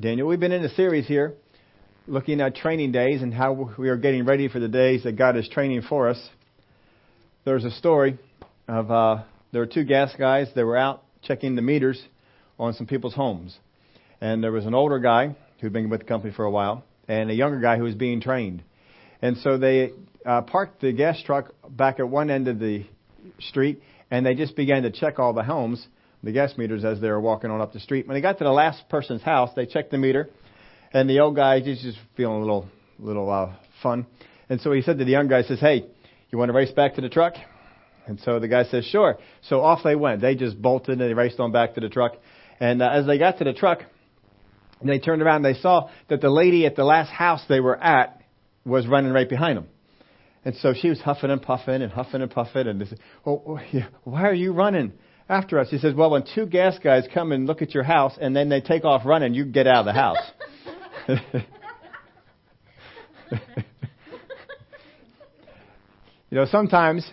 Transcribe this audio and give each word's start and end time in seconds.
Daniel. 0.00 0.28
We've 0.28 0.38
been 0.38 0.52
in 0.52 0.64
a 0.64 0.72
series 0.76 1.08
here 1.08 1.34
looking 2.06 2.40
at 2.40 2.54
training 2.54 2.92
days 2.92 3.20
and 3.20 3.34
how 3.34 3.72
we 3.76 3.88
are 3.88 3.96
getting 3.96 4.24
ready 4.24 4.46
for 4.46 4.60
the 4.60 4.68
days 4.68 5.02
that 5.02 5.16
God 5.16 5.36
is 5.36 5.48
training 5.48 5.82
for 5.88 6.08
us. 6.08 6.28
There's 7.44 7.64
a 7.64 7.72
story 7.72 8.16
of 8.68 8.92
uh, 8.92 9.24
there 9.50 9.60
were 9.60 9.66
two 9.66 9.82
gas 9.82 10.14
guys 10.16 10.46
that 10.54 10.64
were 10.64 10.76
out 10.76 11.02
checking 11.22 11.56
the 11.56 11.62
meters 11.62 12.00
on 12.60 12.74
some 12.74 12.86
people's 12.86 13.14
homes. 13.14 13.58
And 14.20 14.40
there 14.40 14.52
was 14.52 14.66
an 14.66 14.74
older 14.74 15.00
guy 15.00 15.34
who'd 15.60 15.72
been 15.72 15.90
with 15.90 16.02
the 16.02 16.06
company 16.06 16.32
for 16.32 16.44
a 16.44 16.50
while 16.50 16.84
and 17.08 17.28
a 17.28 17.34
younger 17.34 17.58
guy 17.58 17.76
who 17.76 17.82
was 17.82 17.96
being 17.96 18.20
trained. 18.20 18.62
And 19.20 19.36
so 19.38 19.58
they 19.58 19.90
uh, 20.24 20.42
parked 20.42 20.80
the 20.80 20.92
gas 20.92 21.20
truck 21.26 21.52
back 21.68 21.98
at 21.98 22.08
one 22.08 22.30
end 22.30 22.46
of 22.46 22.60
the 22.60 22.86
street 23.40 23.82
and 24.12 24.24
they 24.24 24.36
just 24.36 24.54
began 24.54 24.84
to 24.84 24.92
check 24.92 25.18
all 25.18 25.32
the 25.32 25.42
homes, 25.42 25.84
the 26.22 26.32
gas 26.32 26.56
meters 26.56 26.84
as 26.84 27.00
they 27.00 27.08
were 27.08 27.20
walking 27.20 27.50
on 27.50 27.60
up 27.60 27.72
the 27.72 27.80
street. 27.80 28.06
When 28.06 28.14
they 28.14 28.20
got 28.20 28.38
to 28.38 28.44
the 28.44 28.50
last 28.50 28.88
person's 28.88 29.22
house, 29.22 29.50
they 29.54 29.66
checked 29.66 29.90
the 29.90 29.98
meter 29.98 30.28
and 30.92 31.08
the 31.08 31.20
old 31.20 31.36
guy 31.36 31.60
he's 31.60 31.82
just 31.82 31.98
feeling 32.16 32.36
a 32.36 32.40
little 32.40 32.68
little 32.98 33.30
uh, 33.30 33.54
fun. 33.82 34.06
And 34.48 34.60
so 34.60 34.72
he 34.72 34.82
said 34.82 34.98
to 34.98 35.04
the 35.04 35.10
young 35.10 35.28
guy, 35.28 35.42
says, 35.42 35.60
"Hey, 35.60 35.86
you 36.30 36.38
want 36.38 36.48
to 36.48 36.52
race 36.52 36.70
back 36.70 36.94
to 36.94 37.00
the 37.00 37.08
truck?" 37.08 37.34
And 38.06 38.18
so 38.20 38.40
the 38.40 38.48
guy 38.48 38.64
says, 38.64 38.84
"Sure." 38.84 39.18
So 39.42 39.60
off 39.60 39.80
they 39.84 39.96
went. 39.96 40.20
They 40.20 40.34
just 40.34 40.60
bolted 40.60 41.00
and 41.00 41.00
they 41.00 41.14
raced 41.14 41.40
on 41.40 41.52
back 41.52 41.74
to 41.74 41.80
the 41.80 41.88
truck. 41.88 42.12
And 42.60 42.82
uh, 42.82 42.88
as 42.90 43.06
they 43.06 43.18
got 43.18 43.38
to 43.38 43.44
the 43.44 43.52
truck, 43.52 43.80
they 44.82 44.98
turned 44.98 45.22
around 45.22 45.44
and 45.44 45.54
they 45.54 45.60
saw 45.60 45.90
that 46.08 46.20
the 46.20 46.30
lady 46.30 46.66
at 46.66 46.76
the 46.76 46.84
last 46.84 47.10
house 47.10 47.42
they 47.48 47.60
were 47.60 47.76
at 47.76 48.22
was 48.64 48.86
running 48.86 49.12
right 49.12 49.28
behind 49.28 49.58
them. 49.58 49.68
And 50.44 50.56
so 50.56 50.72
she 50.72 50.88
was 50.88 51.00
huffing 51.00 51.30
and 51.30 51.42
puffing 51.42 51.82
and 51.82 51.92
huffing 51.92 52.22
and 52.22 52.30
puffing. 52.30 52.66
And 52.66 52.80
they 52.80 52.86
said, 52.86 52.98
"Oh, 53.26 53.42
oh 53.46 53.60
yeah, 53.70 53.88
why 54.04 54.22
are 54.22 54.34
you 54.34 54.52
running 54.52 54.92
after 55.28 55.58
us?" 55.58 55.70
He 55.70 55.78
says, 55.78 55.94
"Well, 55.94 56.10
when 56.10 56.24
two 56.34 56.46
gas 56.46 56.78
guys 56.78 57.06
come 57.12 57.32
and 57.32 57.46
look 57.46 57.62
at 57.62 57.74
your 57.74 57.84
house 57.84 58.16
and 58.20 58.34
then 58.34 58.48
they 58.48 58.60
take 58.60 58.84
off 58.84 59.04
running, 59.04 59.34
you 59.34 59.44
get 59.44 59.66
out 59.66 59.80
of 59.80 59.86
the 59.86 59.92
house." 59.92 60.16
you 66.30 66.36
know, 66.36 66.46
sometimes 66.46 67.08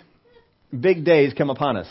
big 0.78 1.06
days 1.06 1.34
come 1.34 1.50
upon 1.50 1.78
us 1.78 1.88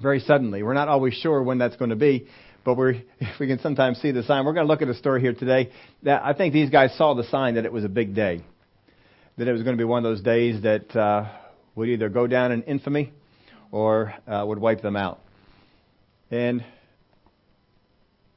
very 0.00 0.20
suddenly. 0.20 0.62
We're 0.62 0.74
not 0.74 0.88
always 0.88 1.14
sure 1.14 1.42
when 1.42 1.58
that's 1.58 1.76
going 1.76 1.90
to 1.90 1.96
be, 1.96 2.28
but 2.64 2.76
we're, 2.76 3.02
we 3.40 3.46
can 3.46 3.58
sometimes 3.60 3.98
see 3.98 4.12
the 4.12 4.22
sign. 4.22 4.44
We're 4.44 4.52
going 4.52 4.66
to 4.66 4.72
look 4.72 4.82
at 4.82 4.88
a 4.88 4.94
story 4.94 5.20
here 5.20 5.34
today 5.34 5.70
that 6.04 6.22
I 6.24 6.32
think 6.32 6.52
these 6.52 6.70
guys 6.70 6.96
saw 6.96 7.14
the 7.14 7.24
sign 7.24 7.54
that 7.54 7.64
it 7.64 7.72
was 7.72 7.84
a 7.84 7.88
big 7.88 8.14
day, 8.14 8.44
that 9.36 9.48
it 9.48 9.52
was 9.52 9.62
going 9.62 9.76
to 9.76 9.80
be 9.80 9.84
one 9.84 10.04
of 10.04 10.10
those 10.10 10.22
days 10.22 10.62
that 10.62 10.94
uh, 10.94 11.28
would 11.74 11.88
either 11.88 12.08
go 12.08 12.26
down 12.26 12.52
in 12.52 12.62
infamy 12.62 13.12
or 13.70 14.14
uh, 14.26 14.44
would 14.46 14.58
wipe 14.58 14.82
them 14.82 14.96
out. 14.96 15.20
And 16.30 16.64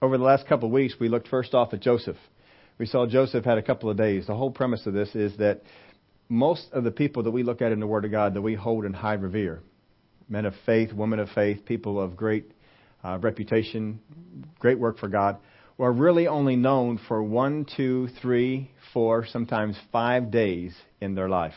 over 0.02 0.18
the 0.18 0.24
last 0.24 0.48
couple 0.48 0.68
of 0.68 0.74
weeks, 0.74 0.96
we 1.00 1.10
looked 1.10 1.28
first 1.28 1.54
off 1.54 1.74
at 1.74 1.82
Joseph. 1.82 2.18
We 2.78 2.86
saw 2.86 3.06
Joseph 3.06 3.46
had 3.46 3.58
a 3.58 3.62
couple 3.62 3.90
of 3.90 3.98
days. 3.98 4.28
The 4.28 4.36
whole 4.36 4.52
premise 4.52 4.86
of 4.88 4.94
this 4.94 5.14
is 5.14 5.38
that 5.38 5.62
most 6.30 6.68
of 6.72 6.84
the 6.84 6.92
people 6.92 7.24
that 7.24 7.32
we 7.32 7.44
look 7.44 7.62
at 7.62 7.72
in 7.72 7.80
the 7.80 7.88
Word 7.88 8.06
of 8.06 8.12
God 8.12 8.34
that 8.34 8.42
we 8.42 8.56
hold 8.56 8.86
in 8.86 8.94
high 8.94 9.14
revere, 9.14 9.62
men 10.30 10.46
of 10.46 10.54
faith, 10.66 10.94
women 10.94 11.20
of 11.20 11.30
faith, 11.30 11.66
people 11.66 12.02
of 12.02 12.16
great 12.16 12.52
uh, 13.04 13.20
reputation, 13.20 14.00
great 14.58 14.80
work 14.80 14.98
for 14.98 15.10
God, 15.10 15.38
were 15.78 15.92
really 15.92 16.28
only 16.28 16.56
known 16.56 17.00
for 17.08 17.22
one, 17.22 17.66
two, 17.76 18.08
three, 18.22 18.72
four, 18.94 19.26
sometimes 19.26 19.76
five 19.92 20.32
days 20.32 20.74
in 21.02 21.16
their 21.16 21.28
life. 21.28 21.56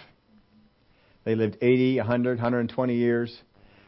They 1.24 1.34
lived 1.34 1.56
80, 1.62 1.98
100, 1.98 2.38
120 2.38 2.94
years, 2.96 3.40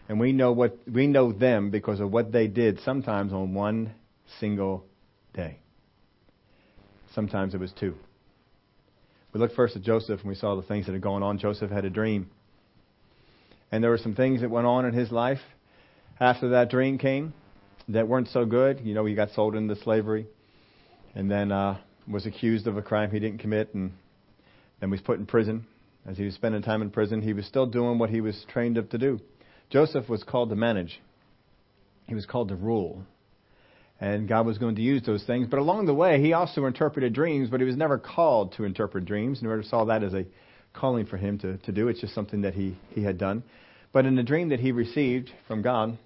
and 0.08 0.20
we 0.20 0.32
know 0.32 0.52
what 0.52 0.78
we 0.90 1.06
know 1.06 1.32
them 1.32 1.70
because 1.70 2.00
of 2.00 2.10
what 2.10 2.32
they 2.32 2.46
did 2.46 2.80
sometimes 2.80 3.32
on 3.32 3.54
one 3.54 3.92
single 4.40 4.84
day. 5.34 5.58
Sometimes 7.14 7.54
it 7.54 7.60
was 7.60 7.72
two. 7.72 7.94
We 9.32 9.40
looked 9.40 9.54
first 9.54 9.76
at 9.76 9.82
Joseph 9.82 10.20
and 10.20 10.28
we 10.28 10.34
saw 10.34 10.56
the 10.56 10.62
things 10.62 10.86
that 10.86 10.92
had 10.92 11.02
gone 11.02 11.22
on. 11.22 11.38
Joseph 11.38 11.70
had 11.70 11.84
a 11.84 11.90
dream. 11.90 12.30
And 13.72 13.82
there 13.82 13.90
were 13.90 13.98
some 13.98 14.14
things 14.14 14.40
that 14.42 14.50
went 14.50 14.66
on 14.66 14.84
in 14.84 14.94
his 14.94 15.10
life 15.10 15.40
after 16.20 16.50
that 16.50 16.70
dream 16.70 16.98
came 16.98 17.34
that 17.88 18.08
weren't 18.08 18.28
so 18.28 18.44
good. 18.44 18.80
You 18.80 18.94
know, 18.94 19.04
he 19.04 19.14
got 19.14 19.30
sold 19.30 19.54
into 19.54 19.76
slavery 19.76 20.26
and 21.14 21.30
then 21.30 21.52
uh, 21.52 21.78
was 22.10 22.26
accused 22.26 22.66
of 22.66 22.76
a 22.76 22.82
crime 22.82 23.10
he 23.10 23.18
didn't 23.18 23.38
commit 23.38 23.74
and 23.74 23.92
then 24.80 24.90
was 24.90 25.00
put 25.00 25.18
in 25.18 25.26
prison. 25.26 25.66
As 26.06 26.16
he 26.16 26.24
was 26.24 26.34
spending 26.34 26.62
time 26.62 26.82
in 26.82 26.90
prison, 26.90 27.20
he 27.20 27.32
was 27.32 27.46
still 27.46 27.66
doing 27.66 27.98
what 27.98 28.10
he 28.10 28.20
was 28.20 28.44
trained 28.48 28.78
up 28.78 28.90
to 28.90 28.98
do. 28.98 29.20
Joseph 29.70 30.08
was 30.08 30.22
called 30.22 30.50
to 30.50 30.56
manage. 30.56 31.00
He 32.06 32.14
was 32.14 32.26
called 32.26 32.48
to 32.48 32.56
rule 32.56 33.04
and 34.00 34.28
God 34.28 34.46
was 34.46 34.58
going 34.58 34.76
to 34.76 34.82
use 34.82 35.02
those 35.04 35.24
things. 35.24 35.48
But 35.48 35.58
along 35.58 35.86
the 35.86 35.94
way, 35.94 36.20
he 36.20 36.32
also 36.32 36.66
interpreted 36.66 37.12
dreams, 37.12 37.48
but 37.50 37.60
he 37.60 37.66
was 37.66 37.76
never 37.76 37.98
called 37.98 38.52
to 38.56 38.64
interpret 38.64 39.06
dreams. 39.06 39.40
Never 39.40 39.62
saw 39.62 39.84
that 39.86 40.02
as 40.02 40.12
a 40.12 40.26
calling 40.74 41.06
for 41.06 41.16
him 41.16 41.38
to, 41.38 41.56
to 41.58 41.72
do. 41.72 41.88
It's 41.88 42.00
just 42.00 42.14
something 42.14 42.42
that 42.42 42.54
he, 42.54 42.76
he 42.90 43.02
had 43.02 43.16
done. 43.16 43.42
But 43.92 44.04
in 44.04 44.14
the 44.14 44.22
dream 44.22 44.50
that 44.50 44.60
he 44.60 44.72
received 44.72 45.30
from 45.48 45.62
God, 45.62 45.96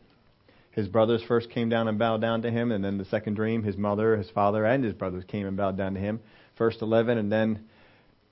his 0.70 0.86
brothers 0.86 1.22
first 1.26 1.50
came 1.50 1.68
down 1.68 1.88
and 1.88 1.98
bowed 1.98 2.20
down 2.20 2.42
to 2.42 2.50
him, 2.50 2.70
and 2.70 2.84
then 2.84 2.96
the 2.96 3.04
second 3.06 3.34
dream, 3.34 3.64
his 3.64 3.76
mother, 3.76 4.16
his 4.16 4.30
father, 4.30 4.64
and 4.64 4.84
his 4.84 4.94
brothers 4.94 5.24
came 5.26 5.46
and 5.46 5.56
bowed 5.56 5.76
down 5.76 5.94
to 5.94 6.00
him. 6.00 6.20
First 6.56 6.82
11, 6.82 7.18
and 7.18 7.32
then 7.32 7.64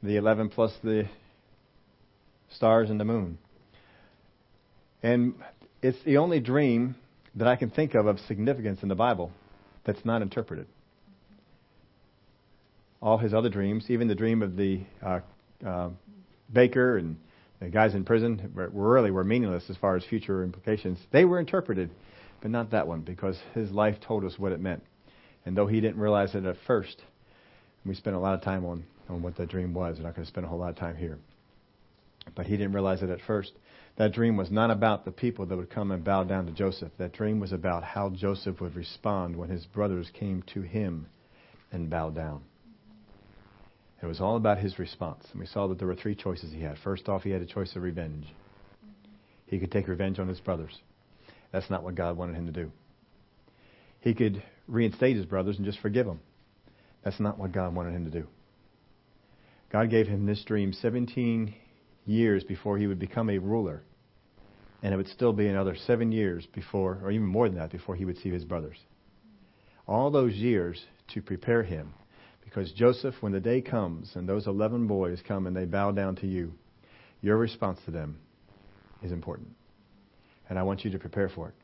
the 0.04 0.16
11 0.16 0.50
plus 0.50 0.72
the 0.84 1.08
stars 2.50 2.90
and 2.90 3.00
the 3.00 3.04
moon. 3.04 3.38
And 5.02 5.34
it's 5.82 5.98
the 6.04 6.16
only 6.16 6.40
dream 6.40 6.96
that 7.36 7.46
I 7.46 7.56
can 7.56 7.70
think 7.70 7.94
of 7.94 8.06
of 8.06 8.18
significance 8.20 8.80
in 8.82 8.88
the 8.88 8.94
Bible 8.94 9.30
that's 9.84 10.04
not 10.04 10.22
interpreted. 10.22 10.66
All 13.00 13.18
his 13.18 13.32
other 13.32 13.48
dreams, 13.48 13.84
even 13.88 14.08
the 14.08 14.14
dream 14.14 14.42
of 14.42 14.56
the 14.56 14.80
uh, 15.04 15.20
uh, 15.64 15.90
baker 16.52 16.98
and 16.98 17.16
the 17.60 17.68
guys 17.68 17.94
in 17.94 18.04
prison, 18.04 18.52
were, 18.54 18.68
really 18.68 19.10
were 19.10 19.24
meaningless 19.24 19.64
as 19.68 19.76
far 19.76 19.96
as 19.96 20.04
future 20.04 20.42
implications. 20.42 20.98
They 21.12 21.24
were 21.24 21.38
interpreted, 21.38 21.90
but 22.42 22.50
not 22.50 22.72
that 22.72 22.88
one 22.88 23.02
because 23.02 23.38
his 23.54 23.70
life 23.70 23.96
told 24.00 24.24
us 24.24 24.36
what 24.36 24.52
it 24.52 24.60
meant. 24.60 24.82
And 25.46 25.56
though 25.56 25.66
he 25.66 25.80
didn't 25.80 26.00
realize 26.00 26.34
it 26.34 26.44
at 26.44 26.56
first, 26.66 27.00
we 27.86 27.94
spent 27.94 28.16
a 28.16 28.18
lot 28.18 28.34
of 28.34 28.42
time 28.42 28.64
on, 28.66 28.84
on 29.08 29.22
what 29.22 29.36
that 29.36 29.48
dream 29.48 29.74
was. 29.74 29.96
We're 29.96 30.04
not 30.04 30.16
going 30.16 30.26
to 30.26 30.30
spend 30.30 30.44
a 30.44 30.48
whole 30.48 30.58
lot 30.58 30.70
of 30.70 30.76
time 30.76 30.96
here. 30.96 31.18
But 32.34 32.46
he 32.46 32.56
didn't 32.56 32.72
realize 32.72 33.02
it 33.02 33.10
at 33.10 33.20
first. 33.26 33.52
That 33.98 34.12
dream 34.12 34.36
was 34.36 34.48
not 34.48 34.70
about 34.70 35.04
the 35.04 35.10
people 35.10 35.44
that 35.46 35.56
would 35.56 35.70
come 35.70 35.90
and 35.90 36.04
bow 36.04 36.22
down 36.22 36.46
to 36.46 36.52
Joseph. 36.52 36.92
That 36.98 37.12
dream 37.12 37.40
was 37.40 37.50
about 37.50 37.82
how 37.82 38.10
Joseph 38.10 38.60
would 38.60 38.76
respond 38.76 39.36
when 39.36 39.50
his 39.50 39.66
brothers 39.66 40.08
came 40.14 40.44
to 40.54 40.62
him 40.62 41.06
and 41.72 41.90
bowed 41.90 42.14
down. 42.14 42.42
It 44.00 44.06
was 44.06 44.20
all 44.20 44.36
about 44.36 44.58
his 44.58 44.78
response. 44.78 45.26
And 45.32 45.40
we 45.40 45.46
saw 45.46 45.66
that 45.66 45.78
there 45.78 45.88
were 45.88 45.96
three 45.96 46.14
choices 46.14 46.52
he 46.52 46.62
had. 46.62 46.78
First 46.78 47.08
off, 47.08 47.24
he 47.24 47.30
had 47.30 47.42
a 47.42 47.46
choice 47.46 47.74
of 47.74 47.82
revenge. 47.82 48.24
He 49.46 49.58
could 49.58 49.72
take 49.72 49.88
revenge 49.88 50.20
on 50.20 50.28
his 50.28 50.38
brothers. 50.38 50.78
That's 51.50 51.68
not 51.68 51.82
what 51.82 51.96
God 51.96 52.16
wanted 52.16 52.36
him 52.36 52.46
to 52.46 52.52
do. 52.52 52.70
He 53.98 54.14
could 54.14 54.44
reinstate 54.68 55.16
his 55.16 55.26
brothers 55.26 55.56
and 55.56 55.66
just 55.66 55.80
forgive 55.80 56.06
them. 56.06 56.20
That's 57.02 57.18
not 57.18 57.36
what 57.36 57.50
God 57.50 57.74
wanted 57.74 57.94
him 57.94 58.04
to 58.04 58.12
do. 58.12 58.28
God 59.72 59.90
gave 59.90 60.06
him 60.06 60.24
this 60.24 60.44
dream 60.44 60.72
17 60.72 61.52
years 62.06 62.44
before 62.44 62.78
he 62.78 62.86
would 62.86 63.00
become 63.00 63.28
a 63.28 63.38
ruler. 63.38 63.82
And 64.82 64.94
it 64.94 64.96
would 64.96 65.08
still 65.08 65.32
be 65.32 65.48
another 65.48 65.76
seven 65.86 66.12
years 66.12 66.46
before, 66.54 67.00
or 67.02 67.10
even 67.10 67.26
more 67.26 67.48
than 67.48 67.58
that, 67.58 67.70
before 67.70 67.96
he 67.96 68.04
would 68.04 68.18
see 68.18 68.30
his 68.30 68.44
brothers. 68.44 68.76
All 69.86 70.10
those 70.10 70.34
years 70.34 70.80
to 71.14 71.22
prepare 71.22 71.62
him. 71.62 71.94
Because 72.44 72.72
Joseph, 72.72 73.14
when 73.20 73.32
the 73.32 73.40
day 73.40 73.60
comes 73.60 74.12
and 74.14 74.28
those 74.28 74.46
11 74.46 74.86
boys 74.86 75.20
come 75.26 75.46
and 75.46 75.56
they 75.56 75.64
bow 75.64 75.90
down 75.90 76.16
to 76.16 76.26
you, 76.26 76.52
your 77.20 77.36
response 77.36 77.78
to 77.84 77.90
them 77.90 78.18
is 79.02 79.12
important. 79.12 79.48
And 80.48 80.58
I 80.58 80.62
want 80.62 80.84
you 80.84 80.90
to 80.92 80.98
prepare 80.98 81.28
for 81.28 81.48
it. 81.48 81.54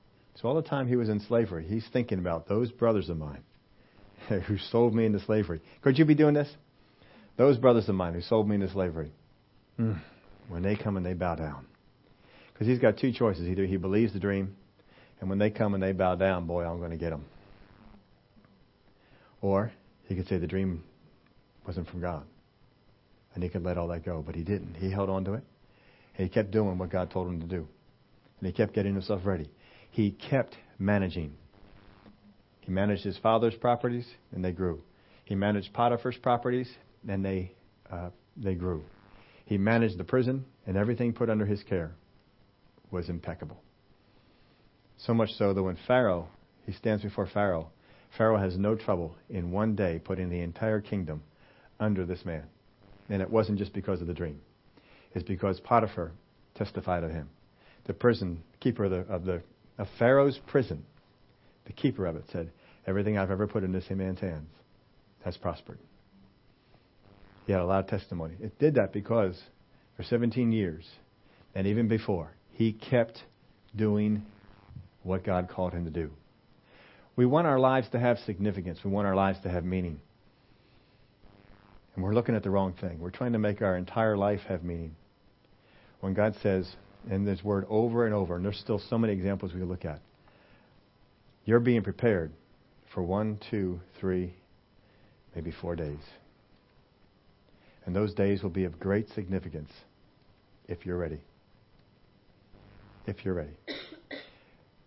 So 0.41 0.49
all 0.49 0.55
the 0.55 0.63
time 0.63 0.89
he 0.89 0.97
was 0.97 1.09
in 1.09 1.21
slavery, 1.21 1.65
he's 1.67 1.87
thinking 1.93 2.19
about 2.19 2.49
those 2.49 2.71
brothers 2.73 3.09
of 3.09 3.17
mine 3.17 3.43
who 4.29 4.59
sold 4.59 4.95
me 4.95 5.07
into 5.07 5.21
slavery. 5.21 5.61
Could 5.83 5.99
you 5.99 6.05
be 6.05 6.15
doing 6.15 6.35
this? 6.35 6.51
Those 7.37 7.57
brothers 7.57 7.89
of 7.89 7.95
mine 7.95 8.15
who 8.15 8.21
sold 8.21 8.49
me 8.49 8.57
into 8.57 8.71
slavery. 8.71 9.13
Mm 9.79 10.01
when 10.49 10.63
they 10.63 10.77
come 10.77 10.97
and 10.97 11.05
they 11.05 11.15
bow 11.15 11.35
down. 11.35 11.67
Because 12.55 12.69
he's 12.69 12.79
got 12.79 12.97
two 12.97 13.13
choices. 13.13 13.49
Either 13.49 13.67
he 13.67 13.77
believes 13.77 14.13
the 14.13 14.21
dream, 14.21 14.57
and 15.21 15.29
when 15.29 15.39
they 15.39 15.51
come 15.51 15.75
and 15.75 15.83
they 15.83 15.93
bow 15.93 16.15
down, 16.15 16.47
boy, 16.47 16.65
I'm 16.65 16.79
going 16.79 16.93
to 16.93 16.97
get 16.97 17.11
them. 17.11 17.25
Or 19.43 19.73
he 20.05 20.15
could 20.15 20.29
say 20.29 20.39
the 20.39 20.47
dream 20.47 20.85
wasn't 21.67 21.89
from 21.91 22.01
God. 22.01 22.25
And 23.35 23.43
he 23.43 23.51
could 23.51 23.65
let 23.65 23.77
all 23.77 23.89
that 23.89 24.05
go. 24.05 24.23
But 24.25 24.37
he 24.37 24.43
didn't. 24.43 24.75
He 24.75 24.91
held 24.91 25.11
on 25.11 25.25
to 25.25 25.35
it. 25.35 25.43
And 26.17 26.29
he 26.29 26.33
kept 26.33 26.53
doing 26.53 26.79
what 26.79 26.91
God 26.91 27.11
told 27.11 27.27
him 27.27 27.41
to 27.41 27.47
do. 27.47 27.67
And 28.39 28.47
he 28.47 28.53
kept 28.53 28.73
getting 28.73 28.95
himself 28.95 29.23
ready. 29.25 29.51
He 29.91 30.13
kept 30.13 30.57
managing. 30.79 31.35
He 32.61 32.71
managed 32.71 33.03
his 33.03 33.19
father's 33.19 33.55
properties, 33.55 34.07
and 34.33 34.45
they 34.45 34.53
grew. 34.53 34.81
He 35.25 35.35
managed 35.35 35.73
Potiphar's 35.73 36.17
properties, 36.17 36.71
and 37.09 37.25
they, 37.25 37.53
uh, 37.91 38.11
they 38.37 38.55
grew. 38.55 38.85
He 39.47 39.59
managed 39.59 39.99
the 39.99 40.05
prison, 40.05 40.45
and 40.67 40.77
everything 40.77 41.13
put 41.13 41.29
under 41.29 41.45
his 41.45 41.63
care 41.65 41.95
was 42.91 43.09
impeccable. 43.09 43.61
So 44.99 45.15
much 45.15 45.31
so 45.35 45.53
that 45.53 45.63
when 45.63 45.79
Pharaoh, 45.87 46.29
he 46.67 46.73
stands 46.73 47.03
before 47.03 47.27
Pharaoh, 47.27 47.71
Pharaoh 48.17 48.39
has 48.39 48.57
no 48.57 48.75
trouble 48.75 49.17
in 49.29 49.51
one 49.51 49.75
day 49.75 50.01
putting 50.03 50.31
the 50.31 50.41
entire 50.41 50.81
kingdom 50.81 51.23
under 51.81 52.07
this 52.07 52.25
man. 52.25 52.45
And 53.09 53.21
it 53.21 53.29
wasn't 53.31 53.59
just 53.59 53.73
because 53.73 54.01
of 54.01 54.07
the 54.07 54.15
dream. 54.15 54.41
It's 55.15 55.25
because 55.25 55.61
Potiphar 55.61 56.13
testified 56.55 57.05
of 57.05 57.11
him. 57.11 57.29
The 57.87 57.93
prison 57.93 58.43
keeper 58.61 58.85
of, 58.85 58.91
the, 58.91 59.01
of, 59.13 59.25
the, 59.25 59.43
of 59.79 59.89
Pharaoh's 59.99 60.39
prison, 60.47 60.85
the 61.67 61.73
keeper 61.73 62.07
of 62.07 62.17
it 62.17 62.25
said, 62.33 62.51
Everything 62.87 63.19
I've 63.19 63.31
ever 63.31 63.47
put 63.47 63.65
in 63.65 63.73
this 63.73 63.89
man's 63.91 64.21
hands 64.21 64.49
has 65.25 65.37
prospered. 65.37 65.79
He 67.47 67.53
had 67.53 67.63
a 67.63 67.67
lot 67.67 67.81
of 67.81 67.87
testimony. 67.89 68.35
It 68.41 68.59
did 68.59 68.75
that 68.75 68.93
because 68.93 69.41
for 69.97 70.03
17 70.03 70.53
years, 70.53 70.85
and 71.55 71.67
even 71.67 71.89
before, 71.89 72.33
he 72.55 72.73
kept 72.73 73.23
doing 73.77 74.25
what 75.03 75.25
God 75.25 75.49
called 75.49 75.73
him 75.73 75.85
to 75.85 75.91
do. 75.91 76.11
We 77.17 77.27
want 77.27 77.47
our 77.47 77.59
lives 77.59 77.89
to 77.91 78.01
have 78.01 78.19
significance. 78.27 78.79
We 78.85 78.91
want 78.91 79.07
our 79.07 79.15
lives 79.15 79.39
to 79.43 79.51
have 79.51 79.65
meaning. 79.65 80.01
And 81.95 82.03
we're 82.03 82.15
looking 82.15 82.35
at 82.35 82.43
the 82.43 82.51
wrong 82.51 82.75
thing. 82.81 82.99
We're 82.99 83.11
trying 83.11 83.33
to 83.33 83.39
make 83.39 83.63
our 83.63 83.77
entire 83.77 84.17
life 84.17 84.41
have 84.49 84.65
meaning. 84.65 84.97
When 86.01 86.15
God 86.15 86.35
says, 86.43 86.69
in 87.11 87.25
this 87.25 87.43
word 87.45 87.67
over 87.69 88.07
and 88.07 88.15
over, 88.15 88.37
and 88.37 88.45
there's 88.45 88.59
still 88.59 88.81
so 88.89 88.99
many 88.99 89.13
examples 89.13 89.53
we 89.53 89.61
can 89.61 89.69
look 89.69 89.85
at, 89.85 90.01
you're 91.45 91.61
being 91.61 91.83
prepared 91.83 92.33
for 92.95 93.03
one, 93.03 93.39
two, 93.51 93.81
three, 94.01 94.35
maybe 95.35 95.53
four 95.61 95.77
days. 95.77 95.99
And 97.85 97.95
those 97.95 98.15
days 98.15 98.43
will 98.43 98.51
be 98.51 98.65
of 98.65 98.81
great 98.81 99.09
significance 99.11 99.71
if 100.69 100.87
you're 100.87 100.99
ready. 100.99 101.21
If 103.07 103.25
you're 103.25 103.35
ready. 103.35 103.57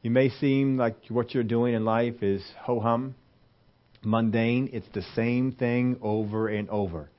You 0.02 0.12
may 0.12 0.30
seem 0.30 0.78
like 0.78 0.96
what 1.10 1.34
you're 1.34 1.44
doing 1.44 1.74
in 1.75 1.86
life 1.86 2.24
is 2.24 2.44
ho 2.62 2.80
hum, 2.80 3.16
mundane. 4.04 4.69
It's 4.74 4.88
the 4.94 5.04
same 5.16 5.52
thing 5.52 5.98
over 6.02 6.48
and 6.48 6.69
over. 6.69 7.10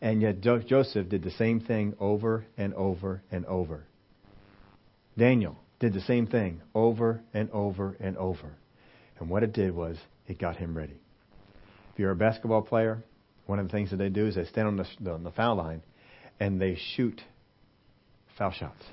And 0.00 0.20
yet 0.20 0.40
jo- 0.42 0.60
Joseph 0.60 1.08
did 1.08 1.22
the 1.22 1.30
same 1.32 1.60
thing 1.60 1.94
over 1.98 2.44
and 2.56 2.74
over 2.74 3.22
and 3.32 3.44
over. 3.46 3.84
Daniel 5.18 5.56
did 5.80 5.92
the 5.92 6.00
same 6.02 6.26
thing 6.26 6.60
over 6.74 7.20
and 7.32 7.50
over 7.50 7.96
and 7.98 8.16
over. 8.16 8.54
And 9.18 9.28
what 9.28 9.42
it 9.42 9.52
did 9.52 9.74
was 9.74 9.96
it 10.28 10.38
got 10.38 10.56
him 10.56 10.76
ready. 10.76 11.00
If 11.92 11.98
you're 11.98 12.10
a 12.10 12.16
basketball 12.16 12.62
player, 12.62 13.02
one 13.46 13.58
of 13.58 13.66
the 13.66 13.72
things 13.72 13.90
that 13.90 13.96
they 13.96 14.08
do 14.08 14.26
is 14.26 14.34
they 14.34 14.44
stand 14.44 14.68
on 14.68 14.76
the, 14.76 15.10
on 15.10 15.24
the 15.24 15.30
foul 15.30 15.56
line 15.56 15.82
and 16.38 16.60
they 16.60 16.76
shoot 16.94 17.20
foul 18.36 18.52
shots 18.52 18.84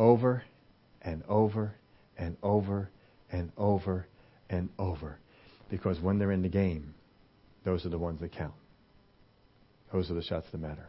over 0.00 0.42
and 1.02 1.22
over 1.28 1.74
and 2.16 2.36
over 2.42 2.90
and 3.30 3.50
over 3.56 4.06
and 4.48 4.68
over. 4.78 5.18
Because 5.70 6.00
when 6.00 6.18
they're 6.18 6.32
in 6.32 6.42
the 6.42 6.48
game, 6.48 6.94
those 7.64 7.86
are 7.86 7.90
the 7.90 7.98
ones 7.98 8.20
that 8.20 8.32
count. 8.32 8.54
Those 9.92 10.10
are 10.10 10.14
the 10.14 10.22
shots 10.22 10.46
that 10.52 10.58
matter. 10.58 10.88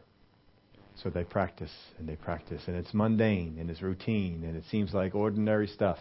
So 0.96 1.10
they 1.10 1.24
practice 1.24 1.72
and 1.98 2.08
they 2.08 2.16
practice. 2.16 2.64
And 2.68 2.76
it's 2.76 2.94
mundane 2.94 3.58
and 3.60 3.70
it's 3.70 3.82
routine 3.82 4.44
and 4.44 4.56
it 4.56 4.64
seems 4.70 4.94
like 4.94 5.16
ordinary 5.16 5.68
stuff. 5.68 5.98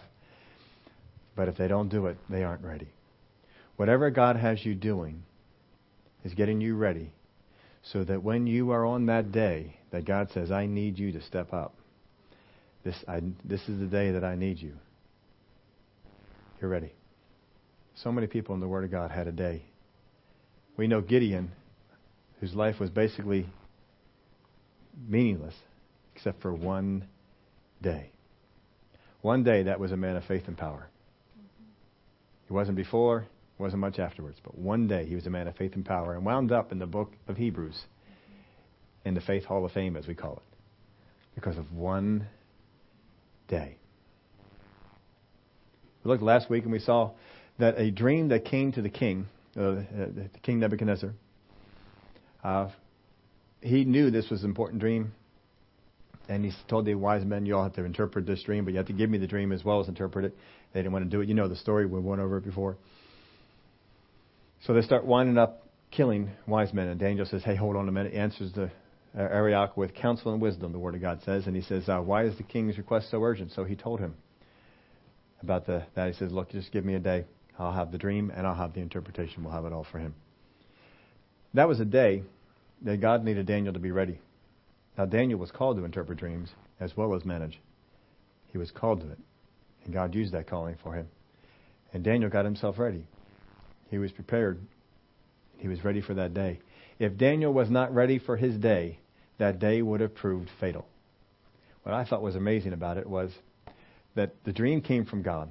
But 1.37 1.49
if 1.49 1.57
they 1.57 1.69
don't 1.69 1.89
do 1.89 2.07
it, 2.07 2.19
they 2.29 2.43
aren't 2.43 2.65
ready. 2.65 2.89
Whatever 3.77 4.11
God 4.11 4.37
has 4.37 4.65
you 4.65 4.75
doing 4.75 5.23
is 6.25 6.35
getting 6.35 6.61
you 6.61 6.77
ready 6.77 7.13
so 7.83 8.05
that 8.05 8.23
when 8.23 8.47
you 8.47 8.73
are 8.73 8.85
on 8.85 9.07
that 9.07 9.33
day 9.33 9.77
that 9.91 10.05
God 10.05 10.29
says, 10.33 10.51
I 10.51 10.67
need 10.67 10.99
you 10.99 11.13
to 11.13 11.23
step 11.23 11.53
up, 11.53 11.75
this, 12.85 12.97
I, 13.07 13.21
this 13.45 13.61
is 13.69 13.79
the 13.79 13.87
day 13.87 14.13
that 14.13 14.25
I 14.25 14.35
need 14.37 14.59
you, 14.59 14.75
you're 16.61 16.71
ready. 16.71 16.93
So 17.95 18.13
many 18.13 18.27
people 18.27 18.55
in 18.55 18.61
the 18.61 18.69
Word 18.69 18.85
of 18.85 18.91
God 18.91 19.11
had 19.11 19.27
a 19.27 19.33
day. 19.33 19.63
We 20.77 20.87
know 20.87 21.01
Gideon, 21.01 21.53
whose 22.41 22.55
life 22.55 22.81
was 22.81 22.91
basically 22.91 23.47
meaningless 25.09 25.55
except 26.15 26.41
for 26.41 26.53
one 26.53 27.07
day. 27.83 28.11
One 29.23 29.45
day 29.45 29.65
that 29.65 29.81
was 29.81 29.93
a 29.93 29.97
man 29.97 30.17
of 30.17 30.25
faith 30.25 30.45
and 30.47 30.57
power. 30.57 30.89
He 32.47 32.53
wasn't 32.53 32.77
before, 32.77 33.27
wasn't 33.59 33.81
much 33.81 33.99
afterwards, 33.99 34.39
but 34.43 34.57
one 34.57 34.89
day 34.89 35.07
he 35.07 35.15
was 35.15 35.27
a 35.27 35.31
man 35.31 35.47
of 35.47 35.57
faith 35.57 35.75
and 35.75 35.85
power 35.85 36.15
and 36.15 36.25
wound 36.25 36.51
up 36.51 36.73
in 36.73 36.79
the 36.79 36.87
book 36.87 37.13
of 37.29 37.37
Hebrews 37.37 37.85
in 39.05 39.15
the 39.15 39.21
Faith 39.21 39.45
Hall 39.45 39.65
of 39.65 39.73
Fame, 39.73 39.97
as 39.97 40.07
we 40.07 40.15
call 40.15 40.35
it, 40.35 40.57
because 41.35 41.57
of 41.59 41.73
one 41.73 42.27
day. 43.51 43.77
We 46.03 46.11
looked 46.11 46.23
last 46.23 46.49
week 46.49 46.63
and 46.63 46.73
we 46.73 46.79
saw 46.79 47.11
that 47.59 47.79
a 47.79 47.91
dream 47.91 48.29
that 48.29 48.47
came 48.47 48.73
to 48.73 48.81
the 48.81 48.89
king, 48.89 49.27
uh, 49.59 49.83
King 50.43 50.61
Nebuchadnezzar, 50.61 51.13
uh, 52.43 52.69
he 53.61 53.85
knew 53.85 54.11
this 54.11 54.31
was 54.31 54.43
an 54.43 54.49
important 54.49 54.81
dream. 54.81 55.13
And 56.29 56.45
he 56.45 56.53
told 56.69 56.87
the 56.87 56.95
wise 56.95 57.25
men, 57.25 57.45
you 57.45 57.57
all 57.57 57.65
have 57.65 57.75
to 57.75 57.85
interpret 57.85 58.25
this 58.25 58.43
dream, 58.45 58.65
but 58.65 58.71
you 58.71 58.77
have 58.77 58.87
to 58.87 58.93
give 58.93 59.11
me 59.11 59.19
the 59.19 59.27
dream 59.27 59.51
as 59.53 59.65
well 59.65 59.81
as 59.81 59.89
interpret 59.89 60.25
it. 60.25 60.37
They 60.73 60.81
didn't 60.81 60.93
want 60.93 61.05
to 61.05 61.11
do 61.11 61.21
it. 61.21 61.29
You 61.29 61.35
know 61.35 61.49
the 61.49 61.57
story. 61.57 61.87
We 61.87 61.99
went 61.99 62.23
over 62.23 62.39
it 62.39 62.45
before. 62.45 62.77
So 64.65 64.73
they 64.73 64.83
start 64.83 65.05
winding 65.05 65.39
up 65.39 65.67
killing 65.91 66.31
wise 66.47 66.73
men. 66.73 66.87
And 66.87 67.01
Daniel 67.01 67.27
says, 67.27 67.43
hey, 67.43 67.57
hold 67.57 67.75
on 67.75 67.89
a 67.89 67.93
minute. 67.93 68.13
He 68.13 68.19
answers 68.19 68.53
the 68.53 68.65
uh, 68.65 68.69
Arioch 69.17 69.77
with 69.77 69.95
counsel 69.95 70.33
and 70.33 70.41
wisdom, 70.41 70.73
the 70.73 70.79
Word 70.79 70.95
of 70.95 71.01
God 71.01 71.21
says. 71.25 71.47
And 71.47 71.57
he 71.57 71.63
says, 71.63 71.89
uh, 71.89 71.99
why 71.99 72.25
is 72.25 72.37
the 72.37 72.43
king's 72.43 72.79
request 72.79 73.11
so 73.11 73.23
urgent? 73.23 73.53
So 73.53 73.65
he 73.65 73.75
told 73.75 74.01
him 74.01 74.15
about 75.43 75.67
the, 75.67 75.85
that. 75.95 76.09
He 76.09 76.15
says, 76.15 76.33
look, 76.33 76.51
just 76.51 76.73
give 76.73 76.85
me 76.85 76.95
a 76.95 77.01
day. 77.01 77.25
I'll 77.59 77.73
have 77.73 77.93
the 77.93 77.99
dream 77.99 78.33
and 78.35 78.47
I'll 78.47 78.55
have 78.55 78.73
the 78.73 78.81
interpretation. 78.81 79.45
We'll 79.45 79.53
have 79.53 79.65
it 79.65 79.73
all 79.73 79.87
for 79.91 79.99
him. 79.99 80.15
That 81.55 81.69
was 81.69 81.81
a 81.81 81.85
day 81.85 82.23
that 82.83 83.01
God 83.01 83.25
needed 83.25 83.47
Daniel 83.47 83.73
to 83.73 83.81
be 83.81 83.91
ready. 83.91 84.21
Now, 84.97 85.07
Daniel 85.07 85.39
was 85.39 85.51
called 85.51 85.77
to 85.77 85.85
interpret 85.85 86.19
dreams 86.19 86.51
as 86.79 86.97
well 86.97 87.15
as 87.15 87.25
manage. 87.25 87.61
He 88.53 88.59
was 88.59 88.71
called 88.71 89.01
to 89.01 89.11
it. 89.11 89.19
And 89.85 89.93
God 89.93 90.15
used 90.15 90.33
that 90.33 90.47
calling 90.47 90.77
for 90.83 90.95
him. 90.95 91.09
And 91.93 92.05
Daniel 92.05 92.31
got 92.31 92.45
himself 92.45 92.79
ready. 92.79 93.05
He 93.91 93.99
was 93.99 94.13
prepared. 94.13 94.61
He 95.59 95.69
was 95.69 95.85
ready 95.85 96.01
for 96.01 96.15
that 96.15 96.33
day. 96.33 96.61
If 96.99 97.17
Daniel 97.17 97.53
was 97.53 97.69
not 97.69 97.95
ready 97.95 98.19
for 98.19 98.37
his 98.37 98.57
day, 98.57 99.00
that 99.41 99.59
day 99.59 99.81
would 99.83 100.01
have 100.01 100.15
proved 100.15 100.49
fatal. 100.61 100.87
What 101.83 101.95
I 101.95 102.05
thought 102.05 102.23
was 102.23 102.37
amazing 102.37 102.75
about 102.75 102.99
it 102.99 103.07
was 103.09 103.33
that 104.15 104.33
the 104.45 104.53
dream 104.53 104.83
came 104.83 105.07
from 105.07 105.23
God. 105.23 105.49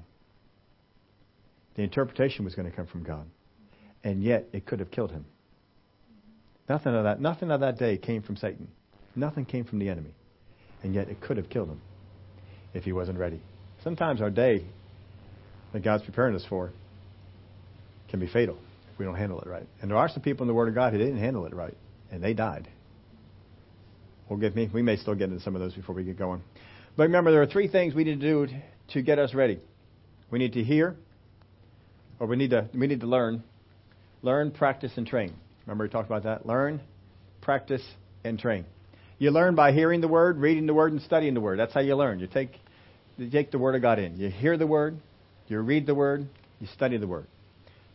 The 1.75 1.81
interpretation 1.81 2.45
was 2.45 2.53
going 2.55 2.69
to 2.69 2.75
come 2.75 2.85
from 2.85 3.03
God. 3.03 3.25
And 4.03 4.23
yet 4.23 4.47
it 4.53 4.65
could 4.65 4.79
have 4.79 4.91
killed 4.91 5.11
him. 5.11 5.25
Nothing 6.69 6.93
of 6.93 7.03
that 7.03 7.19
nothing 7.19 7.49
of 7.49 7.61
that 7.61 7.79
day 7.79 7.97
came 7.97 8.21
from 8.21 8.37
Satan. 8.37 8.67
Nothing 9.15 9.43
came 9.43 9.65
from 9.65 9.79
the 9.79 9.89
enemy. 9.89 10.11
And 10.83 10.93
yet 10.93 11.09
it 11.09 11.19
could 11.19 11.37
have 11.37 11.49
killed 11.49 11.69
him 11.69 11.81
if 12.75 12.83
he 12.83 12.93
wasn't 12.93 13.17
ready. 13.17 13.41
Sometimes 13.83 14.21
our 14.21 14.29
day 14.29 14.65
that 15.73 15.83
God's 15.83 16.03
preparing 16.03 16.35
us 16.35 16.45
for 16.47 16.71
can 18.07 18.19
be 18.19 18.27
fatal 18.27 18.57
if 18.93 18.99
we 18.99 19.05
don't 19.05 19.15
handle 19.15 19.41
it 19.41 19.47
right. 19.47 19.65
And 19.81 19.89
there 19.89 19.97
are 19.97 20.09
some 20.09 20.21
people 20.21 20.43
in 20.43 20.47
the 20.47 20.53
Word 20.53 20.67
of 20.67 20.75
God 20.75 20.93
who 20.93 20.99
didn't 20.99 21.17
handle 21.17 21.45
it 21.47 21.55
right, 21.55 21.75
and 22.11 22.23
they 22.23 22.33
died. 22.35 22.67
Get 24.37 24.55
me. 24.55 24.69
We 24.71 24.81
may 24.81 24.95
still 24.95 25.15
get 25.15 25.29
into 25.29 25.41
some 25.43 25.55
of 25.55 25.61
those 25.61 25.73
before 25.73 25.95
we 25.95 26.03
get 26.03 26.17
going. 26.17 26.41
But 26.95 27.03
remember, 27.03 27.31
there 27.31 27.41
are 27.41 27.47
three 27.47 27.67
things 27.67 27.95
we 27.95 28.03
need 28.03 28.21
to 28.21 28.27
do 28.27 28.47
to 28.89 29.01
get 29.01 29.19
us 29.19 29.33
ready. 29.33 29.59
We 30.31 30.39
need 30.39 30.53
to 30.53 30.63
hear, 30.63 30.95
or 32.19 32.27
we 32.27 32.35
need 32.35 32.51
to 32.51 32.69
we 32.73 32.87
need 32.87 33.01
to 33.01 33.07
learn, 33.07 33.43
learn, 34.21 34.51
practice, 34.51 34.91
and 34.97 35.07
train. 35.07 35.33
Remember 35.65 35.85
we 35.85 35.89
talked 35.89 36.07
about 36.07 36.23
that. 36.23 36.45
Learn, 36.45 36.79
practice, 37.41 37.83
and 38.23 38.37
train. 38.37 38.65
You 39.17 39.31
learn 39.31 39.55
by 39.55 39.71
hearing 39.71 40.01
the 40.01 40.07
word, 40.07 40.37
reading 40.37 40.67
the 40.67 40.73
word, 40.73 40.93
and 40.93 41.01
studying 41.01 41.33
the 41.33 41.41
word. 41.41 41.59
That's 41.59 41.73
how 41.73 41.81
you 41.81 41.95
learn. 41.95 42.19
You 42.19 42.27
take 42.27 42.51
you 43.17 43.29
take 43.29 43.51
the 43.51 43.59
word 43.59 43.75
of 43.75 43.81
God 43.81 43.99
in. 43.99 44.17
You 44.17 44.29
hear 44.29 44.57
the 44.57 44.67
word, 44.67 44.97
you 45.47 45.59
read 45.59 45.85
the 45.85 45.95
word, 45.95 46.27
you 46.59 46.67
study 46.67 46.97
the 46.97 47.07
word. 47.07 47.25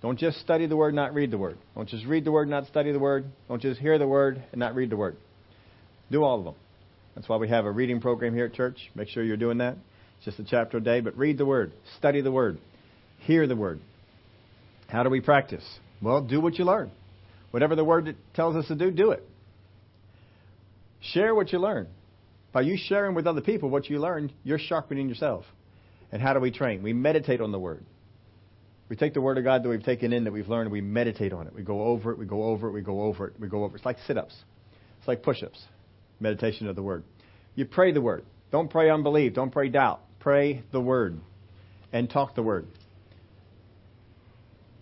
Don't 0.03 0.19
just 0.19 0.39
study 0.41 0.67
the 0.67 0.77
word, 0.77 0.93
not 0.93 1.15
read 1.15 1.31
the 1.31 1.39
word. 1.39 1.57
Don't 1.75 1.89
just 1.89 2.05
read 2.05 2.25
the 2.25 2.33
word, 2.33 2.49
not 2.49 2.67
study 2.67 2.93
the 2.93 2.99
word. 2.99 3.25
Don't 3.49 3.63
just 3.63 3.81
hear 3.81 3.99
the 3.99 4.07
word 4.07 4.43
and 4.53 4.59
not 4.59 4.75
read 4.75 4.91
the 4.91 4.97
word. 4.97 5.17
Do 6.15 6.23
all 6.23 6.39
of 6.39 6.45
them. 6.45 6.55
That's 7.17 7.29
why 7.29 7.39
we 7.39 7.49
have 7.49 7.65
a 7.65 7.73
reading 7.73 8.01
program 8.01 8.37
here 8.37 8.45
at 8.45 8.55
church. 8.55 8.79
Make 8.95 9.09
sure 9.09 9.25
you're 9.25 9.37
doing 9.37 9.59
that. 9.59 9.77
It's 10.19 10.27
just 10.27 10.39
a 10.39 10.45
chapter 10.45 10.77
a 10.77 10.81
day, 10.81 11.01
but 11.01 11.19
read 11.19 11.39
the 11.39 11.45
word, 11.45 11.73
study 11.99 12.21
the 12.21 12.31
word, 12.31 12.59
hear 13.19 13.49
the 13.49 13.57
word. 13.57 13.81
How 14.87 15.03
do 15.03 15.11
we 15.11 15.21
practice? 15.21 15.65
Well, 16.01 16.23
do 16.23 16.41
what 16.41 16.57
you 16.57 16.67
learn. 16.67 16.93
Whatever 17.51 17.75
the 17.75 17.83
word 17.83 18.15
tells 18.33 18.55
us 18.55 18.69
to 18.69 18.77
do, 18.77 18.93
do 18.93 19.11
it. 19.11 19.25
Share 21.01 21.35
what 21.35 21.53
you 21.53 21.59
learn. 21.59 21.89
By 22.53 22.61
you 22.61 22.77
sharing 22.79 23.17
with 23.17 23.27
other 23.27 23.41
people 23.41 23.69
what 23.69 23.91
you 23.91 23.99
learned, 23.99 24.33
you're 24.45 24.61
sharpening 24.61 25.09
yourself. 25.09 25.45
And 26.13 26.23
how 26.23 26.33
do 26.33 26.39
we 26.39 26.53
train? 26.53 26.85
We 26.85 26.93
meditate 26.93 27.41
on 27.41 27.51
the 27.51 27.59
word. 27.59 27.85
We 28.89 28.95
take 28.95 29.15
the 29.15 29.21
Word 29.21 29.37
of 29.37 29.43
God 29.43 29.65
that 29.65 29.69
we've 29.69 29.83
taken 29.83 30.13
in, 30.13 30.23
that 30.25 30.33
we've 30.33 30.49
learned, 30.49 30.71
we 30.71 30.81
meditate 30.81 31.33
on 31.33 31.49
it. 31.49 31.55
We 31.57 31.65
go 31.65 31.83
over 31.83 32.13
it, 32.13 32.19
we 32.19 32.27
go 32.27 32.45
over 32.45 32.69
it, 32.69 32.71
we 32.71 32.83
go 32.83 33.03
over 33.03 33.27
it, 33.27 33.35
we 33.41 33.49
go 33.49 33.65
over 33.65 33.75
it. 33.75 33.79
It's 33.79 33.85
like 33.85 33.97
sit 34.07 34.17
ups, 34.17 34.37
it's 35.01 35.09
like 35.09 35.25
push 35.25 35.43
ups, 35.43 35.61
meditation 36.21 36.69
of 36.69 36.77
the 36.77 36.83
Word. 36.83 37.05
You 37.55 37.65
pray 37.65 37.93
the 37.93 38.01
Word. 38.01 38.25
Don't 38.51 38.71
pray 38.71 38.91
unbelief, 38.91 39.35
don't 39.35 39.51
pray 39.51 39.69
doubt. 39.69 40.01
Pray 40.21 40.63
the 40.73 40.81
Word 40.81 41.19
and 41.93 42.09
talk 42.09 42.35
the 42.35 42.43
Word. 42.43 42.67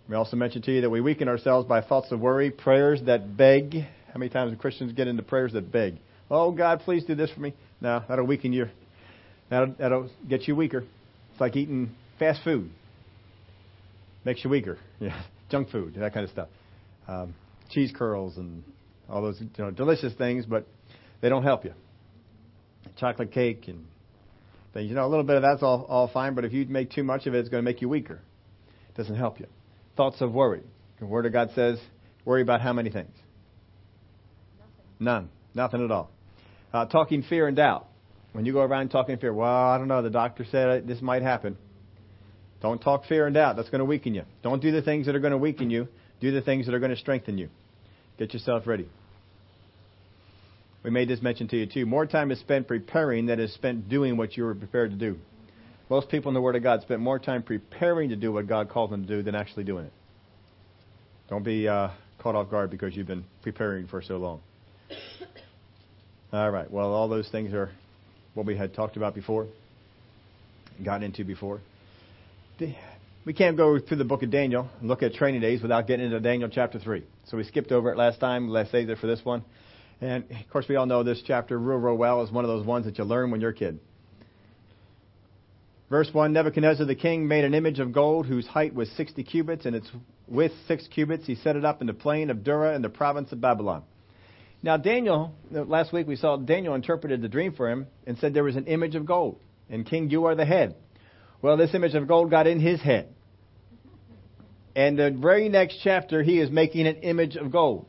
We 0.09 0.15
also 0.15 0.35
mentioned 0.35 0.65
to 0.65 0.71
you 0.71 0.81
that 0.81 0.89
we 0.89 1.01
weaken 1.01 1.27
ourselves 1.27 1.67
by 1.67 1.81
thoughts 1.81 2.11
of 2.11 2.19
worry, 2.19 2.51
prayers 2.51 3.01
that 3.05 3.37
beg. 3.37 3.73
How 3.73 4.19
many 4.19 4.29
times 4.29 4.51
do 4.51 4.57
Christians 4.57 4.93
get 4.93 5.07
into 5.07 5.23
prayers 5.23 5.53
that 5.53 5.71
beg? 5.71 5.95
Oh, 6.29 6.51
God, 6.51 6.81
please 6.81 7.05
do 7.05 7.15
this 7.15 7.31
for 7.31 7.39
me. 7.39 7.53
No, 7.79 8.03
that'll 8.07 8.25
weaken 8.25 8.53
you. 8.53 8.67
That'll, 9.49 9.73
that'll 9.77 10.09
get 10.27 10.47
you 10.47 10.55
weaker. 10.55 10.83
It's 11.31 11.41
like 11.41 11.55
eating 11.55 11.91
fast 12.19 12.43
food. 12.43 12.69
Makes 14.25 14.43
you 14.43 14.49
weaker. 14.49 14.77
Yeah, 14.99 15.21
junk 15.49 15.69
food, 15.69 15.95
that 15.95 16.13
kind 16.13 16.23
of 16.23 16.29
stuff. 16.31 16.47
Um, 17.07 17.33
cheese 17.69 17.91
curls 17.95 18.37
and 18.37 18.63
all 19.09 19.21
those 19.21 19.41
you 19.41 19.49
know, 19.57 19.71
delicious 19.71 20.13
things, 20.13 20.45
but 20.45 20.65
they 21.23 21.29
don't 21.29 21.43
help 21.43 21.63
you. 21.63 21.73
Chocolate 22.97 23.31
cake 23.31 23.69
and 23.69 23.85
things. 24.73 24.89
You 24.89 24.95
know, 24.95 25.05
a 25.05 25.07
little 25.07 25.23
bit 25.23 25.37
of 25.37 25.41
that's 25.41 25.63
all, 25.63 25.85
all 25.87 26.09
fine, 26.09 26.35
but 26.35 26.43
if 26.43 26.51
you 26.51 26.65
make 26.65 26.91
too 26.91 27.03
much 27.03 27.25
of 27.27 27.33
it, 27.33 27.39
it's 27.39 27.47
going 27.47 27.63
to 27.63 27.65
make 27.65 27.81
you 27.81 27.87
weaker. 27.87 28.19
It 28.89 28.97
doesn't 28.97 29.15
help 29.15 29.39
you. 29.39 29.47
Thoughts 29.95 30.19
of 30.19 30.33
worry. 30.33 30.61
The 30.99 31.05
Word 31.05 31.25
of 31.25 31.31
God 31.31 31.51
says, 31.55 31.79
worry 32.25 32.41
about 32.41 32.59
how 32.59 32.73
many 32.73 32.89
things? 32.89 33.15
Nothing. 34.59 34.73
None. 34.99 35.29
Nothing 35.55 35.85
at 35.85 35.91
all. 35.91 36.11
Uh, 36.73 36.87
talking 36.87 37.23
fear 37.23 37.47
and 37.47 37.55
doubt. 37.55 37.87
When 38.33 38.45
you 38.45 38.51
go 38.51 38.59
around 38.59 38.89
talking 38.89 39.17
fear, 39.17 39.33
well, 39.33 39.47
I 39.47 39.77
don't 39.77 39.87
know, 39.87 40.01
the 40.01 40.09
doctor 40.09 40.45
said 40.51 40.85
this 40.87 41.01
might 41.01 41.21
happen. 41.21 41.57
Don't 42.61 42.81
talk 42.81 43.05
fear 43.05 43.27
and 43.27 43.33
doubt. 43.33 43.55
That's 43.55 43.69
going 43.69 43.79
to 43.79 43.85
weaken 43.85 44.13
you. 44.13 44.23
Don't 44.41 44.61
do 44.61 44.73
the 44.73 44.81
things 44.81 45.05
that 45.05 45.15
are 45.15 45.19
going 45.19 45.31
to 45.31 45.37
weaken 45.37 45.69
you. 45.69 45.87
Do 46.19 46.31
the 46.31 46.41
things 46.41 46.65
that 46.65 46.75
are 46.75 46.79
going 46.79 46.91
to 46.91 46.97
strengthen 46.97 47.37
you. 47.37 47.47
Get 48.17 48.33
yourself 48.33 48.67
ready. 48.67 48.89
We 50.83 50.89
made 50.89 51.07
this 51.07 51.21
mention 51.21 51.47
to 51.49 51.57
you 51.57 51.65
too. 51.65 51.85
More 51.85 52.05
time 52.05 52.29
is 52.31 52.39
spent 52.39 52.67
preparing 52.67 53.25
than 53.25 53.39
is 53.39 53.53
spent 53.53 53.87
doing 53.87 54.17
what 54.17 54.35
you 54.35 54.43
were 54.43 54.53
prepared 54.53 54.91
to 54.91 54.97
do. 54.97 55.17
Most 55.89 56.09
people 56.09 56.29
in 56.29 56.33
the 56.33 56.41
Word 56.41 56.55
of 56.55 56.63
God 56.63 56.81
spend 56.81 57.01
more 57.01 57.19
time 57.19 57.43
preparing 57.43 58.09
to 58.09 58.15
do 58.15 58.31
what 58.31 58.47
God 58.47 58.69
called 58.69 58.91
them 58.91 59.03
to 59.03 59.07
do 59.07 59.23
than 59.23 59.35
actually 59.35 59.63
doing 59.63 59.85
it. 59.85 59.93
Don't 61.29 61.43
be 61.43 61.67
uh, 61.67 61.89
caught 62.19 62.35
off 62.35 62.49
guard 62.49 62.69
because 62.69 62.95
you've 62.95 63.07
been 63.07 63.25
preparing 63.41 63.87
for 63.87 64.01
so 64.01 64.17
long. 64.17 64.41
All 66.33 66.51
right. 66.51 66.69
Well, 66.69 66.91
all 66.91 67.07
those 67.07 67.29
things 67.29 67.53
are 67.53 67.71
what 68.33 68.45
we 68.45 68.57
had 68.57 68.73
talked 68.73 68.97
about 68.97 69.15
before, 69.15 69.47
gotten 70.83 71.03
into 71.03 71.23
before. 71.23 71.61
We 73.25 73.33
can't 73.33 73.55
go 73.55 73.79
through 73.79 73.97
the 73.97 74.05
book 74.05 74.23
of 74.23 74.31
Daniel 74.31 74.69
and 74.79 74.89
look 74.89 75.01
at 75.01 75.13
training 75.13 75.41
days 75.41 75.61
without 75.61 75.87
getting 75.87 76.05
into 76.05 76.19
Daniel 76.19 76.49
chapter 76.49 76.79
3. 76.79 77.03
So 77.25 77.37
we 77.37 77.43
skipped 77.43 77.71
over 77.71 77.91
it 77.91 77.97
last 77.97 78.19
time. 78.19 78.49
Let's 78.49 78.71
save 78.71 78.89
it 78.89 78.97
for 78.97 79.07
this 79.07 79.23
one. 79.23 79.43
And 80.01 80.23
of 80.23 80.49
course, 80.51 80.65
we 80.67 80.75
all 80.75 80.85
know 80.85 81.03
this 81.03 81.21
chapter 81.25 81.57
real, 81.57 81.77
real 81.77 81.95
well 81.95 82.23
is 82.23 82.31
one 82.31 82.43
of 82.43 82.49
those 82.49 82.65
ones 82.65 82.85
that 82.85 82.97
you 82.97 83.03
learn 83.03 83.31
when 83.31 83.41
you're 83.41 83.51
a 83.51 83.55
kid. 83.55 83.79
Verse 85.89 86.09
1 86.11 86.33
Nebuchadnezzar 86.33 86.85
the 86.85 86.95
king 86.95 87.27
made 87.27 87.43
an 87.43 87.53
image 87.53 87.79
of 87.79 87.91
gold 87.91 88.25
whose 88.25 88.47
height 88.47 88.73
was 88.73 88.89
60 88.91 89.23
cubits, 89.23 89.65
and 89.65 89.75
its 89.75 89.89
width 90.27 90.55
6 90.67 90.87
cubits. 90.87 91.27
He 91.27 91.35
set 91.35 91.55
it 91.55 91.63
up 91.63 91.81
in 91.81 91.87
the 91.87 91.93
plain 91.93 92.29
of 92.29 92.43
Dura 92.43 92.75
in 92.75 92.81
the 92.81 92.89
province 92.89 93.31
of 93.31 93.39
Babylon. 93.39 93.83
Now, 94.63 94.77
Daniel, 94.77 95.35
last 95.51 95.91
week 95.91 96.07
we 96.07 96.15
saw 96.15 96.37
Daniel 96.37 96.73
interpreted 96.73 97.21
the 97.21 97.27
dream 97.27 97.53
for 97.53 97.69
him 97.69 97.87
and 98.07 98.17
said 98.17 98.33
there 98.33 98.45
was 98.45 98.55
an 98.55 98.65
image 98.65 98.95
of 98.95 99.05
gold, 99.05 99.39
and 99.69 99.85
King, 99.85 100.09
you 100.09 100.25
are 100.25 100.35
the 100.35 100.45
head. 100.45 100.75
Well, 101.41 101.57
this 101.57 101.75
image 101.75 101.93
of 101.95 102.07
gold 102.07 102.31
got 102.31 102.47
in 102.47 102.61
his 102.61 102.81
head. 102.81 103.09
And 104.75 104.97
the 104.97 105.11
very 105.11 105.49
next 105.49 105.81
chapter, 105.83 106.23
he 106.23 106.39
is 106.39 106.49
making 106.49 106.87
an 106.87 106.95
image 106.97 107.35
of 107.35 107.51
gold. 107.51 107.85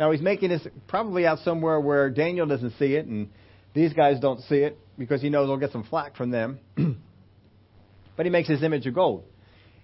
Now, 0.00 0.12
he's 0.12 0.22
making 0.22 0.48
this 0.48 0.66
probably 0.88 1.26
out 1.26 1.40
somewhere 1.40 1.78
where 1.78 2.08
Daniel 2.08 2.46
doesn't 2.46 2.72
see 2.78 2.94
it, 2.94 3.04
and 3.04 3.28
these 3.74 3.92
guys 3.92 4.18
don't 4.18 4.40
see 4.44 4.56
it 4.56 4.78
because 4.96 5.20
he 5.20 5.28
knows 5.28 5.46
he'll 5.46 5.58
get 5.58 5.72
some 5.72 5.84
flack 5.84 6.16
from 6.16 6.30
them. 6.30 6.58
but 8.16 8.24
he 8.24 8.30
makes 8.30 8.48
his 8.48 8.62
image 8.62 8.86
of 8.86 8.94
gold. 8.94 9.24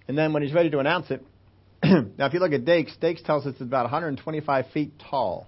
And 0.07 0.17
then 0.17 0.33
when 0.33 0.41
he's 0.41 0.53
ready 0.53 0.71
to 0.71 0.79
announce 0.79 1.11
it, 1.11 1.23
now 1.83 2.25
if 2.25 2.33
you 2.33 2.39
look 2.39 2.51
at 2.51 2.65
Dakes, 2.65 2.97
Dakes 2.99 3.21
tells 3.21 3.45
us 3.45 3.51
it's 3.51 3.61
about 3.61 3.83
125 3.83 4.65
feet 4.73 4.91
tall. 5.07 5.47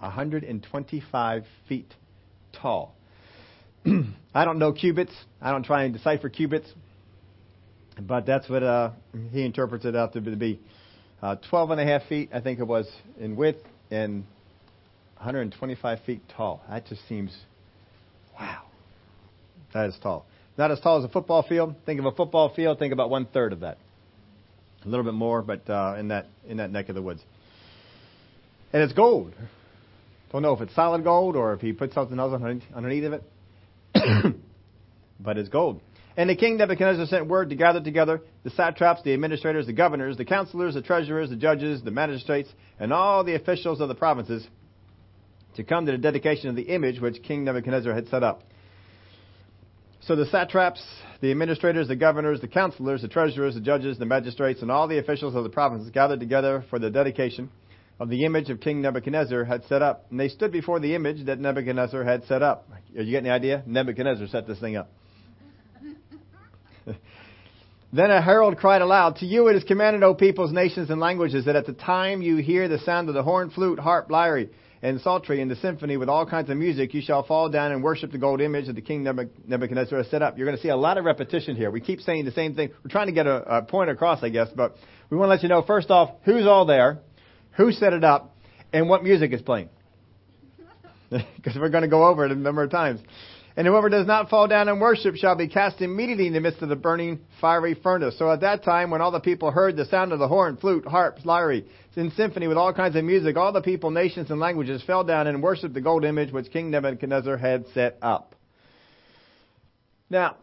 125 0.00 1.44
feet 1.66 1.94
tall. 2.52 2.94
I 4.34 4.44
don't 4.44 4.58
know 4.58 4.74
cubits. 4.74 5.14
I 5.40 5.50
don't 5.50 5.64
try 5.64 5.84
and 5.84 5.94
decipher 5.94 6.28
cubits. 6.28 6.70
But 7.98 8.26
that's 8.26 8.50
what 8.50 8.62
uh, 8.62 8.90
he 9.32 9.46
interprets 9.46 9.86
it 9.86 9.96
out 9.96 10.12
to 10.12 10.20
be. 10.20 10.60
Uh, 11.22 11.36
12 11.50 11.70
and 11.72 11.80
a 11.80 11.84
half 11.84 12.08
feet, 12.08 12.30
I 12.32 12.40
think 12.40 12.60
it 12.60 12.66
was, 12.66 12.90
in 13.18 13.36
width 13.36 13.62
and 13.90 14.24
125 15.16 16.00
feet 16.06 16.22
tall. 16.34 16.62
That 16.68 16.86
just 16.86 17.06
seems, 17.08 17.36
wow. 18.38 18.62
That 19.74 19.90
is 19.90 19.96
tall. 20.02 20.24
Not 20.56 20.70
as 20.70 20.80
tall 20.80 20.98
as 20.98 21.04
a 21.04 21.08
football 21.08 21.42
field. 21.42 21.74
Think 21.86 22.00
of 22.00 22.06
a 22.06 22.12
football 22.12 22.52
field, 22.54 22.78
think 22.78 22.92
about 22.92 23.10
one 23.10 23.26
third 23.26 23.52
of 23.52 23.60
that. 23.60 23.78
A 24.84 24.88
little 24.88 25.04
bit 25.04 25.14
more, 25.14 25.42
but 25.42 25.68
uh, 25.68 25.96
in 25.98 26.08
that 26.08 26.26
in 26.48 26.56
that 26.56 26.70
neck 26.70 26.88
of 26.88 26.94
the 26.94 27.02
woods. 27.02 27.20
And 28.72 28.82
it's 28.82 28.94
gold. 28.94 29.34
Don't 30.32 30.42
know 30.42 30.54
if 30.54 30.60
it's 30.62 30.74
solid 30.74 31.04
gold 31.04 31.36
or 31.36 31.52
if 31.52 31.60
he 31.60 31.72
put 31.72 31.92
something 31.92 32.18
else 32.18 32.40
underneath 32.74 33.04
of 33.04 33.12
it. 33.14 33.22
but 35.20 35.36
it's 35.36 35.48
gold. 35.48 35.80
And 36.20 36.28
the 36.28 36.36
king 36.36 36.58
Nebuchadnezzar 36.58 37.06
sent 37.06 37.28
word 37.28 37.48
to 37.48 37.56
gather 37.56 37.80
together 37.80 38.20
the 38.44 38.50
satraps, 38.50 39.02
the 39.02 39.14
administrators, 39.14 39.64
the 39.64 39.72
governors, 39.72 40.18
the 40.18 40.26
counselors, 40.26 40.74
the 40.74 40.82
treasurers, 40.82 41.30
the 41.30 41.36
judges, 41.36 41.82
the 41.82 41.90
magistrates, 41.90 42.50
and 42.78 42.92
all 42.92 43.24
the 43.24 43.36
officials 43.36 43.80
of 43.80 43.88
the 43.88 43.94
provinces 43.94 44.46
to 45.56 45.64
come 45.64 45.86
to 45.86 45.92
the 45.92 45.96
dedication 45.96 46.50
of 46.50 46.56
the 46.56 46.64
image 46.64 47.00
which 47.00 47.22
King 47.22 47.44
Nebuchadnezzar 47.44 47.94
had 47.94 48.06
set 48.08 48.22
up. 48.22 48.42
So 50.02 50.14
the 50.14 50.26
satraps, 50.26 50.84
the 51.22 51.30
administrators, 51.30 51.88
the 51.88 51.96
governors, 51.96 52.42
the 52.42 52.48
counselors, 52.48 53.00
the 53.00 53.08
treasurers, 53.08 53.54
the 53.54 53.62
judges, 53.62 53.96
the 53.96 54.04
magistrates, 54.04 54.60
and 54.60 54.70
all 54.70 54.88
the 54.88 54.98
officials 54.98 55.34
of 55.34 55.42
the 55.42 55.48
provinces 55.48 55.88
gathered 55.90 56.20
together 56.20 56.66
for 56.68 56.78
the 56.78 56.90
dedication 56.90 57.48
of 57.98 58.10
the 58.10 58.26
image 58.26 58.50
of 58.50 58.60
King 58.60 58.82
Nebuchadnezzar 58.82 59.44
had 59.44 59.64
set 59.70 59.80
up. 59.80 60.04
And 60.10 60.20
they 60.20 60.28
stood 60.28 60.52
before 60.52 60.80
the 60.80 60.94
image 60.94 61.24
that 61.24 61.40
Nebuchadnezzar 61.40 62.04
had 62.04 62.24
set 62.24 62.42
up. 62.42 62.68
Are 62.94 63.00
you 63.00 63.10
getting 63.10 63.24
the 63.24 63.32
idea? 63.32 63.62
Nebuchadnezzar 63.64 64.26
set 64.26 64.46
this 64.46 64.60
thing 64.60 64.76
up. 64.76 64.90
then 67.92 68.10
a 68.10 68.22
herald 68.22 68.56
cried 68.56 68.82
aloud, 68.82 69.16
To 69.16 69.26
you 69.26 69.48
it 69.48 69.56
is 69.56 69.64
commanded, 69.64 70.02
O 70.02 70.14
peoples, 70.14 70.52
nations, 70.52 70.90
and 70.90 71.00
languages, 71.00 71.44
that 71.44 71.56
at 71.56 71.66
the 71.66 71.72
time 71.72 72.22
you 72.22 72.36
hear 72.36 72.68
the 72.68 72.78
sound 72.78 73.08
of 73.08 73.14
the 73.14 73.22
horn, 73.22 73.50
flute, 73.50 73.78
harp, 73.78 74.10
lyre, 74.10 74.46
and 74.82 75.00
psaltery, 75.00 75.42
and 75.42 75.50
the 75.50 75.56
symphony 75.56 75.98
with 75.98 76.08
all 76.08 76.24
kinds 76.24 76.48
of 76.48 76.56
music, 76.56 76.94
you 76.94 77.02
shall 77.02 77.22
fall 77.22 77.50
down 77.50 77.70
and 77.72 77.82
worship 77.82 78.12
the 78.12 78.18
gold 78.18 78.40
image 78.40 78.66
that 78.66 78.74
the 78.74 78.80
king 78.80 79.04
Nebuchadnezzar 79.04 79.98
has 79.98 80.08
set 80.08 80.22
up. 80.22 80.38
You're 80.38 80.46
going 80.46 80.56
to 80.56 80.62
see 80.62 80.70
a 80.70 80.76
lot 80.76 80.96
of 80.96 81.04
repetition 81.04 81.54
here. 81.54 81.70
We 81.70 81.82
keep 81.82 82.00
saying 82.00 82.24
the 82.24 82.32
same 82.32 82.54
thing. 82.54 82.70
We're 82.82 82.90
trying 82.90 83.08
to 83.08 83.12
get 83.12 83.26
a, 83.26 83.58
a 83.58 83.62
point 83.62 83.90
across, 83.90 84.22
I 84.22 84.30
guess, 84.30 84.48
but 84.54 84.76
we 85.10 85.18
want 85.18 85.28
to 85.28 85.34
let 85.34 85.42
you 85.42 85.50
know, 85.50 85.62
first 85.62 85.90
off, 85.90 86.10
who's 86.24 86.46
all 86.46 86.64
there 86.64 87.00
who 87.56 87.72
set 87.72 87.92
it 87.92 88.04
up, 88.04 88.36
and 88.72 88.88
what 88.88 89.02
music 89.02 89.32
is 89.32 89.42
playing. 89.42 89.68
Because 91.36 91.56
we're 91.56 91.70
going 91.70 91.82
to 91.82 91.88
go 91.88 92.06
over 92.06 92.24
it 92.24 92.30
a 92.30 92.36
number 92.36 92.62
of 92.62 92.70
times. 92.70 93.00
And 93.60 93.66
whoever 93.66 93.90
does 93.90 94.06
not 94.06 94.30
fall 94.30 94.48
down 94.48 94.70
and 94.70 94.80
worship 94.80 95.16
shall 95.16 95.36
be 95.36 95.46
cast 95.46 95.82
immediately 95.82 96.26
in 96.26 96.32
the 96.32 96.40
midst 96.40 96.62
of 96.62 96.70
the 96.70 96.76
burning 96.76 97.20
fiery 97.42 97.74
furnace. 97.74 98.18
So 98.18 98.32
at 98.32 98.40
that 98.40 98.64
time, 98.64 98.90
when 98.90 99.02
all 99.02 99.10
the 99.10 99.20
people 99.20 99.50
heard 99.50 99.76
the 99.76 99.84
sound 99.84 100.14
of 100.14 100.18
the 100.18 100.28
horn, 100.28 100.56
flute, 100.56 100.86
harps, 100.86 101.26
lyre, 101.26 101.60
in 101.94 102.10
symphony 102.12 102.46
with 102.46 102.56
all 102.56 102.72
kinds 102.72 102.96
of 102.96 103.04
music, 103.04 103.36
all 103.36 103.52
the 103.52 103.60
people, 103.60 103.90
nations, 103.90 104.30
and 104.30 104.40
languages 104.40 104.82
fell 104.86 105.04
down 105.04 105.26
and 105.26 105.42
worshipped 105.42 105.74
the 105.74 105.82
gold 105.82 106.06
image 106.06 106.32
which 106.32 106.50
King 106.50 106.70
Nebuchadnezzar 106.70 107.36
had 107.36 107.66
set 107.74 107.98
up. 108.00 108.34
Now, 110.08 110.36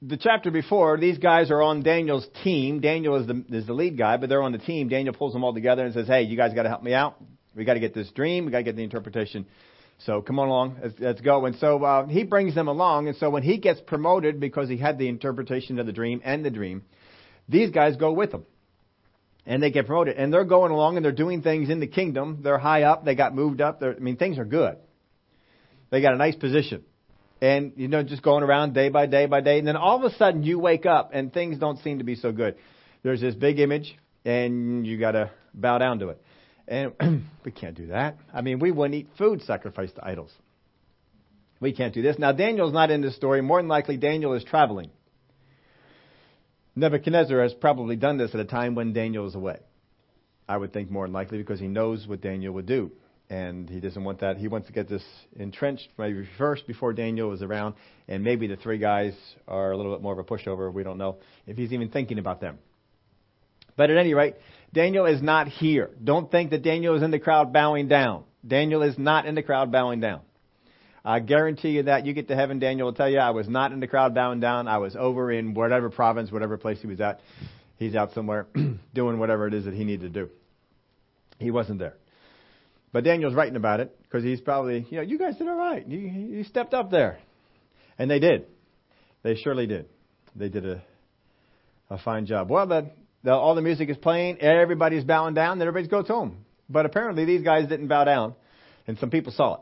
the 0.00 0.16
chapter 0.16 0.52
before, 0.52 0.98
these 0.98 1.18
guys 1.18 1.50
are 1.50 1.60
on 1.60 1.82
Daniel's 1.82 2.28
team. 2.44 2.80
Daniel 2.80 3.16
is 3.16 3.26
the, 3.26 3.44
is 3.50 3.66
the 3.66 3.72
lead 3.72 3.98
guy, 3.98 4.16
but 4.16 4.28
they're 4.28 4.44
on 4.44 4.52
the 4.52 4.58
team. 4.58 4.88
Daniel 4.88 5.12
pulls 5.12 5.32
them 5.32 5.42
all 5.42 5.54
together 5.54 5.84
and 5.84 5.92
says, 5.92 6.06
hey, 6.06 6.22
you 6.22 6.36
guys 6.36 6.54
got 6.54 6.62
to 6.62 6.68
help 6.68 6.84
me 6.84 6.94
out. 6.94 7.20
We 7.56 7.64
got 7.64 7.74
to 7.74 7.80
get 7.80 7.94
this 7.94 8.08
dream. 8.12 8.44
We 8.44 8.52
got 8.52 8.58
to 8.58 8.62
get 8.62 8.76
the 8.76 8.84
interpretation. 8.84 9.44
So 10.04 10.20
come 10.20 10.38
on 10.38 10.48
along. 10.48 10.78
Let's, 10.82 10.94
let's 10.98 11.20
go. 11.20 11.46
And 11.46 11.56
so 11.56 11.82
uh, 11.84 12.06
he 12.06 12.24
brings 12.24 12.54
them 12.54 12.68
along. 12.68 13.08
And 13.08 13.16
so 13.16 13.30
when 13.30 13.42
he 13.42 13.58
gets 13.58 13.80
promoted 13.80 14.40
because 14.40 14.68
he 14.68 14.76
had 14.76 14.98
the 14.98 15.08
interpretation 15.08 15.78
of 15.78 15.86
the 15.86 15.92
dream 15.92 16.20
and 16.24 16.44
the 16.44 16.50
dream, 16.50 16.82
these 17.48 17.70
guys 17.70 17.96
go 17.96 18.12
with 18.12 18.32
him. 18.32 18.44
And 19.44 19.62
they 19.62 19.70
get 19.70 19.86
promoted. 19.86 20.16
And 20.16 20.32
they're 20.32 20.44
going 20.44 20.72
along 20.72 20.96
and 20.96 21.04
they're 21.04 21.12
doing 21.12 21.42
things 21.42 21.68
in 21.68 21.80
the 21.80 21.86
kingdom. 21.86 22.40
They're 22.42 22.58
high 22.58 22.82
up. 22.82 23.04
They 23.04 23.14
got 23.14 23.34
moved 23.34 23.60
up. 23.60 23.80
They're, 23.80 23.94
I 23.94 23.98
mean, 23.98 24.16
things 24.16 24.38
are 24.38 24.44
good. 24.44 24.76
They 25.90 26.00
got 26.00 26.14
a 26.14 26.16
nice 26.16 26.36
position 26.36 26.84
and 27.42 27.72
you 27.76 27.88
know 27.88 28.02
just 28.02 28.22
going 28.22 28.44
around 28.44 28.72
day 28.72 28.88
by 28.88 29.06
day 29.06 29.26
by 29.26 29.40
day 29.40 29.58
and 29.58 29.66
then 29.66 29.76
all 29.76 29.96
of 29.96 30.10
a 30.10 30.16
sudden 30.16 30.44
you 30.44 30.58
wake 30.58 30.86
up 30.86 31.10
and 31.12 31.32
things 31.32 31.58
don't 31.58 31.78
seem 31.80 31.98
to 31.98 32.04
be 32.04 32.14
so 32.14 32.30
good 32.32 32.54
there's 33.02 33.20
this 33.20 33.34
big 33.34 33.58
image 33.58 33.98
and 34.24 34.86
you 34.86 34.98
got 34.98 35.10
to 35.10 35.30
bow 35.52 35.76
down 35.76 35.98
to 35.98 36.08
it 36.08 36.22
and 36.72 37.24
we 37.44 37.52
can't 37.52 37.76
do 37.76 37.88
that. 37.88 38.16
I 38.32 38.40
mean 38.40 38.58
we 38.58 38.72
wouldn't 38.72 38.94
eat 38.94 39.08
food 39.18 39.42
sacrificed 39.42 39.96
to 39.96 40.06
idols. 40.06 40.32
We 41.60 41.72
can't 41.72 41.94
do 41.94 42.02
this. 42.02 42.18
Now 42.18 42.32
daniel's 42.32 42.72
not 42.72 42.90
in 42.90 43.02
this 43.02 43.14
story. 43.14 43.42
More 43.42 43.60
than 43.60 43.68
likely 43.68 43.98
daniel 43.98 44.32
is 44.32 44.42
traveling. 44.42 44.90
Nebuchadnezzar 46.74 47.42
has 47.42 47.52
probably 47.52 47.96
done 47.96 48.16
this 48.16 48.34
at 48.34 48.40
a 48.40 48.46
time 48.46 48.74
when 48.74 48.94
daniel 48.94 49.28
is 49.28 49.34
away. 49.34 49.58
I 50.48 50.56
would 50.56 50.72
think 50.72 50.90
more 50.90 51.06
than 51.06 51.12
likely 51.12 51.38
because 51.38 51.60
he 51.60 51.68
knows 51.68 52.06
what 52.06 52.22
daniel 52.22 52.54
would 52.54 52.66
do. 52.66 52.90
And 53.28 53.68
he 53.68 53.80
doesn't 53.80 54.02
want 54.02 54.20
that. 54.20 54.36
He 54.36 54.48
wants 54.48 54.66
to 54.66 54.72
get 54.72 54.88
this 54.88 55.04
entrenched 55.36 55.88
maybe 55.96 56.28
first 56.36 56.66
before 56.66 56.92
Daniel 56.92 57.32
is 57.32 57.40
around, 57.40 57.76
and 58.06 58.22
maybe 58.22 58.46
the 58.46 58.56
three 58.56 58.76
guys 58.76 59.14
are 59.48 59.72
a 59.72 59.76
little 59.76 59.94
bit 59.94 60.02
more 60.02 60.12
of 60.12 60.18
a 60.18 60.24
pushover. 60.24 60.70
We 60.70 60.82
don't 60.82 60.98
know 60.98 61.16
if 61.46 61.56
he's 61.56 61.72
even 61.72 61.88
thinking 61.88 62.18
about 62.18 62.42
them. 62.42 62.58
But 63.76 63.90
at 63.90 63.96
any 63.96 64.12
rate, 64.14 64.34
Daniel 64.72 65.06
is 65.06 65.20
not 65.22 65.48
here. 65.48 65.90
Don't 66.02 66.30
think 66.30 66.50
that 66.50 66.62
Daniel 66.62 66.94
is 66.96 67.02
in 67.02 67.10
the 67.10 67.18
crowd 67.18 67.52
bowing 67.52 67.88
down. 67.88 68.24
Daniel 68.46 68.82
is 68.82 68.98
not 68.98 69.26
in 69.26 69.34
the 69.34 69.42
crowd 69.42 69.70
bowing 69.70 70.00
down. 70.00 70.20
I 71.04 71.20
guarantee 71.20 71.70
you 71.70 71.82
that 71.84 72.06
you 72.06 72.12
get 72.12 72.28
to 72.28 72.36
heaven, 72.36 72.58
Daniel 72.58 72.86
will 72.86 72.94
tell 72.94 73.08
you 73.08 73.18
I 73.18 73.30
was 73.30 73.48
not 73.48 73.72
in 73.72 73.80
the 73.80 73.88
crowd 73.88 74.14
bowing 74.14 74.40
down. 74.40 74.68
I 74.68 74.78
was 74.78 74.96
over 74.96 75.32
in 75.32 75.54
whatever 75.54 75.90
province, 75.90 76.30
whatever 76.30 76.56
place 76.56 76.78
he 76.80 76.86
was 76.86 77.00
at. 77.00 77.20
He's 77.76 77.96
out 77.96 78.12
somewhere 78.12 78.46
doing 78.94 79.18
whatever 79.18 79.46
it 79.48 79.54
is 79.54 79.64
that 79.64 79.74
he 79.74 79.84
needed 79.84 80.12
to 80.12 80.20
do. 80.26 80.30
He 81.38 81.50
wasn't 81.50 81.80
there. 81.80 81.96
But 82.92 83.04
Daniel's 83.04 83.34
writing 83.34 83.56
about 83.56 83.80
it 83.80 83.98
because 84.02 84.22
he's 84.22 84.40
probably, 84.40 84.86
you 84.90 84.98
know, 84.98 85.02
you 85.02 85.18
guys 85.18 85.36
did 85.36 85.48
all 85.48 85.56
right. 85.56 85.86
You, 85.86 85.98
you 85.98 86.44
stepped 86.44 86.74
up 86.74 86.90
there. 86.90 87.18
And 87.98 88.10
they 88.10 88.20
did. 88.20 88.46
They 89.22 89.34
surely 89.34 89.66
did. 89.66 89.86
They 90.36 90.48
did 90.48 90.66
a, 90.66 90.82
a 91.90 91.98
fine 91.98 92.26
job. 92.26 92.50
Well, 92.50 92.66
the, 92.66 92.90
the, 93.24 93.32
all 93.32 93.54
the 93.54 93.62
music 93.62 93.88
is 93.88 93.96
playing. 93.96 94.40
Everybody's 94.40 95.04
bowing 95.04 95.34
down. 95.34 95.58
Then 95.58 95.68
everybody 95.68 95.88
goes 95.88 96.08
home. 96.08 96.44
But 96.68 96.86
apparently 96.86 97.24
these 97.24 97.42
guys 97.42 97.68
didn't 97.68 97.88
bow 97.88 98.04
down. 98.04 98.34
And 98.86 98.98
some 98.98 99.10
people 99.10 99.32
saw 99.32 99.54
it. 99.54 99.60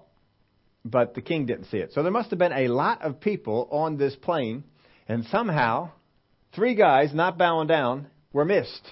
But 0.84 1.14
the 1.14 1.20
king 1.20 1.44
didn't 1.46 1.66
see 1.66 1.76
it. 1.76 1.92
So 1.92 2.02
there 2.02 2.12
must 2.12 2.30
have 2.30 2.38
been 2.38 2.52
a 2.52 2.68
lot 2.68 3.02
of 3.02 3.20
people 3.20 3.68
on 3.70 3.98
this 3.98 4.16
plain. 4.16 4.64
And 5.08 5.26
somehow, 5.26 5.90
three 6.54 6.74
guys 6.74 7.12
not 7.12 7.36
bowing 7.36 7.66
down 7.66 8.06
were 8.32 8.44
missed. 8.44 8.88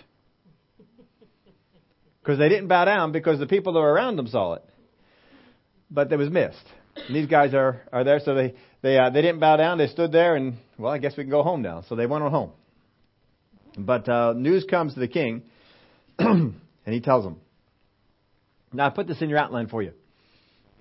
Because 2.21 2.39
they 2.39 2.51
didn't 2.51 2.69
bow 2.69 2.85
down 2.85 3.13
because 3.13 3.39
the 3.39 3.47
people 3.47 3.73
that 3.73 3.81
were 3.81 3.93
around 3.93 4.17
them 4.17 4.27
saw 4.27 4.55
it. 4.55 4.65
But 5.91 6.13
it 6.13 6.17
was 6.17 6.29
missed. 6.29 6.65
And 7.07 7.17
these 7.17 7.27
guys 7.27 7.55
are, 7.55 7.81
are 7.91 8.05
there, 8.05 8.21
so 8.23 8.35
they, 8.35 8.55
they, 8.83 8.99
uh, 8.99 9.09
they 9.09 9.23
didn't 9.23 9.41
bow 9.41 9.57
down. 9.57 9.79
They 9.79 9.87
stood 9.87 10.13
there 10.13 10.37
and, 10.37 10.59
well, 10.77 10.93
I 10.93 10.99
guess 10.99 11.17
we 11.17 11.23
can 11.23 11.31
go 11.31 11.43
home 11.43 11.63
now. 11.63 11.85
So 11.89 11.95
they 11.95 12.05
went 12.05 12.25
on 12.25 12.31
home. 12.31 12.51
But 13.79 14.09
uh, 14.09 14.35
news 14.37 14.65
comes 14.69 14.95
to 14.95 15.01
the 15.01 15.09
king, 15.09 15.43
and 16.19 16.61
he 16.85 17.01
tells 17.01 17.25
them. 17.25 17.37
Now, 18.73 18.87
I 18.87 18.91
put 18.91 19.07
this 19.07 19.23
in 19.23 19.31
your 19.31 19.39
outline 19.39 19.69
for 19.69 19.83
you. 19.83 19.93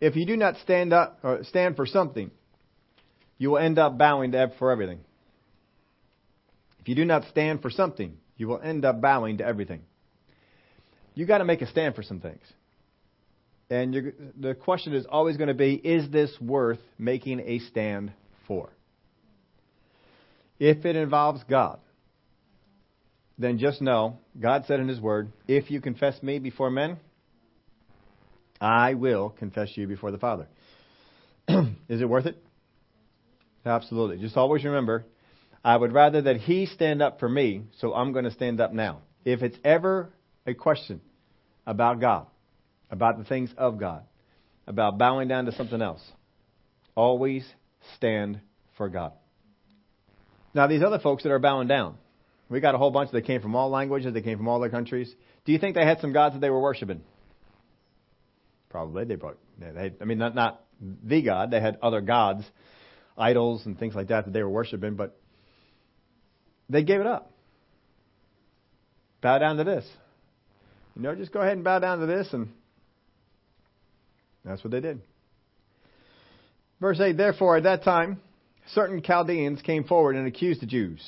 If 0.02 0.16
you 0.16 0.26
do 0.26 0.36
not 0.36 0.56
stand 0.64 0.94
up 0.94 1.20
or 1.24 1.44
stand 1.44 1.76
for 1.76 1.86
something, 1.86 2.32
you 3.38 3.52
will 3.52 3.60
end 3.60 3.80
up 3.80 3.98
bowing 3.98 4.34
to 4.34 4.52
for 4.60 4.72
everything. 4.72 5.00
If 6.80 6.90
you 6.90 6.96
do 6.96 7.06
not 7.06 7.24
stand 7.30 7.62
for 7.62 7.70
something, 7.70 8.18
you 8.36 8.48
will 8.48 8.60
end 8.62 8.84
up 8.84 9.00
bowing 9.00 9.38
to 9.38 9.46
everything 9.46 9.84
you 11.18 11.26
got 11.26 11.40
to 11.40 11.46
make 11.46 11.64
a 11.64 11.68
stand 11.68 11.96
for 11.96 12.04
some 12.04 12.20
things. 12.20 12.44
And 13.72 14.14
the 14.40 14.54
question 14.54 14.94
is 14.94 15.06
always 15.10 15.36
going 15.36 15.48
to 15.48 15.56
be 15.56 15.74
is 15.74 16.10
this 16.12 16.32
worth 16.40 16.80
making 17.00 17.40
a 17.40 17.58
stand 17.60 18.14
for? 18.48 18.70
If 20.60 20.86
it 20.86 20.96
involves 20.96 21.44
God, 21.50 21.80
then 23.38 23.58
just 23.58 23.82
know 23.82 24.18
God 24.40 24.66
said 24.68 24.80
in 24.80 24.88
His 24.88 25.00
Word, 25.00 25.32
if 25.48 25.70
you 25.70 25.82
confess 25.82 26.22
me 26.24 26.40
before 26.40 26.70
men, 26.70 26.98
I 28.60 28.96
will 28.96 29.30
confess 29.30 29.70
you 29.76 29.88
before 29.88 30.12
the 30.12 30.18
Father. 30.18 30.48
is 31.48 32.02
it 32.02 32.10
worth 32.10 32.26
it? 32.26 32.38
Absolutely. 33.66 34.18
Just 34.18 34.38
always 34.38 34.64
remember, 34.64 35.06
I 35.64 35.76
would 35.76 35.94
rather 35.94 36.22
that 36.24 36.38
He 36.38 36.66
stand 36.66 37.02
up 37.02 37.20
for 37.20 37.30
me, 37.30 37.64
so 37.80 37.94
I'm 37.94 38.14
going 38.14 38.26
to 38.26 38.32
stand 38.32 38.60
up 38.60 38.74
now. 38.74 39.02
If 39.26 39.44
it's 39.44 39.58
ever 39.64 40.10
a 40.46 40.54
question 40.54 41.02
about 41.66 42.00
God, 42.00 42.28
about 42.90 43.18
the 43.18 43.26
things 43.26 43.54
of 43.58 43.78
God, 43.78 44.04
about 44.66 44.98
bowing 44.98 45.28
down 45.28 45.46
to 45.46 45.52
something 45.52 45.82
else. 45.82 46.02
Always 46.96 47.46
stand 47.96 48.40
for 48.78 48.90
God. 48.90 49.14
Now, 50.54 50.68
these 50.68 50.82
other 50.82 51.00
folks 51.00 51.24
that 51.24 51.32
are 51.32 51.40
bowing 51.40 51.68
down, 51.68 51.98
we 52.50 52.60
got 52.60 52.76
a 52.76 52.78
whole 52.78 52.92
bunch 52.92 53.12
that 53.12 53.26
came 53.26 53.42
from 53.42 53.56
all 53.56 53.70
languages, 53.70 54.14
they 54.14 54.22
came 54.22 54.38
from 54.38 54.48
all 54.48 54.60
their 54.60 54.70
countries. 54.70 55.14
Do 55.46 55.52
you 55.52 55.60
think 55.60 55.76
they 55.76 55.86
had 55.86 56.00
some 56.00 56.14
gods 56.14 56.36
that 56.36 56.40
they 56.40 56.50
were 56.50 56.62
worshiping? 56.62 57.02
Probably. 58.70 59.06
They 59.06 59.16
brought, 59.16 59.38
they, 59.60 59.94
I 60.00 60.06
mean, 60.06 60.18
not, 60.18 60.36
not 60.36 60.64
the 61.04 61.22
God, 61.22 61.52
they 61.52 61.60
had 61.60 61.78
other 61.82 62.02
gods, 62.02 62.44
idols, 63.18 63.66
and 63.66 63.78
things 63.78 63.96
like 63.96 64.08
that 64.10 64.26
that 64.26 64.32
they 64.32 64.44
were 64.44 64.50
worshiping, 64.50 64.96
but 64.96 65.18
they 66.70 66.84
gave 66.84 67.02
it 67.02 67.08
up. 67.08 67.32
Bow 69.22 69.40
down 69.40 69.58
to 69.58 69.64
this. 69.64 69.86
You 70.96 71.02
know, 71.02 71.16
just 71.16 71.32
go 71.32 71.42
ahead 71.42 71.54
and 71.54 71.64
bow 71.64 71.80
down 71.80 72.00
to 72.00 72.06
this, 72.06 72.28
and 72.32 72.50
that's 74.44 74.64
what 74.64 74.72
they 74.72 74.80
did. 74.80 75.02
Verse 76.80 77.00
8 77.00 77.18
Therefore, 77.18 77.58
at 77.58 77.64
that 77.64 77.84
time, 77.84 78.22
certain 78.74 79.02
Chaldeans 79.02 79.62
came 79.62 79.84
forward 79.84 80.16
and 80.16 80.28
accused 80.28 80.62
the 80.62 80.66
Jews. 80.66 81.02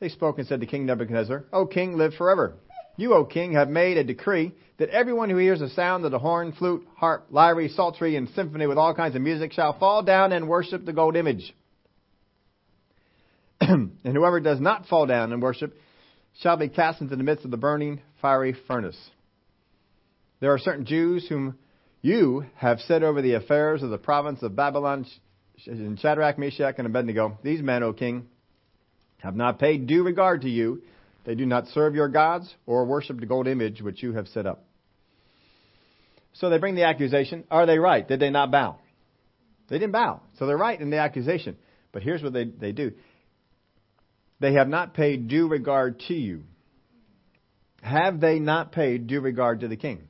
They 0.00 0.08
spoke 0.08 0.38
and 0.38 0.46
said 0.46 0.60
to 0.60 0.66
King 0.66 0.86
Nebuchadnezzar, 0.86 1.44
O 1.52 1.66
king, 1.66 1.96
live 1.96 2.14
forever. 2.14 2.54
You, 2.96 3.14
O 3.14 3.24
king, 3.24 3.52
have 3.52 3.68
made 3.68 3.96
a 3.96 4.04
decree 4.04 4.52
that 4.78 4.90
everyone 4.90 5.30
who 5.30 5.36
hears 5.36 5.60
the 5.60 5.68
sound 5.70 6.04
of 6.04 6.10
the 6.10 6.18
horn, 6.18 6.52
flute, 6.52 6.86
harp, 6.96 7.26
lyre, 7.30 7.68
psaltery, 7.68 8.16
and 8.16 8.28
symphony 8.30 8.66
with 8.66 8.78
all 8.78 8.94
kinds 8.94 9.16
of 9.16 9.22
music 9.22 9.52
shall 9.52 9.78
fall 9.78 10.02
down 10.02 10.32
and 10.32 10.48
worship 10.48 10.84
the 10.84 10.92
gold 10.92 11.16
image. 11.16 11.54
and 13.60 13.98
whoever 14.04 14.40
does 14.40 14.60
not 14.60 14.86
fall 14.86 15.06
down 15.06 15.32
and 15.32 15.42
worship 15.42 15.76
shall 16.40 16.56
be 16.56 16.68
cast 16.68 17.00
into 17.00 17.16
the 17.16 17.24
midst 17.24 17.44
of 17.44 17.50
the 17.50 17.56
burning 17.56 18.00
fiery 18.22 18.56
furnace. 18.66 18.98
There 20.40 20.52
are 20.52 20.58
certain 20.58 20.86
Jews 20.86 21.26
whom 21.28 21.58
you 22.00 22.46
have 22.56 22.78
set 22.80 23.02
over 23.02 23.20
the 23.20 23.34
affairs 23.34 23.82
of 23.82 23.90
the 23.90 23.98
province 23.98 24.42
of 24.42 24.54
Babylon, 24.54 25.06
Shadrach, 25.56 26.38
Meshach, 26.38 26.76
and 26.78 26.86
Abednego. 26.86 27.38
These 27.42 27.62
men, 27.62 27.82
O 27.82 27.92
king, 27.92 28.28
have 29.18 29.36
not 29.36 29.58
paid 29.58 29.86
due 29.86 30.02
regard 30.02 30.42
to 30.42 30.48
you. 30.48 30.82
They 31.24 31.34
do 31.34 31.46
not 31.46 31.66
serve 31.68 31.94
your 31.94 32.08
gods 32.08 32.52
or 32.66 32.84
worship 32.84 33.20
the 33.20 33.26
gold 33.26 33.46
image 33.46 33.82
which 33.82 34.02
you 34.02 34.12
have 34.14 34.28
set 34.28 34.46
up. 34.46 34.64
So 36.34 36.50
they 36.50 36.58
bring 36.58 36.74
the 36.74 36.84
accusation. 36.84 37.44
Are 37.50 37.66
they 37.66 37.78
right? 37.78 38.06
Did 38.06 38.20
they 38.20 38.30
not 38.30 38.50
bow? 38.50 38.78
They 39.68 39.78
didn't 39.78 39.92
bow. 39.92 40.20
So 40.38 40.46
they're 40.46 40.56
right 40.56 40.80
in 40.80 40.90
the 40.90 40.98
accusation. 40.98 41.56
But 41.92 42.02
here's 42.02 42.22
what 42.22 42.32
they, 42.32 42.44
they 42.44 42.72
do 42.72 42.92
they 44.40 44.52
have 44.54 44.68
not 44.68 44.94
paid 44.94 45.28
due 45.28 45.48
regard 45.48 46.00
to 46.08 46.14
you. 46.14 46.44
Have 47.82 48.20
they 48.20 48.38
not 48.38 48.72
paid 48.72 49.06
due 49.06 49.20
regard 49.20 49.60
to 49.60 49.68
the 49.68 49.76
king? 49.76 50.08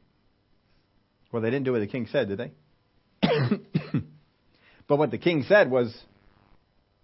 Well, 1.33 1.42
they 1.42 1.51
didn't 1.51 1.64
do 1.64 1.73
what 1.73 1.81
the 1.81 1.87
king 1.87 2.09
said, 2.11 2.29
did 2.29 2.38
they? 2.38 2.53
but 4.87 4.99
what 4.99 5.11
the 5.11 5.18
king 5.18 5.44
said 5.49 5.71
was 5.71 5.97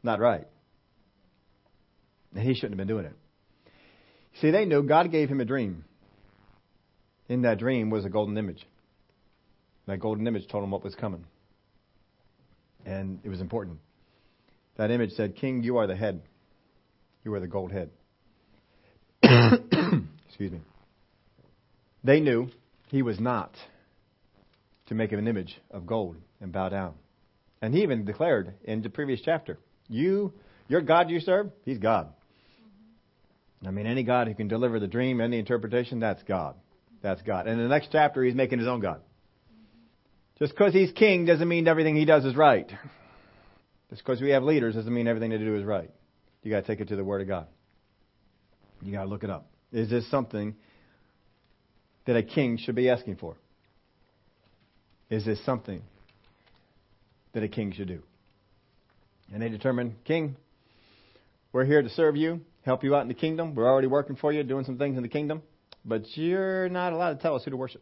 not 0.03 0.21
right. 0.21 0.47
He 2.37 2.55
shouldn't 2.55 2.73
have 2.73 2.79
been 2.79 2.89
doing 2.89 3.07
it. 3.07 3.17
See, 4.41 4.51
they 4.51 4.65
knew 4.65 4.83
God 4.83 5.11
gave 5.11 5.29
him 5.29 5.41
a 5.41 5.45
dream. 5.45 5.85
In 7.29 7.43
that 7.43 7.59
dream 7.59 7.91
was 7.91 8.05
a 8.05 8.09
golden 8.09 8.37
image. 8.37 8.67
That 9.87 10.01
golden 10.01 10.27
image 10.27 10.49
told 10.49 10.65
him 10.65 10.71
what 10.71 10.83
was 10.83 10.95
coming. 10.95 11.25
And 12.85 13.21
it 13.23 13.29
was 13.29 13.41
important. 13.41 13.79
That 14.77 14.91
image 14.91 15.13
said, 15.13 15.37
King, 15.37 15.63
you 15.63 15.79
are 15.79 15.87
the 15.87 15.97
head. 15.97 16.23
You 17.25 17.33
are 17.35 17.41
the 17.41 17.47
gold 17.47 17.73
head. 17.73 17.91
Excuse 19.23 20.53
me. 20.53 20.61
They 22.03 22.21
knew 22.21 22.49
he 22.89 23.03
was 23.03 23.19
not 23.19 23.55
to 24.87 24.95
make 24.95 25.13
an 25.13 25.27
image 25.27 25.59
of 25.71 25.87
gold 25.87 26.17
and 26.41 26.53
bow 26.53 26.69
down. 26.69 26.95
And 27.63 27.73
he 27.73 27.83
even 27.83 28.05
declared 28.05 28.55
in 28.65 28.83
the 28.83 28.91
previous 28.91 29.21
chapter, 29.25 29.59
You, 29.89 30.33
your 30.69 30.83
God 30.83 31.09
you 31.09 31.21
serve, 31.21 31.51
he's 31.65 31.79
God. 31.79 32.13
I 33.67 33.71
mean, 33.71 33.87
any 33.87 34.03
God 34.03 34.29
who 34.29 34.35
can 34.35 34.49
deliver 34.49 34.81
the 34.81 34.87
dream, 34.87 35.21
and 35.21 35.33
any 35.33 35.39
interpretation, 35.39 36.01
that's 36.01 36.23
God. 36.23 36.57
That's 37.03 37.23
God. 37.23 37.47
And 37.47 37.61
in 37.61 37.69
the 37.69 37.73
next 37.73 37.89
chapter, 37.93 38.23
he's 38.23 38.35
making 38.35 38.59
his 38.59 38.69
own 38.69 38.81
God. 38.81 39.01
Just 40.39 40.53
because 40.53 40.73
he's 40.73 40.91
king 40.93 41.27
doesn't 41.27 41.47
mean 41.47 41.69
everything 41.69 41.95
he 41.95 42.05
does 42.05 42.25
is 42.25 42.35
right. 42.35 42.69
Just 43.91 44.03
because 44.03 44.21
we 44.21 44.31
have 44.31 44.43
leaders 44.43 44.75
doesn't 44.75 44.93
mean 44.93 45.07
everything 45.07 45.31
they 45.31 45.39
do 45.39 45.57
is 45.57 45.65
right. 45.65 45.91
You 46.43 46.51
got 46.51 46.61
to 46.63 46.67
take 46.67 46.81
it 46.81 46.89
to 46.89 46.97
the 46.97 47.05
Word 47.05 47.23
of 47.23 47.29
God. 47.29 47.47
You 48.83 48.93
got 48.93 49.05
to 49.05 49.09
look 49.09 49.23
it 49.23 49.31
up. 49.31 49.47
Is 49.73 49.89
this 49.89 50.11
something 50.11 50.57
that 52.07 52.17
a 52.17 52.23
king 52.23 52.59
should 52.59 52.75
be 52.75 52.91
asking 52.91 53.17
for? 53.17 53.37
Is 55.11 55.25
this 55.25 55.43
something 55.45 55.83
that 57.33 57.43
a 57.43 57.49
king 57.49 57.73
should 57.73 57.89
do? 57.89 58.03
And 59.33 59.43
they 59.43 59.49
determined, 59.49 59.95
King, 60.05 60.37
we're 61.55 61.65
here 61.65 61.83
to 61.83 61.89
serve 61.91 62.17
you, 62.17 62.41
help 62.63 62.83
you 62.83 62.97
out 62.97 63.03
in 63.03 63.09
the 63.09 63.15
kingdom. 63.15 63.55
We're 63.55 63.71
already 63.71 63.87
working 63.87 64.17
for 64.17 64.33
you, 64.33 64.43
doing 64.43 64.65
some 64.65 64.77
things 64.77 64.97
in 64.97 65.05
the 65.05 65.09
kingdom, 65.09 65.41
but 65.85 66.03
you're 66.17 66.69
not 66.69 66.93
allowed 66.93 67.15
to 67.15 67.23
tell 67.23 67.37
us 67.37 67.45
who 67.45 67.53
to 67.53 67.57
worship. 67.57 67.81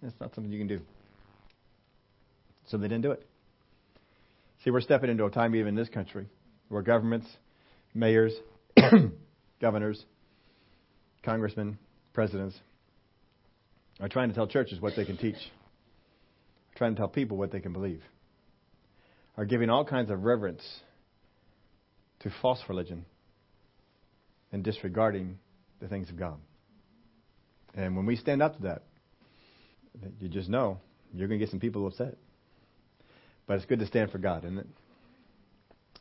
That's 0.00 0.14
not 0.20 0.32
something 0.32 0.52
you 0.52 0.60
can 0.60 0.68
do. 0.68 0.80
So 2.68 2.76
they 2.76 2.86
didn't 2.86 3.02
do 3.02 3.10
it. 3.10 3.26
See, 4.62 4.70
we're 4.70 4.80
stepping 4.80 5.10
into 5.10 5.24
a 5.24 5.30
time 5.30 5.56
even 5.56 5.70
in 5.70 5.74
this 5.74 5.88
country 5.88 6.28
where 6.68 6.82
governments, 6.82 7.26
mayors, 7.94 8.32
governors, 9.60 10.04
congressmen, 11.24 11.78
presidents 12.12 12.56
are 13.98 14.08
trying 14.08 14.28
to 14.28 14.36
tell 14.36 14.46
churches 14.46 14.80
what 14.80 14.92
they 14.94 15.04
can 15.04 15.16
teach, 15.16 15.36
trying 16.76 16.94
to 16.94 16.98
tell 16.98 17.08
people 17.08 17.36
what 17.36 17.50
they 17.50 17.60
can 17.60 17.72
believe, 17.72 18.02
are 19.36 19.44
giving 19.44 19.68
all 19.68 19.84
kinds 19.84 20.12
of 20.12 20.22
reverence 20.22 20.62
to 22.26 22.32
false 22.42 22.60
religion 22.68 23.04
and 24.52 24.64
disregarding 24.64 25.38
the 25.80 25.88
things 25.88 26.10
of 26.10 26.18
God. 26.18 26.38
And 27.74 27.96
when 27.96 28.06
we 28.06 28.16
stand 28.16 28.42
up 28.42 28.56
to 28.56 28.62
that, 28.62 28.82
you 30.20 30.28
just 30.28 30.48
know 30.48 30.78
you're 31.14 31.28
going 31.28 31.38
to 31.38 31.44
get 31.44 31.50
some 31.50 31.60
people 31.60 31.86
upset. 31.86 32.16
But 33.46 33.58
it's 33.58 33.66
good 33.66 33.78
to 33.78 33.86
stand 33.86 34.10
for 34.10 34.18
God, 34.18 34.44
isn't 34.44 34.58
it? 34.58 34.66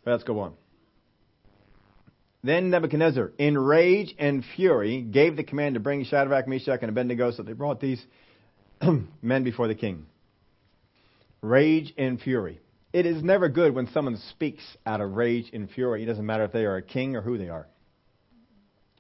Let's 0.06 0.24
go 0.24 0.40
on. 0.40 0.54
Then 2.44 2.70
Nebuchadnezzar, 2.70 3.32
in 3.38 3.58
rage 3.58 4.16
and 4.18 4.44
fury, 4.56 5.02
gave 5.02 5.36
the 5.36 5.44
command 5.44 5.76
to 5.76 5.80
bring 5.80 6.06
Shadrach, 6.06 6.48
Meshach, 6.48 6.80
and 6.82 6.90
Abednego, 6.90 7.32
so 7.32 7.44
they 7.44 7.54
brought 7.54 7.80
these 7.80 8.04
men 9.22 9.44
before 9.44 9.68
the 9.68 9.76
king. 9.76 10.06
Rage 11.42 11.94
and 11.98 12.20
fury. 12.20 12.60
It 12.96 13.06
is 13.06 13.22
never 13.22 13.50
good 13.50 13.76
when 13.76 13.88
someone 13.88 14.16
speaks 14.30 14.64
out 14.86 15.02
of 15.02 15.18
rage 15.18 15.50
and 15.52 15.70
fury. 15.70 16.04
It 16.04 16.06
doesn't 16.06 16.26
matter 16.26 16.46
if 16.46 16.54
they 16.54 16.64
are 16.64 16.78
a 16.78 16.82
king 16.82 17.18
or 17.18 17.22
who 17.22 17.38
they 17.38 17.50
are. 17.50 17.68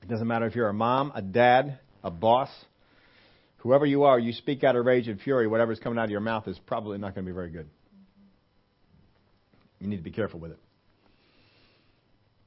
It 0.03 0.09
doesn't 0.09 0.27
matter 0.27 0.45
if 0.45 0.53
you're 0.53 0.67
a 0.67 0.73
mom, 0.73 1.13
a 1.15 1.21
dad, 1.21 1.79
a 2.03 2.11
boss, 2.11 2.49
whoever 3.59 3.85
you 3.85 4.03
are, 4.03 4.19
you 4.19 4.33
speak 4.33 4.65
out 4.65 4.75
of 4.75 4.85
rage 4.85 5.07
and 5.07 5.17
fury, 5.21 5.47
whatever's 5.47 5.79
coming 5.79 5.97
out 5.97 6.03
of 6.03 6.11
your 6.11 6.19
mouth 6.19 6.45
is 6.49 6.59
probably 6.65 6.97
not 6.97 7.15
going 7.15 7.23
to 7.25 7.31
be 7.31 7.33
very 7.33 7.49
good. 7.49 7.69
You 9.79 9.87
need 9.87 9.95
to 9.95 10.03
be 10.03 10.11
careful 10.11 10.41
with 10.41 10.51
it. 10.51 10.59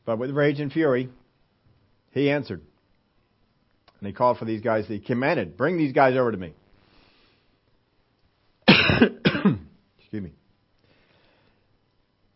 But 0.04 0.18
with 0.18 0.32
rage 0.32 0.60
and 0.60 0.70
fury, 0.70 1.08
he 2.10 2.28
answered. 2.28 2.60
And 4.00 4.06
he 4.06 4.12
called 4.12 4.36
for 4.36 4.44
these 4.44 4.60
guys. 4.60 4.86
He 4.86 5.00
commanded, 5.00 5.56
bring 5.56 5.78
these 5.78 5.94
guys 5.94 6.14
over 6.14 6.30
to 6.30 6.36
me. 6.36 6.52
Excuse 8.68 10.22
me. 10.22 10.32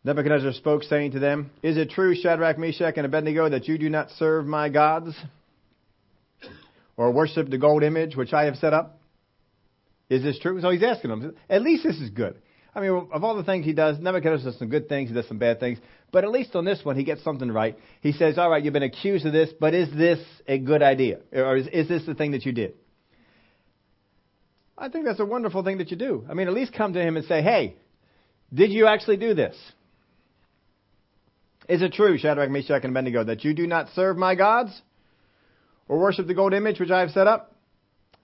Nebuchadnezzar 0.05 0.53
spoke, 0.55 0.83
saying 0.83 1.13
to 1.13 1.21
them, 1.21 1.51
Is 1.63 1.77
it 1.77 1.91
true, 1.91 2.15
Shadrach, 2.15 2.59
Meshach, 2.59 2.95
and 2.97 3.07
Abednego, 3.07 3.49
that 3.49 3.69
you 3.69 3.79
do 3.79 3.89
not 3.89 4.11
serve 4.19 4.47
my 4.47 4.69
gods 4.69 5.15
or 6.97 7.13
worship 7.13 7.49
the 7.49 7.59
gold 7.59 7.83
image 7.85 8.17
which 8.17 8.33
I 8.33 8.45
have 8.47 8.57
set 8.57 8.73
up? 8.73 8.99
Is 10.11 10.23
this 10.23 10.39
true? 10.41 10.61
So 10.61 10.71
he's 10.71 10.83
asking 10.83 11.11
them. 11.11 11.37
At 11.49 11.63
least 11.63 11.85
this 11.85 11.97
is 11.99 12.11
good. 12.11 12.37
I 12.75 12.81
mean, 12.81 13.09
of 13.13 13.23
all 13.23 13.37
the 13.37 13.45
things 13.45 13.65
he 13.65 13.75
does, 13.75 13.99
Nebuchadnezzar 13.99 14.51
does 14.51 14.59
some 14.59 14.69
good 14.69 14.89
things, 14.89 15.11
he 15.11 15.15
does 15.15 15.29
some 15.29 15.39
bad 15.39 15.61
things, 15.61 15.79
but 16.11 16.25
at 16.25 16.31
least 16.31 16.57
on 16.57 16.65
this 16.65 16.81
one, 16.83 16.97
he 16.97 17.05
gets 17.05 17.23
something 17.23 17.51
right. 17.51 17.79
He 18.01 18.13
says, 18.13 18.39
All 18.39 18.51
right, 18.51 18.63
you've 18.63 18.73
been 18.73 18.83
accused 18.83 19.25
of 19.25 19.33
this, 19.33 19.51
but 19.61 19.73
is 19.73 19.95
this 19.95 20.19
a 20.49 20.59
good 20.59 20.83
idea? 20.83 21.21
Or 21.33 21.57
is, 21.57 21.69
is 21.69 21.89
this 21.89 22.05
the 22.07 22.15
thing 22.15 22.33
that 22.33 22.45
you 22.45 22.53
did? 22.53 22.75
I 24.77 24.89
think 24.89 25.05
that's 25.05 25.21
a 25.21 25.25
wonderful 25.25 25.63
thing 25.63 25.79
that 25.79 25.91
you 25.91 25.97
do. 25.97 26.27
I 26.29 26.35
mean, 26.35 26.49
at 26.49 26.55
least 26.55 26.73
come 26.73 26.95
to 26.95 27.01
him 27.01 27.17
and 27.17 27.25
say, 27.27 27.41
Hey, 27.41 27.77
did 28.53 28.73
you 28.73 28.87
actually 28.87 29.19
do 29.19 29.33
this? 29.33 29.55
Is 31.69 31.83
it 31.83 31.93
true, 31.93 32.19
Shadrach, 32.19 32.51
Meshach, 32.51 32.83
and 32.83 32.93
Abednego, 32.93 33.25
that 33.25 33.45
you 33.45 33.55
do 33.55 33.67
not 33.67 33.89
serve 33.95 34.17
my 34.17 34.35
gods 34.35 34.81
or 35.89 35.99
worship 35.99 36.27
the 36.27 36.35
gold 36.35 36.55
image 36.55 36.81
which 36.81 36.91
I 36.91 37.01
have 37.01 37.11
set 37.11 37.27
up? 37.27 37.55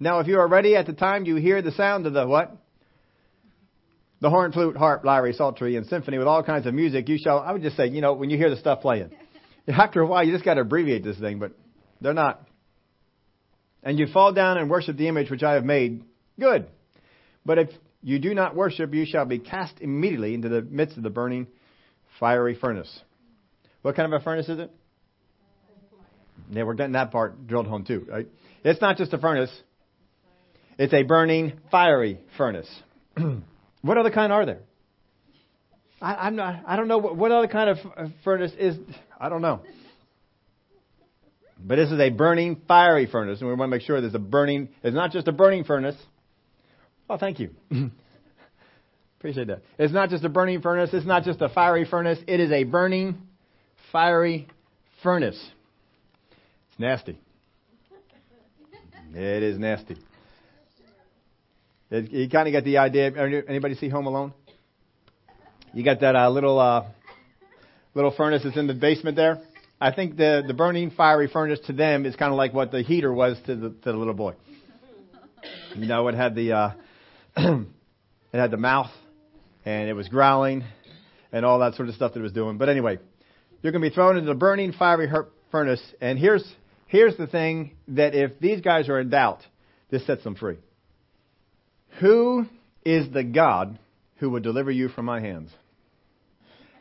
Now, 0.01 0.20
if 0.20 0.27
you 0.27 0.38
are 0.38 0.48
ready 0.48 0.77
at 0.77 0.87
the 0.87 0.92
time 0.92 1.24
you 1.24 1.37
hear 1.37 1.62
the 1.62 1.72
sound 1.72 2.07
of 2.07 2.12
the 2.12 2.27
what? 2.27 2.57
the 4.20 4.31
horn, 4.31 4.53
flute, 4.53 4.77
harp, 4.77 5.05
lyre, 5.05 5.33
psaltery, 5.33 5.77
and 5.77 5.87
symphony 5.87 6.18
with 6.18 6.27
all 6.27 6.42
kinds 6.42 6.66
of 6.66 6.74
music, 6.74 7.09
you 7.09 7.18
shall, 7.18 7.38
I 7.38 7.53
would 7.53 7.62
just 7.62 7.77
say, 7.77 7.88
you 7.88 8.01
know, 8.01 8.14
when 8.14 8.31
you 8.31 8.37
hear 8.37 8.51
the 8.51 8.57
stuff 8.57 8.81
playing, 8.81 9.11
after 9.68 10.01
a 10.01 10.07
while 10.07 10.24
you 10.24 10.33
just 10.33 10.44
got 10.44 10.55
to 10.55 10.62
abbreviate 10.62 11.05
this 11.05 11.18
thing, 11.18 11.38
but 11.38 11.53
they're 12.01 12.14
not. 12.14 12.42
And 13.83 13.98
you 13.98 14.07
fall 14.07 14.33
down 14.33 14.59
and 14.59 14.68
worship 14.68 14.96
the 14.96 15.09
image 15.09 15.31
which 15.31 15.42
I 15.42 15.53
have 15.53 15.64
made, 15.64 16.03
good. 16.38 16.66
But 17.46 17.59
if 17.59 17.68
you 18.03 18.18
do 18.18 18.35
not 18.35 18.57
worship, 18.57 18.92
you 18.92 19.07
shall 19.07 19.24
be 19.24 19.38
cast 19.38 19.81
immediately 19.81 20.35
into 20.35 20.48
the 20.48 20.62
midst 20.62 20.96
of 20.96 21.03
the 21.03 21.11
burning 21.11 21.46
fiery 22.18 22.57
furnace. 22.57 23.01
What 23.88 23.96
kind 23.96 24.12
of 24.12 24.20
a 24.20 24.22
furnace 24.22 24.51
is 24.51 24.59
it? 24.59 24.70
Yeah, 26.51 26.64
we're 26.64 26.74
getting 26.74 26.92
that 26.92 27.11
part 27.11 27.46
drilled 27.46 27.66
home 27.66 27.87
too, 27.87 28.05
right? 28.07 28.29
It's 28.62 28.83
not 28.83 28.98
just 28.98 29.14
a 29.14 29.18
furnace. 29.18 29.51
It's 30.79 30.92
a 30.92 31.05
burning, 31.05 31.55
fiery 31.70 32.20
furnace. 32.37 32.68
What 33.81 33.96
other 33.96 34.11
kind 34.11 34.31
are 34.31 34.44
there? 34.44 34.59
I, 36.03 36.16
I'm 36.16 36.37
not. 36.37 36.64
I 36.66 36.77
don't 36.77 36.88
know 36.88 36.98
what, 36.98 37.16
what 37.16 37.33
other 37.33 37.46
kind 37.46 37.70
of 37.70 37.79
uh, 37.96 38.09
furnace 38.24 38.53
is. 38.59 38.77
I 39.18 39.31
don't 39.31 39.40
know. 39.40 39.62
But 41.59 41.77
this 41.77 41.90
is 41.90 41.98
a 41.98 42.11
burning, 42.11 42.61
fiery 42.68 43.07
furnace, 43.07 43.40
and 43.40 43.48
we 43.48 43.55
want 43.55 43.70
to 43.70 43.74
make 43.74 43.87
sure 43.87 44.01
there's 44.03 44.14
a 44.14 44.18
burning. 44.18 44.68
It's 44.83 44.94
not 44.94 45.12
just 45.12 45.29
a 45.29 45.33
burning 45.33 45.64
furnace. 45.64 45.96
Oh, 47.09 47.16
thank 47.16 47.38
you. 47.38 47.53
Appreciate 49.18 49.46
that. 49.46 49.62
It's 49.79 49.94
not 49.94 50.11
just 50.11 50.24
a 50.24 50.29
burning 50.29 50.61
furnace. 50.61 50.90
It's 50.92 51.07
not 51.07 51.22
just 51.22 51.40
a 51.40 51.48
fiery 51.48 51.87
furnace. 51.87 52.18
It 52.27 52.40
is 52.40 52.51
a 52.51 52.64
burning, 52.64 53.27
fiery 53.92 54.48
furnace. 55.03 55.40
It's 56.70 56.79
nasty. 56.79 57.18
It 59.14 59.42
is 59.42 59.59
nasty. 59.59 59.96
You 61.90 62.29
kind 62.29 62.46
of 62.46 62.53
get 62.53 62.64
the 62.64 62.77
idea. 62.77 63.11
Anybody 63.48 63.74
see 63.74 63.88
Home 63.88 64.07
Alone? 64.07 64.35
You 65.72 65.83
got 65.83 66.01
that 66.01 66.14
uh, 66.14 66.29
little 66.29 66.59
uh, 66.59 66.85
little 67.94 68.11
furnace 68.11 68.42
that's 68.44 68.59
in 68.59 68.66
the 68.66 68.74
basement 68.74 69.16
there. 69.16 69.40
I 69.81 69.92
think 69.92 70.16
the 70.16 70.44
the 70.46 70.53
burning 70.53 70.90
fiery 70.90 71.29
furnace 71.29 71.61
to 71.66 71.72
them 71.72 72.05
is 72.05 72.16
kind 72.16 72.33
of 72.33 72.37
like 72.37 72.53
what 72.53 72.70
the 72.70 72.83
heater 72.83 73.12
was 73.12 73.38
to 73.46 73.57
the 73.57 73.70
to 73.70 73.92
the 73.92 73.96
little 73.96 74.12
boy. 74.12 74.35
You 75.74 75.87
know, 75.87 76.07
it 76.09 76.14
had 76.14 76.35
the 76.35 76.53
uh, 76.53 76.70
it 77.37 77.66
had 78.33 78.51
the 78.51 78.59
mouth, 78.59 78.90
and 79.64 79.88
it 79.88 79.94
was 79.94 80.09
growling, 80.09 80.64
and 81.33 81.46
all 81.46 81.61
that 81.61 81.74
sort 81.74 81.88
of 81.88 81.94
stuff 81.94 82.12
that 82.12 82.20
it 82.20 82.22
was 82.22 82.33
doing. 82.33 82.59
But 82.59 82.68
anyway, 82.68 82.98
you're 83.62 83.72
going 83.72 83.82
to 83.82 83.90
be 83.90 83.94
thrown 83.94 84.16
into 84.16 84.28
the 84.28 84.34
burning 84.34 84.72
fiery 84.72 85.10
furnace. 85.50 85.82
And 86.00 86.18
here's 86.18 86.44
here's 86.86 87.16
the 87.16 87.26
thing 87.26 87.76
that 87.88 88.14
if 88.14 88.38
these 88.40 88.60
guys 88.60 88.88
are 88.88 89.00
in 89.00 89.10
doubt, 89.10 89.42
this 89.90 90.06
sets 90.06 90.24
them 90.24 90.34
free. 90.34 90.58
Who 92.00 92.46
is 92.84 93.10
the 93.12 93.24
God 93.24 93.78
who 94.16 94.30
would 94.30 94.42
deliver 94.42 94.70
you 94.70 94.88
from 94.88 95.06
my 95.06 95.20
hands? 95.20 95.50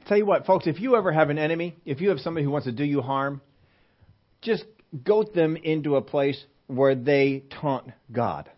Tell 0.07 0.17
you 0.17 0.25
what, 0.25 0.45
folks, 0.45 0.67
if 0.67 0.79
you 0.79 0.95
ever 0.95 1.11
have 1.11 1.29
an 1.29 1.37
enemy, 1.37 1.75
if 1.85 1.99
you 1.99 2.09
have 2.09 2.19
somebody 2.19 2.45
who 2.45 2.51
wants 2.51 2.65
to 2.65 2.71
do 2.71 2.83
you 2.83 3.01
harm, 3.01 3.41
just 4.41 4.63
goat 5.03 5.33
them 5.33 5.57
into 5.57 5.97
a 5.97 6.01
place 6.01 6.41
where 6.67 6.95
they 6.95 7.43
taunt 7.61 7.91
God. 8.11 8.49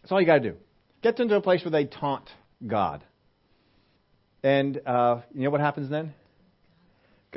That's 0.00 0.12
all 0.12 0.20
you 0.20 0.26
got 0.26 0.38
to 0.42 0.50
do. 0.52 0.56
Get 1.02 1.16
them 1.16 1.28
to 1.28 1.36
a 1.36 1.40
place 1.40 1.62
where 1.64 1.72
they 1.72 1.84
taunt 1.84 2.30
God. 2.66 3.04
And 4.42 4.80
uh, 4.86 5.22
you 5.34 5.42
know 5.42 5.50
what 5.50 5.60
happens 5.60 5.90
then? 5.90 6.14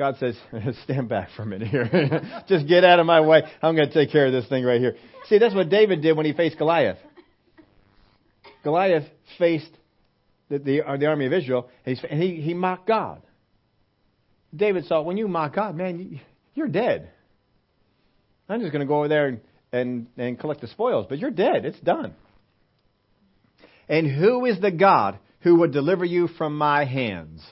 God 0.00 0.16
says, 0.16 0.34
stand 0.84 1.10
back 1.10 1.28
for 1.36 1.42
a 1.42 1.46
minute 1.46 1.68
here. 1.68 2.22
Just 2.48 2.66
get 2.66 2.84
out 2.84 3.00
of 3.00 3.04
my 3.04 3.20
way. 3.20 3.42
I'm 3.60 3.76
going 3.76 3.86
to 3.86 3.92
take 3.92 4.10
care 4.10 4.24
of 4.24 4.32
this 4.32 4.48
thing 4.48 4.64
right 4.64 4.80
here. 4.80 4.96
See, 5.28 5.36
that's 5.36 5.54
what 5.54 5.68
David 5.68 6.00
did 6.00 6.16
when 6.16 6.24
he 6.24 6.32
faced 6.32 6.56
Goliath. 6.56 6.96
Goliath 8.64 9.04
faced 9.36 9.70
the, 10.48 10.58
the, 10.58 10.88
uh, 10.88 10.96
the 10.96 11.04
army 11.04 11.26
of 11.26 11.34
Israel, 11.34 11.68
and, 11.84 12.02
and 12.08 12.22
he, 12.22 12.40
he 12.40 12.54
mocked 12.54 12.88
God. 12.88 13.20
David 14.56 14.86
saw, 14.86 15.02
when 15.02 15.18
you 15.18 15.28
mock 15.28 15.54
God, 15.54 15.76
man, 15.76 16.18
you, 16.54 16.64
are 16.64 16.68
dead. 16.68 17.10
I'm 18.48 18.60
just 18.60 18.72
going 18.72 18.80
to 18.80 18.88
go 18.88 19.00
over 19.00 19.08
there 19.08 19.26
and, 19.26 19.40
and, 19.70 20.06
and 20.16 20.40
collect 20.40 20.62
the 20.62 20.68
spoils, 20.68 21.04
but 21.10 21.18
you're 21.18 21.30
dead. 21.30 21.66
It's 21.66 21.80
done. 21.80 22.14
And 23.86 24.10
who 24.10 24.46
is 24.46 24.58
the 24.62 24.70
God 24.70 25.18
who 25.40 25.56
would 25.56 25.72
deliver 25.72 26.06
you 26.06 26.26
from 26.26 26.56
my 26.56 26.86
hands? 26.86 27.42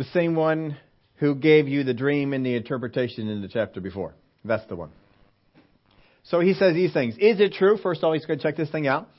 The 0.00 0.06
same 0.14 0.34
one 0.34 0.78
who 1.16 1.34
gave 1.34 1.68
you 1.68 1.84
the 1.84 1.92
dream 1.92 2.32
and 2.32 2.44
the 2.44 2.54
interpretation 2.54 3.28
in 3.28 3.42
the 3.42 3.48
chapter 3.48 3.82
before. 3.82 4.14
That's 4.46 4.66
the 4.66 4.74
one. 4.74 4.88
So 6.22 6.40
he 6.40 6.54
says 6.54 6.72
these 6.72 6.94
things. 6.94 7.16
Is 7.18 7.38
it 7.38 7.52
true? 7.52 7.76
First 7.76 7.98
of 7.98 8.04
all, 8.04 8.14
he's 8.14 8.24
going 8.24 8.38
to 8.38 8.42
check 8.42 8.56
this 8.56 8.70
thing 8.70 8.86
out. 8.86 9.10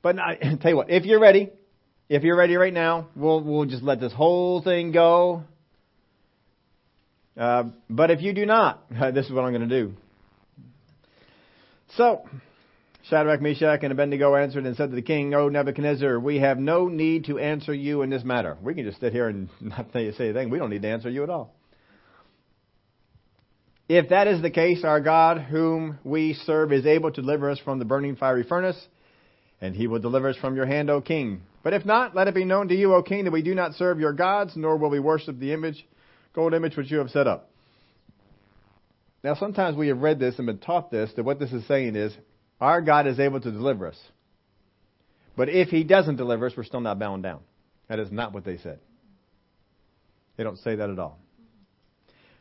But 0.00 0.20
I, 0.20 0.36
tell 0.62 0.70
you 0.70 0.76
what, 0.76 0.90
if 0.90 1.06
you're 1.06 1.18
ready, 1.18 1.50
if 2.08 2.22
you're 2.22 2.36
ready 2.36 2.54
right 2.54 2.72
now, 2.72 3.08
we'll 3.16 3.42
we'll 3.42 3.64
just 3.64 3.82
let 3.82 3.98
this 3.98 4.12
whole 4.12 4.62
thing 4.62 4.92
go. 4.92 5.42
Uh, 7.36 7.64
but 7.90 8.12
if 8.12 8.22
you 8.22 8.32
do 8.32 8.46
not, 8.46 8.88
this 9.12 9.26
is 9.26 9.32
what 9.32 9.42
I'm 9.42 9.50
going 9.50 9.68
to 9.68 9.80
do. 9.82 9.94
So, 11.96 12.28
Shadrach, 13.08 13.42
Meshach, 13.42 13.80
and 13.82 13.92
Abednego 13.92 14.36
answered 14.36 14.64
and 14.64 14.76
said 14.76 14.90
to 14.90 14.96
the 14.96 15.02
king, 15.02 15.34
O 15.34 15.48
Nebuchadnezzar, 15.48 16.20
we 16.20 16.38
have 16.38 16.58
no 16.58 16.86
need 16.86 17.24
to 17.24 17.38
answer 17.38 17.74
you 17.74 18.02
in 18.02 18.10
this 18.10 18.22
matter. 18.22 18.56
We 18.62 18.74
can 18.74 18.84
just 18.84 19.00
sit 19.00 19.12
here 19.12 19.28
and 19.28 19.48
not 19.60 19.92
say 19.92 20.12
anything. 20.18 20.50
We 20.50 20.58
don't 20.58 20.70
need 20.70 20.82
to 20.82 20.88
answer 20.88 21.10
you 21.10 21.24
at 21.24 21.30
all. 21.30 21.52
If 23.88 24.10
that 24.10 24.28
is 24.28 24.40
the 24.40 24.50
case, 24.50 24.84
our 24.84 25.00
God, 25.00 25.38
whom 25.38 25.98
we 26.04 26.34
serve, 26.34 26.72
is 26.72 26.86
able 26.86 27.10
to 27.10 27.20
deliver 27.20 27.50
us 27.50 27.58
from 27.58 27.78
the 27.80 27.84
burning 27.84 28.14
fiery 28.14 28.44
furnace, 28.44 28.80
and 29.60 29.74
he 29.74 29.88
will 29.88 29.98
deliver 29.98 30.28
us 30.28 30.36
from 30.36 30.54
your 30.54 30.66
hand, 30.66 30.88
O 30.88 31.00
king. 31.00 31.42
But 31.64 31.74
if 31.74 31.84
not, 31.84 32.14
let 32.14 32.28
it 32.28 32.34
be 32.34 32.44
known 32.44 32.68
to 32.68 32.74
you, 32.74 32.94
O 32.94 33.02
king, 33.02 33.24
that 33.24 33.32
we 33.32 33.42
do 33.42 33.54
not 33.54 33.74
serve 33.74 33.98
your 33.98 34.12
gods, 34.12 34.52
nor 34.56 34.76
will 34.76 34.90
we 34.90 35.00
worship 35.00 35.38
the 35.38 35.52
image, 35.52 35.86
gold 36.34 36.54
image 36.54 36.76
which 36.76 36.90
you 36.90 36.98
have 36.98 37.10
set 37.10 37.26
up. 37.26 37.50
Now, 39.24 39.34
sometimes 39.34 39.76
we 39.76 39.88
have 39.88 39.98
read 39.98 40.18
this 40.18 40.38
and 40.38 40.46
been 40.46 40.58
taught 40.58 40.90
this, 40.90 41.10
that 41.16 41.24
what 41.24 41.38
this 41.38 41.52
is 41.52 41.66
saying 41.66 41.96
is, 41.96 42.16
our 42.62 42.80
God 42.80 43.08
is 43.08 43.18
able 43.18 43.40
to 43.40 43.50
deliver 43.50 43.88
us. 43.88 43.98
But 45.36 45.48
if 45.48 45.68
He 45.68 45.82
doesn't 45.82 46.16
deliver 46.16 46.46
us, 46.46 46.52
we're 46.56 46.62
still 46.62 46.80
not 46.80 46.98
bound 46.98 47.24
down. 47.24 47.40
That 47.88 47.98
is 47.98 48.12
not 48.12 48.32
what 48.32 48.44
they 48.44 48.56
said. 48.58 48.78
They 50.36 50.44
don't 50.44 50.58
say 50.58 50.76
that 50.76 50.88
at 50.88 50.98
all. 50.98 51.18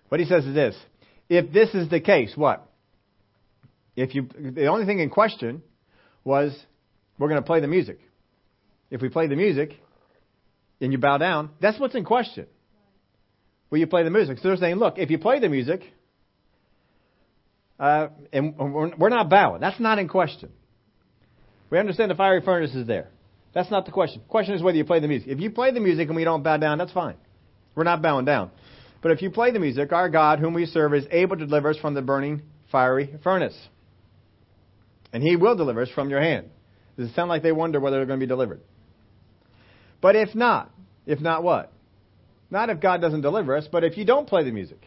What 0.09 0.19
He 0.19 0.27
says 0.27 0.45
is 0.45 0.53
this 0.53 0.75
if 1.27 1.51
this 1.51 1.73
is 1.73 1.89
the 1.89 1.99
case, 1.99 2.33
what? 2.35 2.69
If 3.95 4.13
you, 4.13 4.27
the 4.39 4.67
only 4.67 4.85
thing 4.85 4.99
in 4.99 5.09
question 5.09 5.63
was, 6.23 6.57
we're 7.17 7.27
going 7.27 7.41
to 7.41 7.45
play 7.45 7.59
the 7.59 7.67
music. 7.67 7.99
If 8.91 9.01
we 9.01 9.09
play 9.09 9.27
the 9.27 9.35
music 9.35 9.73
and 10.79 10.91
you 10.91 10.99
bow 10.99 11.17
down, 11.17 11.49
that's 11.59 11.79
what's 11.79 11.95
in 11.95 12.05
question. 12.05 12.45
Will 13.69 13.79
you 13.79 13.87
play 13.87 14.03
the 14.03 14.09
music? 14.11 14.37
So 14.37 14.49
they're 14.49 14.57
saying, 14.57 14.75
look, 14.75 14.97
if 14.97 15.09
you 15.09 15.17
play 15.17 15.39
the 15.39 15.49
music, 15.49 15.81
uh, 17.81 18.09
and 18.31 18.55
we're 18.57 19.09
not 19.09 19.27
bowing. 19.27 19.59
That's 19.59 19.79
not 19.79 19.97
in 19.97 20.07
question. 20.07 20.51
We 21.71 21.79
understand 21.79 22.11
the 22.11 22.15
fiery 22.15 22.41
furnace 22.41 22.75
is 22.75 22.85
there. 22.85 23.09
That's 23.53 23.71
not 23.71 23.85
the 23.85 23.91
question. 23.91 24.21
The 24.21 24.29
question 24.29 24.53
is 24.53 24.61
whether 24.61 24.77
you 24.77 24.85
play 24.85 24.99
the 24.99 25.07
music. 25.07 25.29
If 25.29 25.39
you 25.39 25.49
play 25.49 25.71
the 25.71 25.79
music 25.79 26.07
and 26.07 26.15
we 26.15 26.23
don't 26.23 26.43
bow 26.43 26.57
down, 26.57 26.77
that's 26.77 26.91
fine. 26.91 27.15
We're 27.73 27.83
not 27.83 28.03
bowing 28.03 28.25
down. 28.25 28.51
But 29.01 29.13
if 29.13 29.23
you 29.23 29.31
play 29.31 29.49
the 29.49 29.59
music, 29.59 29.91
our 29.91 30.09
God, 30.09 30.37
whom 30.37 30.53
we 30.53 30.67
serve, 30.67 30.93
is 30.93 31.05
able 31.09 31.37
to 31.37 31.45
deliver 31.47 31.71
us 31.71 31.77
from 31.77 31.95
the 31.95 32.03
burning 32.03 32.43
fiery 32.71 33.15
furnace. 33.23 33.57
And 35.11 35.23
he 35.23 35.35
will 35.35 35.55
deliver 35.55 35.81
us 35.81 35.89
from 35.89 36.11
your 36.11 36.21
hand. 36.21 36.49
Does 36.97 37.09
it 37.09 37.15
sound 37.15 37.29
like 37.29 37.41
they 37.41 37.51
wonder 37.51 37.79
whether 37.79 37.97
they're 37.97 38.05
going 38.05 38.19
to 38.19 38.23
be 38.23 38.29
delivered? 38.29 38.61
But 40.01 40.15
if 40.15 40.35
not, 40.35 40.71
if 41.07 41.19
not 41.19 41.41
what? 41.41 41.73
Not 42.51 42.69
if 42.69 42.79
God 42.79 43.01
doesn't 43.01 43.21
deliver 43.21 43.57
us, 43.57 43.67
but 43.71 43.83
if 43.83 43.97
you 43.97 44.05
don't 44.05 44.27
play 44.27 44.43
the 44.43 44.51
music. 44.51 44.81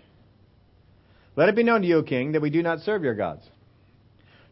Let 1.37 1.49
it 1.49 1.57
be 1.57 1.65
known 1.65 1.83
to 1.83 1.87
you, 1.87 1.99
O 1.99 2.03
king, 2.03 2.33
that 2.33 2.43
we 2.43 2.51
do 2.51 2.63
not 2.63 2.81
serve 2.81 3.03
your 3.03 3.15
gods, 3.15 3.45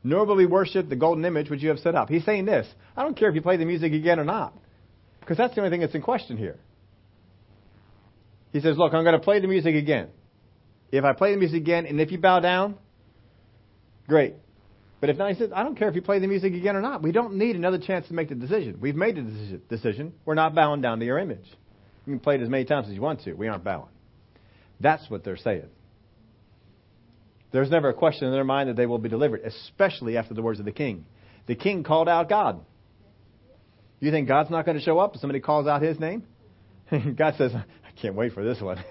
nor 0.03 0.25
will 0.25 0.37
we 0.37 0.47
worship 0.47 0.89
the 0.89 0.97
golden 0.97 1.25
image 1.25 1.49
which 1.49 1.63
you 1.63 1.69
have 1.69 1.79
set 1.79 1.95
up. 1.95 2.09
He's 2.09 2.25
saying 2.25 2.45
this 2.45 2.67
I 2.97 3.03
don't 3.03 3.17
care 3.17 3.29
if 3.29 3.35
you 3.35 3.43
play 3.43 3.57
the 3.57 3.65
music 3.65 3.93
again 3.93 4.19
or 4.19 4.25
not, 4.25 4.55
because 5.21 5.37
that's 5.37 5.55
the 5.55 5.61
only 5.61 5.71
thing 5.71 5.81
that's 5.81 5.95
in 5.95 6.03
question 6.03 6.37
here. 6.37 6.59
He 8.53 8.61
says, 8.61 8.77
Look, 8.77 8.93
I'm 8.95 9.05
going 9.05 9.19
to 9.19 9.25
play 9.25 9.41
the 9.41 9.49
music 9.49 9.75
again. 9.75 10.09
If 10.91 11.05
I 11.05 11.15
play 11.15 11.33
the 11.33 11.39
music 11.39 11.63
again, 11.63 11.87
and 11.87 12.01
if 12.01 12.13
you 12.13 12.19
bow 12.19 12.41
down, 12.41 12.77
great. 14.07 14.35
But 15.01 15.11
if 15.11 15.17
not, 15.17 15.31
he 15.31 15.35
says, 15.37 15.51
I 15.55 15.65
don't 15.65 15.77
care 15.77 15.89
if 15.89 15.97
you 15.97 16.03
play 16.03 16.21
the 16.21 16.29
music 16.29 16.53
again 16.53 16.77
or 16.77 16.81
not. 16.81 17.03
We 17.03 17.11
don't 17.11 17.35
need 17.35 17.57
another 17.57 17.79
chance 17.79 18.07
to 18.09 18.15
make 18.15 18.29
the 18.29 18.37
decision. 18.37 18.79
We've 18.81 18.95
made 18.95 19.17
the 19.17 19.59
decision. 19.69 20.13
We're 20.25 20.35
not 20.35 20.55
bowing 20.55 20.81
down 20.81 21.01
to 21.01 21.05
your 21.05 21.19
image. 21.19 21.47
You 22.07 22.13
can 22.13 22.21
play 22.21 22.37
it 22.37 22.43
as 22.43 22.49
many 22.49 22.65
times 22.65 22.89
as 22.89 22.95
you 22.95 23.01
want 23.01 23.23
to. 23.23 23.33
We 23.33 23.49
aren't 23.49 23.65
bowing. 23.65 23.89
That's 24.81 25.09
what 25.11 25.25
they're 25.25 25.37
saying. 25.37 25.69
There's 27.53 27.71
never 27.71 27.91
a 27.91 27.95
question 27.95 28.27
in 28.27 28.33
their 28.33 28.45
mind 28.45 28.69
that 28.69 28.77
they 28.77 28.87
will 28.87 28.99
be 28.99 29.09
delivered, 29.09 29.43
especially 29.43 30.17
after 30.17 30.35
the 30.35 30.43
words 30.43 30.59
of 30.59 30.65
the 30.65 30.73
king. 30.73 31.05
The 31.47 31.55
king 31.55 31.85
called 31.85 32.09
out 32.09 32.29
God. 32.29 32.65
You 34.01 34.11
think 34.11 34.27
God's 34.27 34.51
not 34.51 34.65
going 34.65 34.79
to 34.79 34.83
show 34.83 34.99
up 34.99 35.15
if 35.15 35.21
somebody 35.21 35.41
calls 35.41 35.67
out 35.67 35.83
his 35.83 36.01
name? 36.01 36.25
God 36.91 37.35
says, 37.37 37.53
I 37.55 37.65
can't 38.01 38.15
wait 38.15 38.33
for 38.33 38.43
this 38.45 38.61
one. 38.61 38.83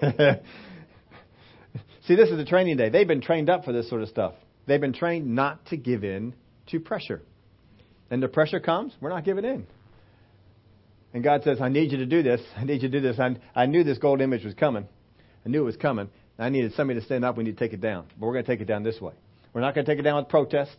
See, 2.06 2.16
this 2.16 2.30
is 2.30 2.38
a 2.38 2.44
training 2.44 2.76
day. 2.76 2.88
They've 2.88 3.06
been 3.06 3.20
trained 3.20 3.50
up 3.50 3.64
for 3.64 3.72
this 3.72 3.88
sort 3.88 4.02
of 4.02 4.08
stuff. 4.08 4.34
They've 4.66 4.80
been 4.80 4.92
trained 4.92 5.34
not 5.34 5.66
to 5.66 5.76
give 5.76 6.04
in 6.04 6.34
to 6.68 6.80
pressure. 6.80 7.22
And 8.10 8.22
the 8.22 8.28
pressure 8.28 8.60
comes, 8.60 8.92
we're 9.00 9.10
not 9.10 9.24
giving 9.24 9.44
in. 9.44 9.66
And 11.14 11.22
God 11.22 11.42
says, 11.44 11.60
I 11.60 11.68
need 11.68 11.92
you 11.92 11.98
to 11.98 12.06
do 12.06 12.22
this. 12.22 12.40
I 12.56 12.64
need 12.64 12.82
you 12.82 12.88
to 12.88 13.00
do 13.00 13.00
this. 13.00 13.18
I, 13.18 13.36
I 13.54 13.66
knew 13.66 13.84
this 13.84 13.98
gold 13.98 14.20
image 14.20 14.44
was 14.44 14.54
coming. 14.54 14.88
I 15.44 15.48
knew 15.48 15.62
it 15.62 15.66
was 15.66 15.76
coming. 15.76 16.08
I 16.38 16.48
needed 16.48 16.72
somebody 16.74 17.00
to 17.00 17.06
stand 17.06 17.24
up. 17.24 17.36
We 17.36 17.44
need 17.44 17.56
to 17.56 17.64
take 17.64 17.72
it 17.72 17.80
down. 17.80 18.06
But 18.18 18.26
we're 18.26 18.32
going 18.32 18.44
to 18.44 18.50
take 18.50 18.60
it 18.60 18.66
down 18.66 18.82
this 18.82 19.00
way. 19.00 19.12
We're 19.52 19.60
not 19.60 19.74
going 19.74 19.84
to 19.84 19.92
take 19.92 19.98
it 19.98 20.02
down 20.02 20.16
with 20.16 20.28
protest. 20.28 20.76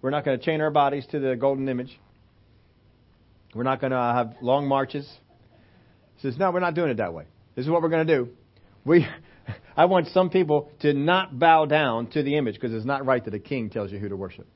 We're 0.00 0.10
not 0.10 0.24
going 0.24 0.38
to 0.38 0.44
chain 0.44 0.60
our 0.60 0.70
bodies 0.70 1.06
to 1.10 1.18
the 1.18 1.36
golden 1.36 1.68
image. 1.68 1.98
We're 3.54 3.62
not 3.64 3.80
going 3.80 3.90
to 3.90 3.98
uh, 3.98 4.14
have 4.14 4.36
long 4.40 4.66
marches. 4.66 5.08
He 6.16 6.22
says, 6.22 6.38
No, 6.38 6.50
we're 6.50 6.60
not 6.60 6.74
doing 6.74 6.90
it 6.90 6.96
that 6.96 7.12
way. 7.12 7.24
This 7.54 7.64
is 7.64 7.70
what 7.70 7.82
we're 7.82 7.88
going 7.88 8.06
to 8.06 8.16
do. 8.16 8.30
We, 8.84 9.06
I 9.76 9.84
want 9.84 10.08
some 10.08 10.30
people 10.30 10.72
to 10.80 10.92
not 10.92 11.38
bow 11.38 11.66
down 11.66 12.06
to 12.08 12.22
the 12.22 12.36
image 12.36 12.54
because 12.54 12.72
it's 12.72 12.86
not 12.86 13.04
right 13.04 13.24
that 13.24 13.34
a 13.34 13.38
king 13.38 13.70
tells 13.70 13.92
you 13.92 13.98
who 13.98 14.08
to 14.08 14.16
worship. 14.16 14.46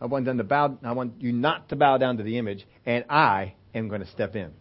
I 0.00 0.06
want 0.06 0.24
them 0.24 0.38
to 0.38 0.44
bow. 0.44 0.78
I 0.82 0.92
want 0.92 1.20
you 1.20 1.32
not 1.32 1.70
to 1.70 1.76
bow 1.76 1.98
down 1.98 2.18
to 2.18 2.22
the 2.22 2.38
image, 2.38 2.66
and 2.84 3.04
I 3.08 3.54
am 3.74 3.88
going 3.88 4.02
to 4.02 4.10
step 4.10 4.36
in. 4.36 4.52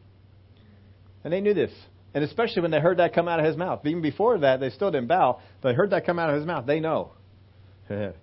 And 1.23 1.33
they 1.33 1.41
knew 1.41 1.53
this. 1.53 1.71
And 2.15 2.23
especially 2.23 2.61
when 2.61 2.71
they 2.71 2.79
heard 2.79 2.97
that 2.97 3.13
come 3.13 3.27
out 3.27 3.39
of 3.39 3.45
his 3.45 3.57
mouth. 3.57 3.85
Even 3.85 4.01
before 4.01 4.39
that, 4.39 4.61
they 4.61 4.69
still 4.69 4.89
didn't 4.89 5.09
bow. 5.09 5.41
But 5.61 5.69
they 5.69 5.75
heard 5.75 5.89
that 5.89 6.05
come 6.05 6.17
out 6.17 6.29
of 6.29 6.37
his 6.37 6.45
mouth. 6.45 6.65
They 6.65 6.79
know. 6.79 7.11
and 7.89 8.13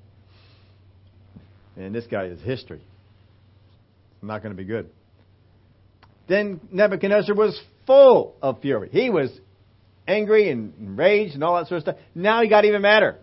this 1.77 2.07
guy 2.11 2.25
is 2.25 2.41
history. 2.41 2.81
It's 2.81 4.23
not 4.23 4.43
going 4.43 4.57
to 4.57 4.57
be 4.57 4.65
good. 4.65 4.89
Then 6.27 6.63
Nebuchadnezzar 6.73 7.35
was 7.35 7.61
full 7.87 8.35
of 8.41 8.63
fury. 8.63 8.89
He 8.91 9.11
was 9.11 9.31
angry 10.09 10.51
and 10.51 10.73
enraged 10.81 11.35
and 11.35 11.45
all 11.45 11.57
that 11.57 11.69
sort 11.69 11.77
of 11.77 11.83
stuff. 11.83 11.97
Now 12.15 12.43
he 12.43 12.49
got 12.49 12.65
even 12.65 12.81
madder. 12.81 13.19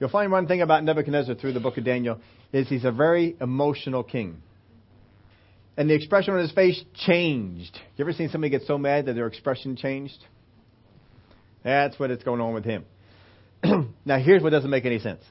You'll 0.00 0.10
find 0.10 0.32
one 0.32 0.48
thing 0.48 0.62
about 0.62 0.82
Nebuchadnezzar 0.82 1.36
through 1.36 1.52
the 1.52 1.60
book 1.60 1.78
of 1.78 1.84
Daniel 1.84 2.18
is 2.52 2.68
he's 2.68 2.84
a 2.84 2.90
very 2.90 3.36
emotional 3.40 4.02
king 4.02 4.42
and 5.78 5.88
the 5.88 5.94
expression 5.94 6.34
on 6.34 6.40
his 6.40 6.50
face 6.50 6.82
changed. 7.06 7.78
You 7.96 8.04
ever 8.04 8.12
seen 8.12 8.30
somebody 8.30 8.50
get 8.50 8.62
so 8.66 8.76
mad 8.78 9.06
that 9.06 9.14
their 9.14 9.28
expression 9.28 9.76
changed? 9.76 10.18
That's 11.62 11.96
what 12.00 12.10
is 12.10 12.20
going 12.24 12.40
on 12.40 12.52
with 12.52 12.64
him. 12.64 12.84
now, 14.04 14.18
here's 14.18 14.42
what 14.42 14.50
doesn't 14.50 14.70
make 14.70 14.84
any 14.84 14.98
sense. 14.98 15.22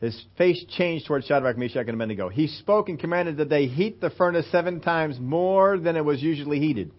His 0.00 0.24
face 0.38 0.64
changed 0.68 1.06
towards 1.06 1.26
Shadrach, 1.26 1.58
Meshach, 1.58 1.88
and 1.88 1.94
Abednego. 1.94 2.28
He 2.28 2.46
spoke 2.46 2.88
and 2.88 2.96
commanded 2.96 3.38
that 3.38 3.48
they 3.48 3.66
heat 3.66 4.00
the 4.00 4.10
furnace 4.10 4.46
seven 4.52 4.80
times 4.80 5.18
more 5.18 5.78
than 5.78 5.96
it 5.96 6.04
was 6.04 6.22
usually 6.22 6.60
heated. 6.60 6.92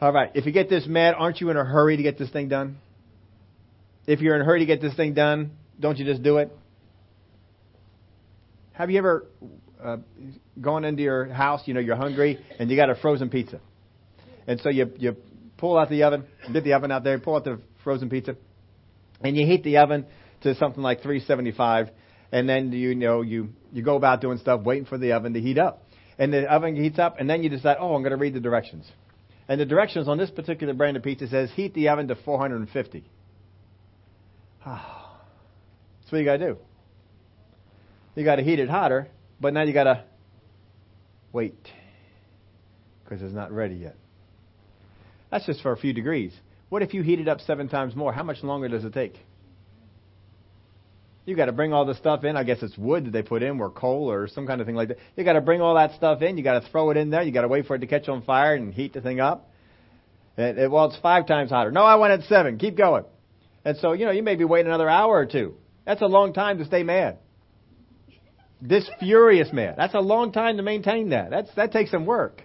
All 0.00 0.12
right, 0.12 0.32
if 0.34 0.46
you 0.46 0.52
get 0.52 0.68
this 0.68 0.86
mad, 0.88 1.14
aren't 1.16 1.40
you 1.40 1.48
in 1.50 1.56
a 1.56 1.64
hurry 1.64 1.96
to 1.96 2.02
get 2.02 2.18
this 2.18 2.30
thing 2.30 2.48
done? 2.48 2.78
If 4.04 4.20
you're 4.20 4.34
in 4.34 4.40
a 4.40 4.44
hurry 4.44 4.60
to 4.60 4.66
get 4.66 4.80
this 4.80 4.96
thing 4.96 5.14
done, 5.14 5.52
don't 5.78 5.96
you 5.96 6.04
just 6.04 6.24
do 6.24 6.38
it? 6.38 6.50
Have 8.80 8.90
you 8.90 8.96
ever 8.96 9.26
uh, 9.84 9.98
gone 10.58 10.86
into 10.86 11.02
your 11.02 11.26
house, 11.26 11.60
you 11.66 11.74
know, 11.74 11.80
you're 11.80 11.96
hungry, 11.96 12.42
and 12.58 12.70
you 12.70 12.76
got 12.76 12.88
a 12.88 12.94
frozen 12.94 13.28
pizza? 13.28 13.60
And 14.46 14.58
so 14.62 14.70
you, 14.70 14.90
you 14.96 15.16
pull 15.58 15.76
out 15.76 15.90
the 15.90 16.04
oven, 16.04 16.24
get 16.50 16.64
the 16.64 16.72
oven 16.72 16.90
out 16.90 17.04
there, 17.04 17.18
pull 17.18 17.36
out 17.36 17.44
the 17.44 17.60
frozen 17.84 18.08
pizza, 18.08 18.36
and 19.20 19.36
you 19.36 19.46
heat 19.46 19.64
the 19.64 19.76
oven 19.76 20.06
to 20.44 20.54
something 20.54 20.82
like 20.82 21.02
375, 21.02 21.90
and 22.32 22.48
then 22.48 22.72
you 22.72 22.94
know 22.94 23.20
you 23.20 23.50
you 23.70 23.82
go 23.82 23.96
about 23.96 24.22
doing 24.22 24.38
stuff, 24.38 24.62
waiting 24.62 24.86
for 24.86 24.96
the 24.96 25.12
oven 25.12 25.34
to 25.34 25.42
heat 25.42 25.58
up, 25.58 25.84
and 26.18 26.32
the 26.32 26.50
oven 26.50 26.74
heats 26.74 26.98
up, 26.98 27.16
and 27.20 27.28
then 27.28 27.42
you 27.42 27.50
decide, 27.50 27.76
oh, 27.78 27.94
I'm 27.94 28.00
going 28.00 28.12
to 28.12 28.16
read 28.16 28.32
the 28.32 28.40
directions, 28.40 28.90
and 29.46 29.60
the 29.60 29.66
directions 29.66 30.08
on 30.08 30.16
this 30.16 30.30
particular 30.30 30.72
brand 30.72 30.96
of 30.96 31.02
pizza 31.02 31.28
says 31.28 31.50
heat 31.54 31.74
the 31.74 31.90
oven 31.90 32.08
to 32.08 32.14
450. 32.14 33.04
That's 34.64 34.72
what 36.08 36.18
you 36.18 36.24
got 36.24 36.38
to 36.38 36.54
do. 36.54 36.58
You 38.14 38.24
got 38.24 38.36
to 38.36 38.42
heat 38.42 38.58
it 38.58 38.68
hotter, 38.68 39.08
but 39.40 39.54
now 39.54 39.62
you 39.62 39.72
got 39.72 39.84
to 39.84 40.04
wait 41.32 41.68
because 43.04 43.22
it's 43.22 43.34
not 43.34 43.52
ready 43.52 43.76
yet. 43.76 43.96
That's 45.30 45.46
just 45.46 45.62
for 45.62 45.72
a 45.72 45.76
few 45.76 45.92
degrees. 45.92 46.32
What 46.68 46.82
if 46.82 46.94
you 46.94 47.02
heat 47.02 47.20
it 47.20 47.28
up 47.28 47.40
seven 47.40 47.68
times 47.68 47.94
more? 47.94 48.12
How 48.12 48.22
much 48.22 48.42
longer 48.42 48.68
does 48.68 48.84
it 48.84 48.92
take? 48.92 49.18
You 51.26 51.36
got 51.36 51.46
to 51.46 51.52
bring 51.52 51.72
all 51.72 51.84
the 51.84 51.94
stuff 51.94 52.24
in. 52.24 52.36
I 52.36 52.44
guess 52.44 52.62
it's 52.62 52.76
wood 52.76 53.06
that 53.06 53.10
they 53.12 53.22
put 53.22 53.42
in, 53.42 53.60
or 53.60 53.70
coal, 53.70 54.10
or 54.10 54.26
some 54.26 54.46
kind 54.46 54.60
of 54.60 54.66
thing 54.66 54.74
like 54.74 54.88
that. 54.88 54.98
You 55.16 55.24
got 55.24 55.34
to 55.34 55.40
bring 55.40 55.60
all 55.60 55.74
that 55.74 55.92
stuff 55.92 56.22
in. 56.22 56.36
You 56.36 56.42
got 56.42 56.60
to 56.60 56.68
throw 56.70 56.90
it 56.90 56.96
in 56.96 57.10
there. 57.10 57.22
You 57.22 57.30
got 57.30 57.42
to 57.42 57.48
wait 57.48 57.66
for 57.66 57.76
it 57.76 57.80
to 57.80 57.86
catch 57.86 58.08
on 58.08 58.22
fire 58.22 58.54
and 58.54 58.72
heat 58.72 58.94
the 58.94 59.00
thing 59.00 59.20
up. 59.20 59.50
And, 60.36 60.58
and, 60.58 60.72
well, 60.72 60.86
it's 60.86 60.98
five 60.98 61.26
times 61.26 61.50
hotter. 61.50 61.70
No, 61.70 61.82
I 61.82 61.96
went 61.96 62.12
at 62.12 62.28
seven. 62.28 62.58
Keep 62.58 62.76
going. 62.76 63.04
And 63.64 63.76
so, 63.76 63.92
you 63.92 64.06
know, 64.06 64.10
you 64.10 64.22
may 64.22 64.36
be 64.36 64.44
waiting 64.44 64.66
another 64.66 64.88
hour 64.88 65.16
or 65.16 65.26
two. 65.26 65.54
That's 65.84 66.02
a 66.02 66.06
long 66.06 66.32
time 66.32 66.58
to 66.58 66.64
stay 66.64 66.82
mad. 66.82 67.18
This 68.62 68.88
furious 68.98 69.52
man. 69.52 69.74
That's 69.76 69.94
a 69.94 70.00
long 70.00 70.32
time 70.32 70.58
to 70.58 70.62
maintain 70.62 71.10
that. 71.10 71.30
That's, 71.30 71.52
that 71.54 71.72
takes 71.72 71.90
some 71.90 72.04
work. 72.04 72.42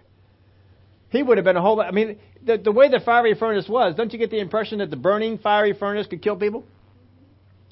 He 1.09 1.21
would 1.21 1.37
have 1.37 1.45
been 1.45 1.57
a 1.57 1.61
whole 1.61 1.77
lot. 1.77 1.87
I 1.87 1.91
mean, 1.91 2.17
the, 2.43 2.57
the 2.57 2.71
way 2.71 2.89
the 2.89 2.99
fiery 2.99 3.35
furnace 3.35 3.67
was, 3.67 3.95
don't 3.95 4.11
you 4.11 4.19
get 4.19 4.31
the 4.31 4.39
impression 4.39 4.79
that 4.79 4.89
the 4.89 4.97
burning 4.97 5.37
fiery 5.37 5.73
furnace 5.73 6.07
could 6.07 6.21
kill 6.21 6.35
people? 6.35 6.65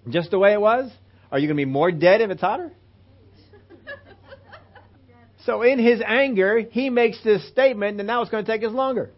Just 0.09 0.31
the 0.31 0.39
way 0.39 0.53
it 0.53 0.61
was? 0.61 0.91
Are 1.31 1.39
you 1.39 1.47
going 1.47 1.57
to 1.57 1.65
be 1.65 1.69
more 1.69 1.91
dead 1.91 2.21
if 2.21 2.29
it's 2.29 2.41
hotter? 2.41 2.71
So 5.45 5.61
in 5.61 5.77
his 5.77 6.01
anger, 6.05 6.59
he 6.59 6.89
makes 6.89 7.21
this 7.21 7.45
statement, 7.49 7.99
and 7.99 8.07
now 8.07 8.21
it's 8.21 8.31
going 8.31 8.45
to 8.45 8.49
take 8.49 8.63
us 8.63 8.71
longer. 8.71 9.09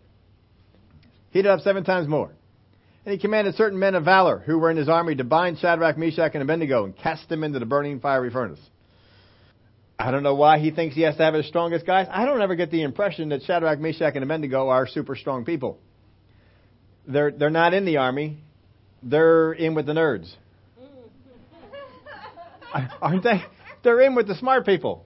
Heat 1.30 1.42
it 1.42 1.46
up 1.46 1.60
seven 1.60 1.84
times 1.84 2.08
more. 2.08 2.32
And 3.06 3.14
he 3.14 3.20
commanded 3.20 3.54
certain 3.54 3.78
men 3.78 3.94
of 3.94 4.06
valor 4.06 4.40
who 4.40 4.58
were 4.58 4.72
in 4.72 4.78
his 4.78 4.90
army 4.90 5.14
to 5.16 5.24
bind 5.24 5.60
Shadrach, 5.60 6.00
Meshach, 6.00 6.32
and 6.34 6.42
Abednego 6.42 6.86
and 6.86 6.98
cast 6.98 7.30
them 7.30 7.44
into 7.44 7.60
the 7.60 7.68
burning 7.68 8.00
fiery 8.00 8.32
furnace. 8.32 8.60
I 9.98 10.12
don't 10.12 10.24
know 10.24 10.36
why 10.36 10.60
he 10.60 10.72
thinks 10.72 10.96
he 10.96 11.02
has 11.02 11.16
to 11.18 11.24
have 11.24 11.34
his 11.34 11.48
strongest 11.48 11.86
guys. 11.86 12.08
I 12.12 12.26
don't 12.26 12.42
ever 12.42 12.56
get 12.56 12.70
the 12.70 12.84
impression 12.84 13.30
that 13.30 13.44
Shadrach, 13.44 13.80
Meshach, 13.80 14.14
and 14.16 14.24
Abednego 14.24 14.68
are 14.68 14.88
super 14.88 15.16
strong 15.16 15.46
people. 15.46 15.80
they're 17.08 17.32
they're 17.32 17.50
not 17.50 17.74
in 17.74 17.86
the 17.86 17.98
army. 17.98 18.40
They're 19.02 19.54
in 19.54 19.74
with 19.76 19.86
the 19.86 19.94
nerds. 19.94 20.34
Aren't 23.02 23.24
they? 23.24 23.44
They're 23.84 24.02
in 24.02 24.16
with 24.16 24.28
the 24.28 24.36
smart 24.36 24.66
people. 24.66 25.06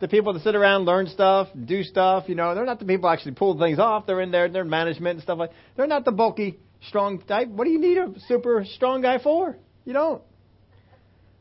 The 0.00 0.08
people 0.08 0.32
that 0.34 0.42
sit 0.42 0.54
around, 0.54 0.84
learn 0.84 1.08
stuff, 1.08 1.48
do 1.62 1.82
stuff, 1.82 2.24
you 2.26 2.34
know, 2.34 2.54
they're 2.54 2.64
not 2.64 2.78
the 2.78 2.86
people 2.86 3.08
who 3.08 3.14
actually 3.14 3.32
pull 3.32 3.58
things 3.58 3.78
off. 3.78 4.06
They're 4.06 4.20
in 4.20 4.30
there, 4.30 4.48
they're 4.48 4.64
management 4.64 5.16
and 5.16 5.22
stuff 5.22 5.38
like 5.38 5.50
They're 5.76 5.86
not 5.86 6.04
the 6.04 6.12
bulky, 6.12 6.58
strong 6.86 7.20
type. 7.20 7.48
What 7.48 7.64
do 7.64 7.70
you 7.70 7.80
need 7.80 7.98
a 7.98 8.14
super 8.28 8.64
strong 8.76 9.02
guy 9.02 9.18
for? 9.18 9.56
You 9.84 9.92
don't. 9.92 10.22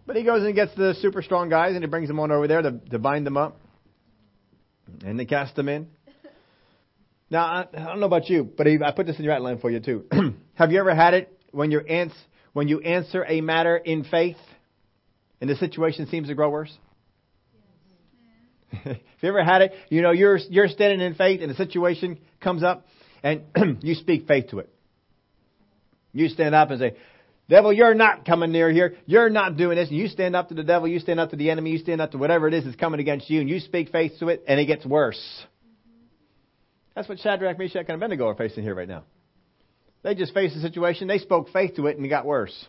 But 0.09 0.15
he 0.15 0.23
goes 0.23 0.43
and 0.43 0.55
gets 0.55 0.73
the 0.73 0.95
super 1.03 1.21
strong 1.21 1.49
guys 1.49 1.75
and 1.75 1.83
he 1.83 1.87
brings 1.87 2.07
them 2.07 2.19
on 2.19 2.31
over 2.31 2.47
there 2.47 2.63
to, 2.63 2.79
to 2.89 2.97
bind 2.97 3.27
them 3.27 3.37
up. 3.37 3.59
And 5.05 5.19
they 5.19 5.25
cast 5.25 5.55
them 5.55 5.69
in. 5.69 5.87
Now, 7.29 7.45
I, 7.45 7.67
I 7.71 7.83
don't 7.83 7.99
know 7.99 8.07
about 8.07 8.27
you, 8.27 8.43
but 8.43 8.65
I 8.65 8.91
put 8.91 9.05
this 9.05 9.19
in 9.19 9.23
your 9.23 9.35
outline 9.35 9.59
for 9.59 9.69
you 9.69 9.79
too. 9.79 10.05
Have 10.55 10.71
you 10.71 10.79
ever 10.79 10.95
had 10.95 11.13
it 11.13 11.39
when, 11.51 11.69
you 11.69 11.81
ans- 11.81 12.17
when 12.53 12.67
you 12.67 12.79
answer 12.79 13.23
a 13.23 13.41
matter 13.41 13.77
in 13.77 14.03
faith 14.03 14.37
and 15.41 15.47
the 15.47 15.55
situation 15.57 16.07
seems 16.07 16.27
to 16.29 16.33
grow 16.33 16.49
worse? 16.49 16.75
Have 18.71 18.97
you 19.21 19.29
ever 19.29 19.43
had 19.43 19.61
it? 19.61 19.73
You 19.89 20.01
know, 20.01 20.09
you're, 20.09 20.39
you're 20.49 20.69
standing 20.69 21.01
in 21.01 21.13
faith 21.13 21.41
and 21.43 21.51
a 21.51 21.55
situation 21.55 22.17
comes 22.41 22.63
up 22.63 22.87
and 23.21 23.43
you 23.83 23.93
speak 23.93 24.27
faith 24.27 24.49
to 24.49 24.57
it. 24.57 24.73
You 26.13 26.29
stand 26.29 26.55
up 26.55 26.71
and 26.71 26.79
say, 26.79 26.95
Devil, 27.49 27.73
you're 27.73 27.95
not 27.95 28.25
coming 28.25 28.51
near 28.51 28.71
here. 28.71 28.95
You're 29.07 29.31
not 29.31 29.57
doing 29.57 29.75
this. 29.75 29.89
And 29.89 29.97
you 29.97 30.07
stand 30.07 30.35
up 30.35 30.49
to 30.49 30.53
the 30.53 30.63
devil. 30.63 30.87
You 30.87 30.99
stand 30.99 31.19
up 31.19 31.31
to 31.31 31.35
the 31.35 31.49
enemy. 31.49 31.71
You 31.71 31.79
stand 31.79 31.99
up 31.99 32.11
to 32.11 32.19
whatever 32.19 32.47
it 32.47 32.53
is 32.53 32.63
that's 32.63 32.75
coming 32.75 32.99
against 32.99 33.27
you. 33.27 33.41
And 33.41 33.49
you 33.49 33.59
speak 33.59 33.89
faith 33.89 34.13
to 34.19 34.29
it 34.29 34.43
and 34.47 34.59
it 34.59 34.65
gets 34.65 34.85
worse. 34.85 35.19
That's 36.95 37.09
what 37.09 37.17
Shadrach, 37.19 37.57
Meshach, 37.57 37.85
and 37.87 37.95
Abednego 37.95 38.27
are 38.27 38.35
facing 38.35 38.63
here 38.63 38.75
right 38.75 38.87
now. 38.87 39.03
They 40.03 40.13
just 40.13 40.33
faced 40.33 40.53
the 40.53 40.61
situation. 40.61 41.07
They 41.07 41.17
spoke 41.17 41.49
faith 41.49 41.75
to 41.77 41.87
it 41.87 41.97
and 41.97 42.05
it 42.05 42.09
got 42.09 42.25
worse. 42.25 42.67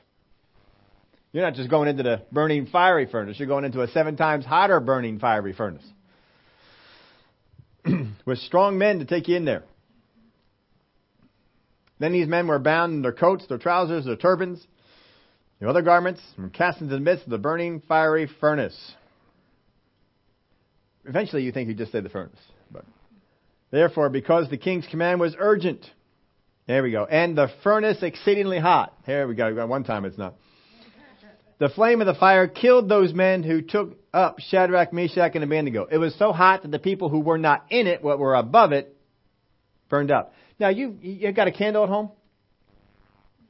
You're 1.33 1.45
not 1.45 1.55
just 1.55 1.69
going 1.69 1.89
into 1.89 2.03
the 2.03 2.23
burning 2.33 2.67
fiery 2.67 3.07
furnace, 3.07 3.39
you're 3.39 3.47
going 3.47 3.65
into 3.65 3.83
a 3.83 3.89
seven 3.89 4.17
times 4.17 4.45
hotter 4.45 4.81
burning 4.81 5.21
fiery 5.21 5.53
furnace. 5.53 5.85
With 8.27 8.39
strong 8.39 8.79
men 8.79 8.99
to 8.99 9.05
take 9.05 9.29
you 9.29 9.37
in 9.37 9.45
there. 9.45 9.63
Then 12.01 12.13
these 12.13 12.27
men 12.27 12.49
were 12.49 12.59
bound 12.59 12.95
in 12.95 13.03
their 13.03 13.13
coats, 13.13 13.47
their 13.47 13.59
trousers, 13.59 14.07
their 14.07 14.17
turbans, 14.17 14.67
their 15.61 15.69
other 15.69 15.83
garments, 15.83 16.23
and 16.37 16.53
cast 16.53 16.81
into 16.81 16.95
the 16.95 17.01
midst 17.01 17.25
of 17.25 17.31
the 17.31 17.39
burning 17.39 17.83
fiery 17.87 18.29
furnace. 18.41 18.95
Eventually, 21.05 21.43
you 21.43 21.53
think 21.53 21.69
he 21.69 21.75
just 21.75 21.93
said 21.93 22.03
the 22.03 22.09
furnace. 22.09 22.41
But 22.73 22.85
therefore, 23.71 24.09
because 24.09 24.49
the 24.49 24.57
king's 24.57 24.87
command 24.87 25.21
was 25.21 25.37
urgent, 25.39 25.85
there 26.67 26.83
we 26.83 26.91
go, 26.91 27.05
and 27.05 27.37
the 27.37 27.49
furnace 27.63 28.03
exceedingly 28.03 28.59
hot. 28.59 28.95
Here 29.05 29.29
we 29.29 29.35
go. 29.35 29.67
One 29.67 29.85
time 29.85 30.05
it's 30.07 30.19
not. 30.19 30.35
The 31.59 31.69
flame 31.69 32.01
of 32.01 32.07
the 32.07 32.15
fire 32.15 32.49
killed 32.49 32.89
those 32.89 33.13
men 33.13 33.43
who 33.43 33.61
took 33.61 33.99
up 34.15 34.41
Shadrach, 34.41 34.95
Meshach, 34.95 35.33
and 35.35 35.45
Abednego. 35.45 35.87
It 35.91 35.99
was 35.99 36.15
so 36.15 36.33
hot 36.33 36.63
that 36.63 36.71
the 36.71 36.79
people 36.79 37.11
who 37.11 37.21
were 37.21 37.37
not 37.37 37.67
in 37.69 37.87
it, 37.87 38.03
what 38.03 38.19
were 38.19 38.35
above 38.35 38.73
it, 38.73 38.97
burned 39.91 40.11
up. 40.11 40.33
Now 40.61 40.69
you 40.69 40.97
you 41.01 41.33
got 41.33 41.49
a 41.49 41.53
candle 41.53 41.83
at 41.83 41.89
home? 41.89 42.11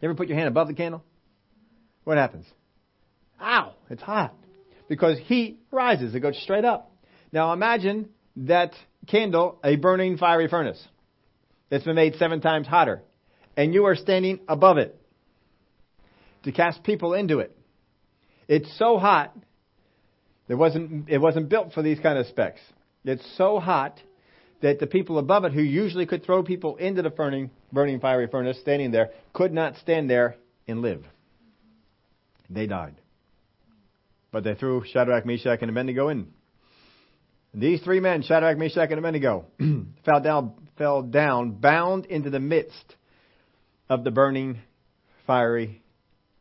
You 0.00 0.08
ever 0.08 0.14
put 0.14 0.28
your 0.28 0.38
hand 0.38 0.48
above 0.48 0.68
the 0.68 0.74
candle? 0.74 1.04
What 2.04 2.16
happens? 2.16 2.46
Ow! 3.42 3.74
It's 3.90 4.00
hot 4.00 4.34
because 4.88 5.18
heat 5.18 5.60
rises. 5.70 6.14
It 6.14 6.20
goes 6.20 6.40
straight 6.42 6.64
up. 6.64 6.90
Now 7.32 7.52
imagine 7.52 8.10
that 8.36 8.72
candle, 9.08 9.58
a 9.64 9.76
burning 9.76 10.16
fiery 10.16 10.48
furnace. 10.48 10.82
It's 11.70 11.84
been 11.84 11.96
made 11.96 12.14
seven 12.14 12.40
times 12.40 12.66
hotter, 12.66 13.02
and 13.56 13.74
you 13.74 13.86
are 13.86 13.96
standing 13.96 14.40
above 14.48 14.78
it 14.78 14.96
to 16.44 16.52
cast 16.52 16.82
people 16.84 17.14
into 17.14 17.40
it. 17.40 17.56
It's 18.48 18.76
so 18.78 18.98
hot. 18.98 19.36
It 20.48 20.54
wasn't, 20.54 21.08
it 21.08 21.18
wasn't 21.18 21.48
built 21.48 21.72
for 21.72 21.82
these 21.82 22.00
kind 22.00 22.18
of 22.18 22.26
specs. 22.26 22.60
It's 23.04 23.24
so 23.36 23.60
hot 23.60 24.00
that 24.62 24.78
the 24.78 24.86
people 24.86 25.18
above 25.18 25.44
it, 25.44 25.52
who 25.52 25.62
usually 25.62 26.06
could 26.06 26.24
throw 26.24 26.42
people 26.42 26.76
into 26.76 27.02
the 27.02 27.10
burning, 27.10 27.50
burning 27.72 28.00
fiery 28.00 28.26
furnace 28.26 28.60
standing 28.60 28.90
there, 28.90 29.10
could 29.32 29.52
not 29.52 29.76
stand 29.76 30.08
there 30.08 30.36
and 30.68 30.82
live. 30.82 31.04
They 32.48 32.66
died. 32.66 32.96
But 34.32 34.44
they 34.44 34.54
threw 34.54 34.84
Shadrach, 34.84 35.24
Meshach, 35.24 35.58
and 35.60 35.70
Abednego 35.70 36.08
in. 36.08 36.28
And 37.52 37.62
these 37.62 37.80
three 37.82 38.00
men, 38.00 38.22
Shadrach, 38.22 38.58
Meshach, 38.58 38.90
and 38.90 38.98
Abednego, 38.98 39.46
fell 40.04 40.20
down, 40.20 40.52
fell 40.78 41.02
down, 41.02 41.52
bound 41.52 42.06
into 42.06 42.30
the 42.30 42.38
midst 42.38 42.96
of 43.88 44.04
the 44.04 44.10
burning 44.10 44.58
fiery 45.26 45.82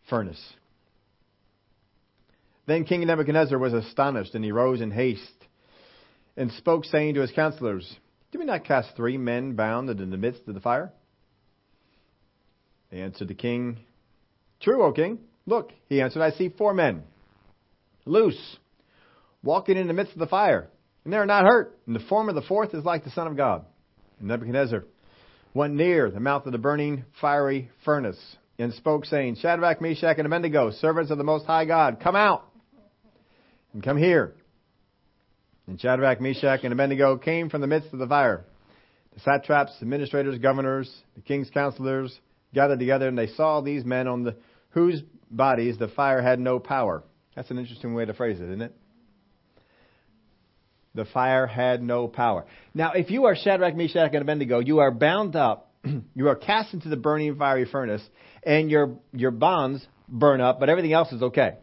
furnace. 0.10 0.42
Then 2.68 2.84
King 2.84 3.08
Nebuchadnezzar 3.08 3.58
was 3.58 3.74
astonished, 3.74 4.36
and 4.36 4.46
he 4.46 4.52
rose 4.52 4.82
in 4.82 4.92
haste 4.92 5.22
and 6.38 6.52
spoke, 6.54 6.86
saying 6.86 7.16
to 7.16 7.22
his 7.22 7.32
counselors, 7.32 7.96
Did 8.32 8.40
we 8.40 8.46
not 8.46 8.66
cast 8.66 8.96
three 8.96 9.18
men 9.18 9.56
bound 9.56 9.90
into 9.90 10.06
the 10.06 10.18
midst 10.18 10.48
of 10.48 10.54
the 10.54 10.62
fire? 10.62 10.92
They 12.92 13.02
answered 13.02 13.28
the 13.28 13.34
king, 13.36 13.80
True, 14.60 14.84
O 14.84 14.92
king. 14.92 15.20
Look, 15.46 15.72
he 15.88 16.02
answered, 16.02 16.22
I 16.22 16.32
see 16.32 16.50
four 16.50 16.74
men, 16.74 17.04
loose, 18.06 18.58
walking 19.42 19.78
in 19.78 19.88
the 19.88 19.94
midst 19.94 20.14
of 20.14 20.20
the 20.20 20.28
fire, 20.28 20.70
and 21.04 21.14
they 21.14 21.18
are 21.18 21.26
not 21.26 21.44
hurt. 21.44 21.78
And 21.88 21.96
the 21.96 22.02
form 22.02 22.30
of 22.30 22.36
the 22.36 22.42
fourth 22.42 22.74
is 22.76 22.86
like 22.86 23.04
the 23.04 23.10
Son 23.12 23.26
of 23.26 23.36
God. 23.36 23.66
And 24.20 24.28
Nebuchadnezzar 24.28 24.84
went 25.54 25.74
near 25.74 26.12
the 26.12 26.20
mouth 26.20 26.46
of 26.46 26.52
the 26.52 26.58
burning 26.60 27.06
fiery 27.20 27.72
furnace 27.84 28.20
and 28.60 28.74
spoke, 28.74 29.06
saying, 29.06 29.38
Shadrach, 29.38 29.82
Meshach, 29.82 30.18
and 30.18 30.28
Abednego, 30.28 30.72
servants 30.72 31.10
of 31.10 31.18
the 31.18 31.24
Most 31.24 31.46
High 31.46 31.66
God, 31.66 32.00
come 32.02 32.16
out 32.16 32.46
and 33.74 33.82
come 33.82 33.98
here. 33.98 34.36
And 35.70 35.80
Shadrach, 35.80 36.20
Meshach, 36.20 36.62
and 36.64 36.74
Abednego 36.74 37.16
came 37.16 37.48
from 37.48 37.62
the 37.62 37.68
midst 37.68 37.94
of 37.94 38.00
the 38.00 38.08
fire. 38.08 38.44
The 39.14 39.20
satraps, 39.20 39.74
administrators, 39.84 40.40
governors, 40.40 40.92
the 41.14 41.22
king's 41.22 41.48
counselors 41.52 42.20
gathered 42.56 42.80
together, 42.80 43.08
and 43.08 43.16
they 43.16 43.28
saw 43.28 43.62
these 43.62 43.86
men 43.86 44.08
on 44.08 44.24
the 44.24 44.36
whose 44.72 45.04
bodies 45.30 45.78
the 45.78 45.88
fire 45.88 46.24
had 46.24 46.40
no 46.40 46.58
power. 46.58 47.04
That's 47.36 47.52
an 47.52 47.60
interesting 47.60 47.94
way 47.94 48.04
to 48.06 48.16
phrase 48.16 48.40
it, 48.40 48.46
isn't 48.46 48.64
it? 48.64 48.76
The 50.96 51.06
fire 51.06 51.46
had 51.46 51.84
no 51.84 52.08
power. 52.08 52.48
Now, 52.74 52.94
if 52.94 53.12
you 53.12 53.26
are 53.26 53.36
Shadrach, 53.36 53.76
Meshach, 53.76 54.10
and 54.12 54.24
Abednego, 54.24 54.60
you 54.62 54.80
are 54.80 54.90
bound 54.90 55.36
up, 55.36 55.72
you 56.16 56.30
are 56.30 56.36
cast 56.36 56.74
into 56.74 56.90
the 56.90 56.98
burning 56.98 57.36
fiery 57.36 57.66
furnace, 57.66 58.02
and 58.42 58.72
your 58.72 58.98
your 59.14 59.32
bonds 59.32 59.86
burn 60.08 60.42
up, 60.42 60.60
but 60.60 60.68
everything 60.70 60.94
else 60.94 61.12
is 61.12 61.22
okay. 61.22 61.58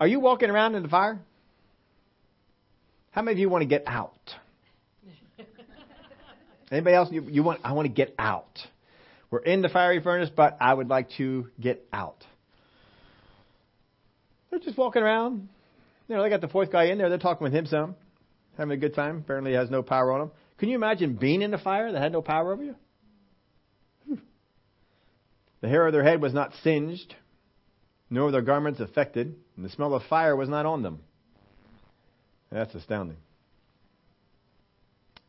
Are 0.00 0.08
you 0.08 0.18
walking 0.18 0.50
around 0.50 0.74
in 0.74 0.82
the 0.82 0.88
fire? 0.88 1.20
How 3.12 3.22
many 3.22 3.34
of 3.34 3.38
you 3.38 3.48
want 3.48 3.62
to 3.62 3.68
get 3.68 3.84
out? 3.86 4.12
Anybody 6.70 6.96
else? 6.96 7.08
You, 7.12 7.22
you 7.28 7.42
want? 7.42 7.60
I 7.62 7.72
want 7.72 7.86
to 7.86 7.92
get 7.92 8.14
out. 8.18 8.58
We're 9.30 9.40
in 9.40 9.60
the 9.60 9.68
fiery 9.68 10.02
furnace, 10.02 10.30
but 10.34 10.56
I 10.60 10.72
would 10.72 10.88
like 10.88 11.10
to 11.18 11.48
get 11.60 11.86
out. 11.92 12.24
They're 14.50 14.58
just 14.58 14.76
walking 14.76 15.02
around. 15.02 15.48
You 16.08 16.16
know, 16.16 16.22
they 16.22 16.30
got 16.30 16.40
the 16.40 16.48
fourth 16.48 16.72
guy 16.72 16.84
in 16.84 16.98
there. 16.98 17.10
They're 17.10 17.18
talking 17.18 17.44
with 17.44 17.52
him 17.52 17.66
some, 17.66 17.94
having 18.56 18.72
a 18.72 18.76
good 18.78 18.94
time. 18.94 19.18
Apparently, 19.18 19.52
has 19.52 19.70
no 19.70 19.82
power 19.82 20.12
on 20.12 20.22
him. 20.22 20.30
Can 20.58 20.70
you 20.70 20.76
imagine 20.76 21.14
being 21.14 21.42
in 21.42 21.50
the 21.50 21.58
fire 21.58 21.92
that 21.92 22.00
had 22.00 22.12
no 22.12 22.22
power 22.22 22.52
over 22.52 22.62
you? 22.62 22.76
The 25.60 25.68
hair 25.68 25.86
of 25.86 25.92
their 25.92 26.02
head 26.02 26.20
was 26.20 26.34
not 26.34 26.52
singed, 26.64 27.14
nor 28.10 28.24
were 28.24 28.30
their 28.32 28.42
garments 28.42 28.80
affected, 28.80 29.36
and 29.56 29.64
the 29.64 29.68
smell 29.68 29.94
of 29.94 30.02
fire 30.04 30.34
was 30.34 30.48
not 30.48 30.66
on 30.66 30.82
them. 30.82 31.00
That's 32.52 32.74
astounding. 32.74 33.16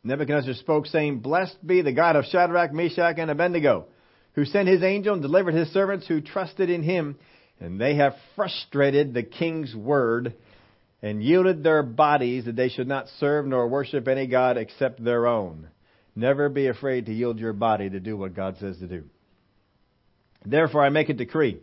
Nebuchadnezzar 0.04 0.56
spoke, 0.56 0.88
saying, 0.88 1.20
Blessed 1.20 1.66
be 1.66 1.82
the 1.82 1.94
God 1.94 2.18
of 2.18 2.26
Shadrach, 2.26 2.74
Meshach, 2.74 3.18
and 3.18 3.32
Abednego, 3.32 3.86
who 4.34 4.44
sent 4.44 4.68
his 4.68 4.84
angel 4.84 5.14
and 5.14 5.22
delivered 5.22 5.54
his 5.54 5.72
servants 5.72 6.06
who 6.06 6.20
trusted 6.20 6.70
in 6.70 6.84
him, 6.84 7.18
and 7.62 7.80
they 7.80 7.96
have 7.96 8.14
frustrated 8.36 9.14
the 9.14 9.24
king's 9.24 9.74
word 9.74 10.34
and 11.02 11.24
yielded 11.24 11.64
their 11.64 11.84
bodies 11.84 12.46
that 12.46 12.58
they 12.58 12.68
should 12.70 12.88
not 12.88 13.08
serve 13.20 13.46
nor 13.46 13.68
worship 13.68 14.08
any 14.08 14.28
God 14.28 14.58
except 14.58 15.02
their 15.02 15.26
own. 15.26 15.70
Never 16.16 16.50
be 16.50 16.68
afraid 16.68 17.06
to 17.06 17.14
yield 17.14 17.40
your 17.40 17.54
body 17.54 17.90
to 17.90 18.00
do 18.00 18.18
what 18.18 18.36
God 18.36 18.58
says 18.60 18.78
to 18.80 18.88
do. 18.88 19.04
Therefore 20.46 20.84
I 20.84 20.90
make 20.90 21.10
a 21.10 21.14
decree 21.14 21.60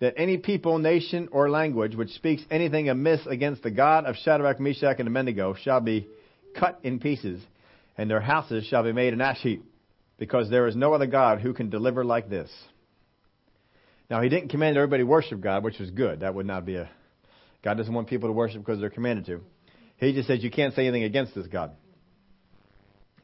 that 0.00 0.14
any 0.16 0.38
people, 0.38 0.78
nation, 0.78 1.28
or 1.32 1.48
language 1.48 1.94
which 1.94 2.10
speaks 2.10 2.42
anything 2.50 2.88
amiss 2.88 3.26
against 3.26 3.62
the 3.62 3.70
God 3.70 4.04
of 4.06 4.16
Shadrach, 4.16 4.60
Meshach, 4.60 4.98
and 4.98 5.08
Abednego 5.08 5.54
shall 5.54 5.80
be 5.80 6.08
cut 6.54 6.80
in 6.82 6.98
pieces, 6.98 7.40
and 7.96 8.10
their 8.10 8.20
houses 8.20 8.64
shall 8.64 8.82
be 8.82 8.92
made 8.92 9.12
an 9.12 9.20
ash 9.20 9.40
heap, 9.40 9.64
because 10.18 10.50
there 10.50 10.66
is 10.66 10.76
no 10.76 10.92
other 10.94 11.06
God 11.06 11.40
who 11.40 11.54
can 11.54 11.70
deliver 11.70 12.04
like 12.04 12.28
this. 12.28 12.50
Now, 14.10 14.20
he 14.20 14.28
didn't 14.28 14.50
command 14.50 14.76
everybody 14.76 15.02
to 15.02 15.06
worship 15.06 15.40
God, 15.40 15.64
which 15.64 15.78
was 15.78 15.90
good. 15.90 16.20
That 16.20 16.34
would 16.34 16.46
not 16.46 16.66
be 16.66 16.76
a. 16.76 16.90
God 17.62 17.78
doesn't 17.78 17.94
want 17.94 18.08
people 18.08 18.28
to 18.28 18.32
worship 18.32 18.60
because 18.60 18.78
they're 18.78 18.90
commanded 18.90 19.26
to. 19.26 19.40
He 19.96 20.12
just 20.12 20.28
says 20.28 20.44
you 20.44 20.50
can't 20.50 20.74
say 20.74 20.82
anything 20.86 21.04
against 21.04 21.34
this 21.34 21.46
God. 21.46 21.70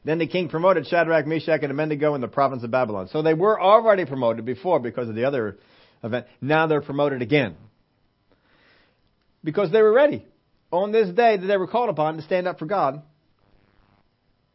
Then 0.03 0.17
the 0.17 0.25
king 0.25 0.49
promoted 0.49 0.87
Shadrach, 0.87 1.27
Meshach, 1.27 1.61
and 1.61 1.71
Abednego 1.71 2.15
in 2.15 2.21
the 2.21 2.27
province 2.27 2.63
of 2.63 2.71
Babylon. 2.71 3.07
So 3.11 3.21
they 3.21 3.35
were 3.35 3.61
already 3.61 4.05
promoted 4.05 4.45
before 4.45 4.79
because 4.79 5.07
of 5.07 5.13
the 5.15 5.25
other 5.25 5.59
event. 6.03 6.27
Now 6.41 6.67
they're 6.67 6.81
promoted 6.81 7.21
again. 7.21 7.55
Because 9.43 9.71
they 9.71 9.81
were 9.81 9.93
ready. 9.93 10.25
On 10.71 10.91
this 10.91 11.09
day 11.09 11.37
that 11.37 11.45
they 11.45 11.57
were 11.57 11.67
called 11.67 11.89
upon 11.89 12.17
to 12.17 12.23
stand 12.23 12.47
up 12.47 12.59
for 12.59 12.65
God, 12.65 13.01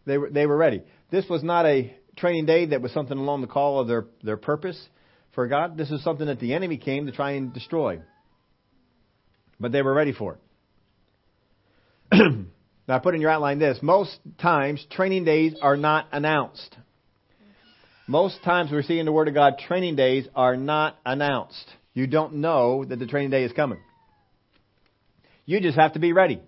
they 0.07 0.19
were, 0.19 0.31
they 0.31 0.47
were 0.47 0.57
ready. 0.57 0.83
This 1.11 1.29
was 1.29 1.43
not 1.43 1.67
a 1.67 1.95
training 2.17 2.47
day 2.47 2.67
that 2.67 2.81
was 2.81 2.93
something 2.93 3.19
along 3.19 3.43
the 3.43 3.47
call 3.47 3.81
of 3.81 3.89
their, 3.89 4.07
their 4.23 4.37
purpose 4.37 4.81
for 5.35 5.47
God. 5.47 5.77
This 5.77 5.91
is 5.91 6.03
something 6.03 6.27
that 6.27 6.41
the 6.41 6.55
enemy 6.55 6.79
came 6.79 7.07
to 7.07 7.13
try 7.13 7.33
and 7.33 7.53
destroy. 7.53 8.01
But 9.61 9.73
they 9.73 9.83
were 9.83 9.95
ready 9.95 10.13
for 10.13 10.39
it. 12.13 12.21
now, 12.89 12.97
I 12.97 12.99
put 13.01 13.15
in 13.15 13.21
your 13.21 13.31
outline 13.31 13.59
this. 13.59 13.79
Most 13.83 14.17
times, 14.41 14.85
training 14.91 15.25
days 15.25 15.55
are 15.61 15.77
not 15.77 16.07
announced. 16.13 16.77
Most 18.07 18.43
times 18.45 18.71
we're 18.71 18.83
seeing 18.83 19.05
the 19.05 19.13
Word 19.13 19.29
of 19.29 19.35
God, 19.35 19.59
training 19.59 19.97
days 19.97 20.29
are 20.35 20.57
not 20.57 20.97
announced. 21.05 21.67
You 21.93 22.07
don't 22.07 22.37
know 22.37 22.85
that 22.85 22.99
the 22.99 23.07
training 23.07 23.31
day 23.31 23.43
is 23.43 23.53
coming. 23.53 23.81
You 25.45 25.61
just 25.61 25.77
have 25.77 25.95
to 25.95 25.99
be 25.99 26.13
ready. 26.13 26.41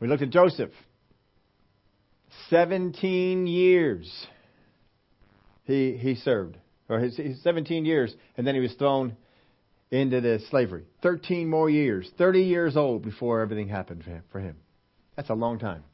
We 0.00 0.08
looked 0.08 0.22
at 0.22 0.30
Joseph. 0.30 0.70
17 2.50 3.46
years 3.46 4.26
he, 5.64 5.96
he 5.96 6.14
served, 6.14 6.56
or 6.88 6.98
his, 6.98 7.16
his 7.16 7.42
17 7.42 7.84
years, 7.84 8.14
and 8.36 8.46
then 8.46 8.54
he 8.54 8.60
was 8.60 8.72
thrown 8.74 9.16
into 9.90 10.20
the 10.20 10.40
slavery. 10.50 10.84
13 11.02 11.48
more 11.48 11.68
years, 11.68 12.10
30 12.16 12.42
years 12.42 12.76
old 12.76 13.02
before 13.02 13.42
everything 13.42 13.68
happened 13.68 14.02
for 14.02 14.10
him, 14.10 14.22
for 14.32 14.40
him. 14.40 14.56
That's 15.14 15.30
a 15.30 15.34
long 15.34 15.58
time. 15.58 15.84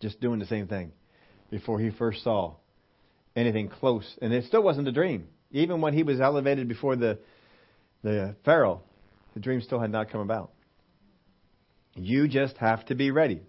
Just 0.00 0.20
doing 0.20 0.38
the 0.38 0.46
same 0.46 0.66
thing 0.66 0.92
before 1.50 1.80
he 1.80 1.90
first 1.90 2.22
saw 2.22 2.56
anything 3.40 3.68
close. 3.68 4.06
And 4.20 4.32
it 4.32 4.44
still 4.44 4.62
wasn't 4.62 4.88
a 4.88 4.92
dream. 4.92 5.28
Even 5.50 5.80
when 5.80 5.94
he 5.94 6.02
was 6.02 6.20
elevated 6.20 6.68
before 6.68 6.96
the, 6.96 7.18
the 8.02 8.36
Pharaoh, 8.44 8.82
the 9.34 9.40
dream 9.40 9.60
still 9.60 9.80
had 9.80 9.90
not 9.90 10.10
come 10.10 10.20
about. 10.20 10.52
You 11.94 12.28
just 12.28 12.56
have 12.58 12.84
to 12.86 12.94
be 12.94 13.10
ready. 13.10 13.42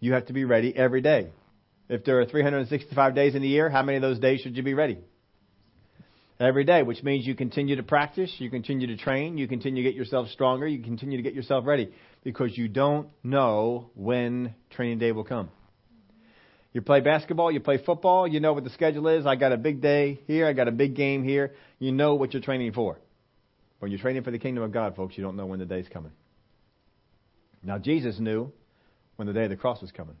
You 0.00 0.14
have 0.14 0.26
to 0.26 0.32
be 0.32 0.44
ready 0.44 0.74
every 0.74 1.02
day. 1.02 1.30
If 1.88 2.04
there 2.04 2.20
are 2.20 2.24
365 2.24 3.14
days 3.14 3.34
in 3.34 3.42
a 3.42 3.46
year, 3.46 3.68
how 3.68 3.82
many 3.82 3.96
of 3.96 4.02
those 4.02 4.18
days 4.18 4.40
should 4.40 4.56
you 4.56 4.62
be 4.62 4.74
ready? 4.74 4.98
Every 6.38 6.64
day, 6.64 6.82
which 6.82 7.02
means 7.02 7.26
you 7.26 7.34
continue 7.34 7.76
to 7.76 7.82
practice, 7.82 8.34
you 8.38 8.48
continue 8.48 8.86
to 8.86 8.96
train, 8.96 9.36
you 9.36 9.46
continue 9.46 9.82
to 9.82 9.90
get 9.90 9.96
yourself 9.96 10.28
stronger, 10.28 10.66
you 10.66 10.82
continue 10.82 11.18
to 11.18 11.22
get 11.22 11.34
yourself 11.34 11.66
ready 11.66 11.92
because 12.24 12.56
you 12.56 12.66
don't 12.66 13.08
know 13.22 13.90
when 13.94 14.54
training 14.70 14.98
day 14.98 15.12
will 15.12 15.24
come. 15.24 15.50
You 16.72 16.82
play 16.82 17.00
basketball, 17.00 17.50
you 17.50 17.60
play 17.60 17.78
football, 17.84 18.28
you 18.28 18.38
know 18.38 18.52
what 18.52 18.64
the 18.64 18.70
schedule 18.70 19.08
is. 19.08 19.26
I 19.26 19.34
got 19.34 19.52
a 19.52 19.56
big 19.56 19.80
day 19.80 20.20
here, 20.26 20.46
I 20.46 20.52
got 20.52 20.68
a 20.68 20.72
big 20.72 20.94
game 20.94 21.24
here. 21.24 21.54
You 21.78 21.90
know 21.90 22.14
what 22.14 22.32
you're 22.32 22.42
training 22.42 22.72
for. 22.72 22.98
When 23.80 23.90
you're 23.90 24.00
training 24.00 24.22
for 24.22 24.30
the 24.30 24.38
kingdom 24.38 24.62
of 24.62 24.72
God, 24.72 24.94
folks, 24.94 25.16
you 25.16 25.24
don't 25.24 25.36
know 25.36 25.46
when 25.46 25.58
the 25.58 25.64
day's 25.64 25.88
coming. 25.88 26.12
Now, 27.62 27.78
Jesus 27.78 28.18
knew 28.18 28.52
when 29.16 29.26
the 29.26 29.34
day 29.34 29.44
of 29.44 29.50
the 29.50 29.56
cross 29.56 29.80
was 29.80 29.90
coming. 29.90 30.16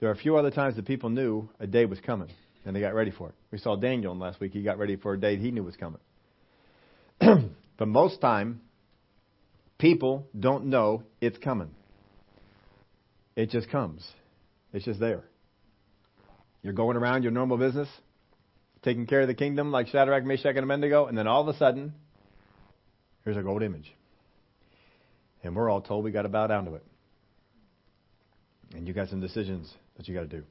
There 0.00 0.08
are 0.08 0.12
a 0.12 0.16
few 0.16 0.36
other 0.36 0.50
times 0.50 0.76
that 0.76 0.86
people 0.86 1.08
knew 1.08 1.48
a 1.58 1.66
day 1.66 1.84
was 1.84 2.00
coming 2.00 2.28
and 2.64 2.76
they 2.76 2.80
got 2.80 2.94
ready 2.94 3.10
for 3.10 3.30
it. 3.30 3.34
We 3.50 3.58
saw 3.58 3.76
Daniel 3.76 4.16
last 4.16 4.40
week. 4.40 4.52
He 4.52 4.62
got 4.62 4.78
ready 4.78 4.96
for 4.96 5.14
a 5.14 5.20
day 5.20 5.36
he 5.36 5.50
knew 5.50 5.64
was 5.64 5.76
coming. 5.76 6.00
but 7.20 7.88
most 7.88 8.20
time, 8.20 8.60
people 9.78 10.26
don't 10.38 10.66
know 10.66 11.02
it's 11.20 11.38
coming. 11.38 11.70
It 13.34 13.50
just 13.50 13.70
comes. 13.70 14.06
It's 14.72 14.84
just 14.84 15.00
there. 15.00 15.24
You're 16.62 16.72
going 16.72 16.96
around 16.96 17.22
your 17.22 17.32
normal 17.32 17.56
business, 17.56 17.88
taking 18.82 19.06
care 19.06 19.20
of 19.20 19.28
the 19.28 19.34
kingdom 19.34 19.70
like 19.70 19.88
Shadrach, 19.88 20.24
Meshach, 20.24 20.56
and 20.56 20.64
Abednego, 20.64 21.06
and 21.06 21.16
then 21.16 21.26
all 21.26 21.42
of 21.42 21.54
a 21.54 21.58
sudden, 21.58 21.94
here's 23.24 23.36
a 23.36 23.42
gold 23.42 23.62
image. 23.62 23.92
And 25.42 25.54
we're 25.54 25.70
all 25.70 25.80
told 25.80 26.04
we 26.04 26.10
got 26.10 26.22
to 26.22 26.28
bow 26.28 26.48
down 26.48 26.64
to 26.64 26.74
it. 26.74 26.84
And 28.74 28.86
you 28.86 28.92
got 28.92 29.08
some 29.08 29.20
decisions 29.20 29.72
that 29.96 30.08
you 30.08 30.14
got 30.14 30.22
to 30.22 30.26
do. 30.26 30.44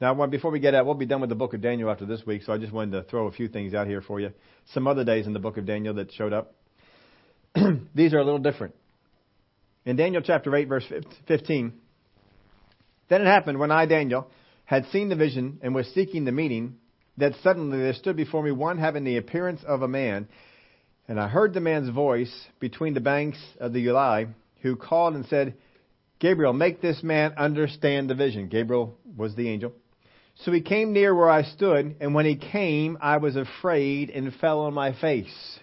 Now, 0.00 0.26
before 0.26 0.50
we 0.50 0.58
get 0.58 0.74
out, 0.74 0.84
we'll 0.84 0.96
be 0.96 1.06
done 1.06 1.20
with 1.20 1.30
the 1.30 1.36
book 1.36 1.54
of 1.54 1.60
Daniel 1.60 1.88
after 1.88 2.04
this 2.04 2.26
week, 2.26 2.42
so 2.42 2.52
I 2.52 2.58
just 2.58 2.72
wanted 2.72 2.90
to 2.90 3.08
throw 3.08 3.28
a 3.28 3.32
few 3.32 3.48
things 3.48 3.72
out 3.72 3.86
here 3.86 4.02
for 4.02 4.18
you. 4.20 4.32
Some 4.74 4.88
other 4.88 5.04
days 5.04 5.26
in 5.26 5.32
the 5.32 5.38
book 5.38 5.56
of 5.58 5.64
Daniel 5.64 5.94
that 5.94 6.12
showed 6.12 6.32
up. 6.32 6.54
These 7.94 8.12
are 8.12 8.18
a 8.18 8.24
little 8.24 8.40
different. 8.40 8.74
In 9.84 9.96
Daniel 9.96 10.22
chapter 10.22 10.54
8, 10.54 10.68
verse 10.68 10.84
15, 11.28 11.72
then 13.08 13.20
it 13.20 13.26
happened 13.26 13.58
when 13.58 13.70
I, 13.70 13.86
Daniel, 13.86 14.28
had 14.64 14.86
seen 14.86 15.08
the 15.08 15.16
vision 15.16 15.58
and 15.62 15.74
was 15.74 15.86
seeking 15.88 16.24
the 16.24 16.32
meaning, 16.32 16.76
that 17.18 17.34
suddenly 17.42 17.78
there 17.78 17.92
stood 17.94 18.16
before 18.16 18.42
me 18.42 18.52
one 18.52 18.78
having 18.78 19.04
the 19.04 19.18
appearance 19.18 19.62
of 19.66 19.82
a 19.82 19.88
man, 19.88 20.28
and 21.08 21.20
I 21.20 21.28
heard 21.28 21.52
the 21.52 21.60
man's 21.60 21.90
voice 21.90 22.32
between 22.58 22.94
the 22.94 23.00
banks 23.00 23.38
of 23.60 23.72
the 23.72 23.86
Ulai, 23.86 24.28
who 24.62 24.76
called 24.76 25.14
and 25.14 25.26
said, 25.26 25.54
Gabriel, 26.20 26.52
make 26.52 26.80
this 26.80 27.02
man 27.02 27.34
understand 27.36 28.08
the 28.08 28.14
vision. 28.14 28.48
Gabriel 28.48 28.96
was 29.16 29.34
the 29.34 29.48
angel. 29.48 29.72
So 30.36 30.52
he 30.52 30.60
came 30.60 30.92
near 30.92 31.14
where 31.14 31.28
I 31.28 31.42
stood, 31.42 31.96
and 32.00 32.14
when 32.14 32.24
he 32.24 32.36
came, 32.36 32.96
I 33.00 33.18
was 33.18 33.36
afraid 33.36 34.08
and 34.10 34.32
fell 34.34 34.60
on 34.60 34.72
my 34.72 34.98
face. 34.98 35.58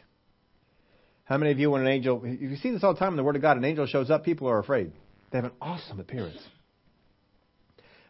How 1.24 1.38
many 1.38 1.52
of 1.52 1.60
you, 1.60 1.72
when 1.72 1.82
an 1.82 1.88
angel, 1.88 2.22
you 2.26 2.56
see 2.58 2.72
this 2.72 2.84
all 2.84 2.94
the 2.94 3.00
time 3.00 3.14
in 3.14 3.18
the 3.18 3.24
Word 3.24 3.36
of 3.36 3.42
God, 3.42 3.58
an 3.58 3.66
angel 3.66 3.88
shows 3.88 4.10
up, 4.10 4.24
people 4.24 4.48
are 4.48 4.60
afraid. 4.60 4.92
They 5.32 5.38
have 5.38 5.46
an 5.46 5.52
awesome 5.62 6.00
appearance. 6.00 6.42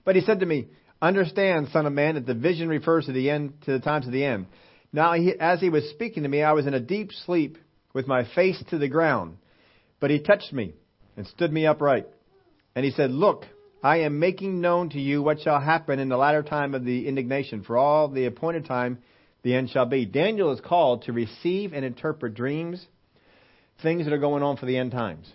But 0.05 0.15
he 0.15 0.21
said 0.21 0.39
to 0.39 0.45
me, 0.45 0.67
Understand, 1.01 1.69
son 1.71 1.85
of 1.85 1.93
man, 1.93 2.15
that 2.15 2.25
the 2.25 2.33
vision 2.33 2.67
refers 2.67 3.05
to 3.05 3.13
the 3.13 3.29
end, 3.29 3.53
to 3.65 3.71
the 3.71 3.79
times 3.79 4.05
of 4.05 4.11
the 4.11 4.25
end. 4.25 4.47
Now, 4.91 5.13
he, 5.13 5.33
as 5.39 5.61
he 5.61 5.69
was 5.69 5.89
speaking 5.91 6.23
to 6.23 6.29
me, 6.29 6.43
I 6.43 6.53
was 6.53 6.67
in 6.67 6.73
a 6.73 6.79
deep 6.79 7.11
sleep 7.25 7.57
with 7.93 8.07
my 8.07 8.27
face 8.35 8.61
to 8.69 8.77
the 8.77 8.89
ground. 8.89 9.37
But 9.99 10.09
he 10.09 10.19
touched 10.19 10.51
me 10.51 10.73
and 11.15 11.25
stood 11.27 11.53
me 11.53 11.65
upright. 11.65 12.07
And 12.75 12.83
he 12.83 12.91
said, 12.91 13.11
Look, 13.11 13.45
I 13.81 14.01
am 14.01 14.19
making 14.19 14.59
known 14.59 14.89
to 14.89 14.99
you 14.99 15.21
what 15.21 15.41
shall 15.41 15.61
happen 15.61 15.99
in 15.99 16.09
the 16.09 16.17
latter 16.17 16.43
time 16.43 16.75
of 16.75 16.83
the 16.83 17.07
indignation. 17.07 17.63
For 17.63 17.77
all 17.77 18.09
the 18.09 18.25
appointed 18.25 18.65
time, 18.65 18.99
the 19.43 19.55
end 19.55 19.69
shall 19.69 19.85
be. 19.85 20.05
Daniel 20.05 20.51
is 20.51 20.59
called 20.59 21.03
to 21.03 21.13
receive 21.13 21.73
and 21.73 21.85
interpret 21.85 22.33
dreams, 22.33 22.85
things 23.81 24.03
that 24.03 24.13
are 24.13 24.17
going 24.17 24.43
on 24.43 24.57
for 24.57 24.65
the 24.65 24.77
end 24.77 24.91
times. 24.91 25.31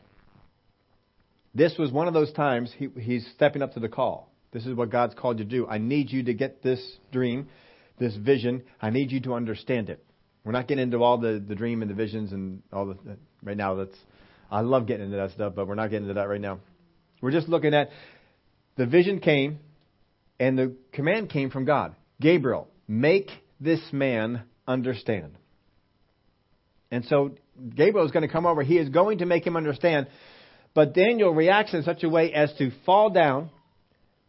This 1.55 1.79
was 1.79 1.91
one 1.91 2.09
of 2.09 2.15
those 2.15 2.33
times 2.33 2.73
he, 2.77 2.89
he's 3.01 3.27
stepping 3.35 3.62
up 3.62 3.75
to 3.75 3.81
the 3.81 3.89
call. 3.89 4.31
This 4.55 4.65
is 4.65 4.75
what 4.75 4.89
God's 4.89 5.15
called 5.15 5.41
you 5.41 5.45
to 5.45 5.51
do. 5.51 5.67
I 5.67 5.79
need 5.79 6.11
you 6.11 6.23
to 6.23 6.33
get 6.33 6.63
this 6.63 6.81
dream, 7.13 7.49
this 7.99 8.15
vision. 8.17 8.63
I 8.81 8.91
need 8.91 9.11
you 9.11 9.21
to 9.23 9.35
understand 9.35 9.91
it. 9.91 10.03
We're 10.45 10.53
not 10.53 10.69
getting 10.69 10.85
into 10.85 11.03
all 11.03 11.19
the, 11.19 11.45
the 11.47 11.57
dream 11.57 11.83
and 11.83 11.91
the 11.91 11.95
visions 11.95 12.33
and 12.33 12.63
all 12.73 12.87
the 12.87 12.97
right 13.43 13.57
now. 13.57 13.75
That's 13.75 13.97
I 14.51 14.61
love 14.61 14.87
getting 14.87 15.07
into 15.07 15.17
that 15.17 15.33
stuff, 15.33 15.55
but 15.57 15.67
we're 15.67 15.75
not 15.75 15.91
getting 15.91 16.05
into 16.05 16.15
that 16.15 16.29
right 16.29 16.41
now. 16.41 16.61
We're 17.21 17.33
just 17.33 17.49
looking 17.49 17.75
at 17.75 17.91
the 18.77 18.87
vision 18.87 19.19
came 19.19 19.59
and 20.39 20.57
the 20.57 20.77
command 20.93 21.31
came 21.31 21.51
from 21.51 21.65
God. 21.65 21.97
Gabriel, 22.21 22.69
make 22.87 23.31
this 23.61 23.81
man 23.93 24.43
understand. 24.69 25.37
And 26.93 27.05
so 27.07 27.33
Gabriel 27.75 28.07
is 28.07 28.13
going 28.13 28.27
to 28.27 28.33
come 28.33 28.47
over. 28.47 28.63
He 28.63 28.79
is 28.79 28.89
going 28.89 29.19
to 29.19 29.27
make 29.27 29.45
him 29.45 29.57
understand. 29.57 30.07
But 30.75 30.95
Daniel 30.95 31.35
reacts 31.35 31.75
in 31.75 31.83
such 31.83 32.05
a 32.05 32.09
way 32.09 32.33
as 32.33 32.53
to 32.59 32.71
fall 32.85 33.11
down, 33.11 33.51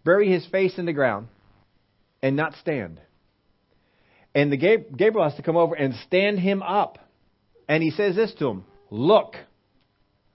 bury 0.05 0.31
his 0.31 0.45
face 0.47 0.77
in 0.77 0.85
the 0.85 0.93
ground, 0.93 1.27
and 2.21 2.37
not 2.37 2.53
stand. 2.61 3.01
And 4.33 4.51
the 4.51 4.57
Gabriel 4.57 5.27
has 5.27 5.35
to 5.35 5.41
come 5.41 5.57
over 5.57 5.75
and 5.75 5.93
stand 6.07 6.39
him 6.39 6.61
up. 6.61 6.99
And 7.67 7.83
he 7.83 7.91
says 7.91 8.15
this 8.15 8.33
to 8.39 8.47
him 8.47 8.65
Look. 8.89 9.35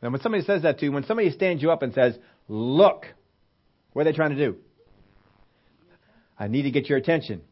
Now, 0.02 0.10
when 0.10 0.20
somebody 0.20 0.44
says 0.44 0.62
that 0.62 0.78
to 0.78 0.86
you, 0.86 0.92
when 0.92 1.04
somebody 1.04 1.30
stands 1.30 1.62
you 1.62 1.70
up 1.70 1.82
and 1.82 1.94
says, 1.94 2.18
Look. 2.48 3.06
What 3.92 4.02
are 4.02 4.04
they 4.10 4.16
trying 4.16 4.36
to 4.36 4.36
do? 4.36 4.56
I 6.38 6.48
need 6.48 6.62
to 6.62 6.70
get 6.70 6.88
your 6.88 6.98
attention. 6.98 7.42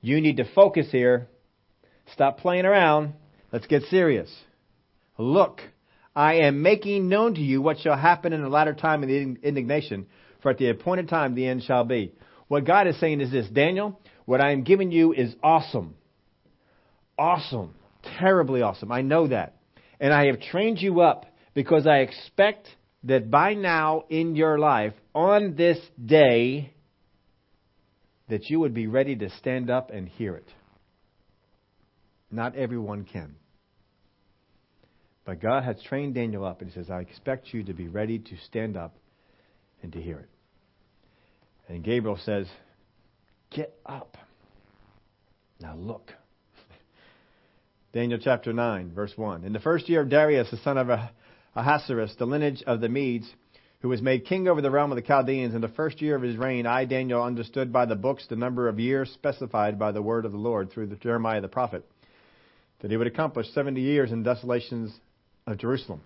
You 0.00 0.20
need 0.20 0.38
to 0.38 0.44
focus 0.54 0.88
here. 0.90 1.28
Stop 2.12 2.38
playing 2.38 2.64
around. 2.64 3.14
Let's 3.52 3.66
get 3.66 3.82
serious. 3.84 4.34
Look, 5.18 5.60
I 6.16 6.34
am 6.40 6.62
making 6.62 7.08
known 7.08 7.34
to 7.34 7.40
you 7.40 7.62
what 7.62 7.78
shall 7.78 7.96
happen 7.96 8.32
in 8.32 8.42
the 8.42 8.48
latter 8.48 8.74
time 8.74 9.02
of 9.02 9.08
the 9.08 9.36
indignation, 9.42 10.06
for 10.42 10.50
at 10.50 10.58
the 10.58 10.68
appointed 10.68 11.08
time 11.08 11.34
the 11.34 11.46
end 11.46 11.62
shall 11.62 11.84
be. 11.84 12.12
What 12.48 12.66
God 12.66 12.86
is 12.86 12.98
saying 13.00 13.20
is 13.20 13.30
this 13.30 13.48
Daniel, 13.48 14.00
what 14.24 14.40
I 14.40 14.52
am 14.52 14.64
giving 14.64 14.92
you 14.92 15.12
is 15.12 15.34
awesome. 15.42 15.94
Awesome. 17.18 17.74
Terribly 18.18 18.62
awesome. 18.62 18.90
I 18.92 19.02
know 19.02 19.28
that. 19.28 19.56
And 20.00 20.12
I 20.12 20.26
have 20.26 20.40
trained 20.40 20.80
you 20.80 21.00
up 21.00 21.26
because 21.54 21.86
I 21.86 21.98
expect 21.98 22.68
that 23.04 23.30
by 23.30 23.54
now 23.54 24.04
in 24.08 24.36
your 24.36 24.58
life, 24.58 24.94
on 25.14 25.54
this 25.56 25.78
day, 26.04 26.72
that 28.28 28.48
you 28.48 28.60
would 28.60 28.74
be 28.74 28.86
ready 28.86 29.16
to 29.16 29.30
stand 29.38 29.70
up 29.70 29.90
and 29.90 30.08
hear 30.08 30.34
it. 30.34 30.48
Not 32.30 32.56
everyone 32.56 33.04
can. 33.04 33.36
But 35.24 35.40
God 35.40 35.64
has 35.64 35.76
trained 35.82 36.14
Daniel 36.14 36.44
up, 36.44 36.62
and 36.62 36.70
He 36.70 36.74
says, 36.74 36.90
I 36.90 37.00
expect 37.00 37.52
you 37.52 37.62
to 37.64 37.74
be 37.74 37.88
ready 37.88 38.18
to 38.18 38.36
stand 38.46 38.76
up 38.76 38.96
and 39.82 39.92
to 39.92 40.00
hear 40.00 40.18
it. 40.18 40.28
And 41.72 41.82
Gabriel 41.82 42.18
says, 42.22 42.46
Get 43.50 43.74
up. 43.86 44.18
Now 45.58 45.74
look. 45.74 46.12
Daniel 47.94 48.18
chapter 48.22 48.52
9, 48.52 48.92
verse 48.92 49.12
1. 49.16 49.44
In 49.44 49.54
the 49.54 49.58
first 49.58 49.88
year 49.88 50.02
of 50.02 50.10
Darius, 50.10 50.50
the 50.50 50.58
son 50.58 50.76
of 50.76 50.90
Ahasuerus, 51.56 52.14
the 52.18 52.26
lineage 52.26 52.62
of 52.66 52.82
the 52.82 52.90
Medes, 52.90 53.26
who 53.80 53.88
was 53.88 54.02
made 54.02 54.26
king 54.26 54.48
over 54.48 54.60
the 54.60 54.70
realm 54.70 54.92
of 54.92 54.96
the 54.96 55.02
Chaldeans, 55.02 55.54
in 55.54 55.62
the 55.62 55.68
first 55.68 56.02
year 56.02 56.14
of 56.14 56.20
his 56.20 56.36
reign, 56.36 56.66
I, 56.66 56.84
Daniel, 56.84 57.22
understood 57.22 57.72
by 57.72 57.86
the 57.86 57.96
books 57.96 58.26
the 58.28 58.36
number 58.36 58.68
of 58.68 58.78
years 58.78 59.10
specified 59.10 59.78
by 59.78 59.92
the 59.92 60.02
word 60.02 60.26
of 60.26 60.32
the 60.32 60.38
Lord 60.38 60.70
through 60.70 60.88
the 60.88 60.96
Jeremiah 60.96 61.40
the 61.40 61.48
prophet, 61.48 61.88
that 62.80 62.90
he 62.90 62.98
would 62.98 63.06
accomplish 63.06 63.50
70 63.54 63.80
years 63.80 64.12
in 64.12 64.22
desolations 64.22 64.94
of 65.46 65.56
Jerusalem. 65.56 66.02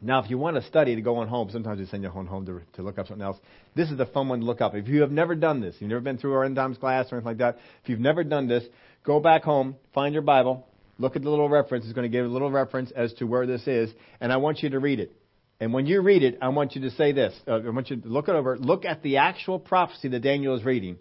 Now, 0.00 0.22
if 0.22 0.28
you 0.28 0.36
want 0.36 0.56
to 0.56 0.62
study 0.62 0.94
to 0.94 1.00
go 1.00 1.16
on 1.16 1.28
home, 1.28 1.48
sometimes 1.50 1.80
we 1.80 1.86
send 1.86 2.02
you 2.02 2.10
home 2.10 2.44
to, 2.46 2.60
to 2.74 2.82
look 2.82 2.98
up 2.98 3.06
something 3.06 3.24
else. 3.24 3.38
This 3.74 3.90
is 3.90 3.98
a 3.98 4.04
fun 4.04 4.28
one 4.28 4.40
to 4.40 4.46
look 4.46 4.60
up. 4.60 4.74
If 4.74 4.88
you 4.88 5.00
have 5.00 5.10
never 5.10 5.34
done 5.34 5.60
this, 5.60 5.74
you've 5.78 5.88
never 5.88 6.02
been 6.02 6.18
through 6.18 6.34
our 6.34 6.44
end 6.44 6.56
times 6.56 6.76
class 6.76 7.06
or 7.10 7.16
anything 7.16 7.26
like 7.26 7.38
that, 7.38 7.56
if 7.82 7.88
you've 7.88 8.00
never 8.00 8.22
done 8.22 8.46
this, 8.46 8.62
go 9.04 9.20
back 9.20 9.42
home, 9.42 9.76
find 9.94 10.12
your 10.12 10.22
Bible, 10.22 10.66
look 10.98 11.16
at 11.16 11.22
the 11.22 11.30
little 11.30 11.48
reference. 11.48 11.86
It's 11.86 11.94
going 11.94 12.10
to 12.10 12.14
give 12.14 12.26
a 12.26 12.28
little 12.28 12.50
reference 12.50 12.90
as 12.90 13.14
to 13.14 13.24
where 13.24 13.46
this 13.46 13.66
is, 13.66 13.90
and 14.20 14.32
I 14.32 14.36
want 14.36 14.62
you 14.62 14.70
to 14.70 14.78
read 14.78 15.00
it. 15.00 15.12
And 15.60 15.72
when 15.72 15.86
you 15.86 16.02
read 16.02 16.22
it, 16.22 16.38
I 16.42 16.48
want 16.48 16.76
you 16.76 16.82
to 16.82 16.90
say 16.90 17.12
this. 17.12 17.34
Uh, 17.48 17.60
I 17.66 17.70
want 17.70 17.88
you 17.88 17.96
to 17.96 18.08
look 18.08 18.28
it 18.28 18.34
over, 18.34 18.58
look 18.58 18.84
at 18.84 19.02
the 19.02 19.16
actual 19.16 19.58
prophecy 19.58 20.08
that 20.08 20.20
Daniel 20.20 20.54
is 20.56 20.64
reading, 20.64 20.98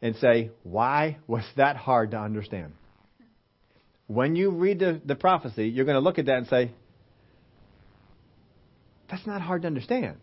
and 0.00 0.14
say, 0.16 0.50
why 0.62 1.18
was 1.26 1.42
that 1.56 1.76
hard 1.76 2.12
to 2.12 2.18
understand? 2.18 2.74
When 4.06 4.36
you 4.36 4.50
read 4.50 4.78
the, 4.78 5.00
the 5.04 5.16
prophecy, 5.16 5.66
you're 5.68 5.84
going 5.84 5.96
to 5.96 6.00
look 6.00 6.20
at 6.20 6.26
that 6.26 6.36
and 6.36 6.46
say, 6.46 6.70
that's 9.08 9.26
not 9.26 9.40
hard 9.40 9.62
to 9.62 9.68
understand. 9.68 10.16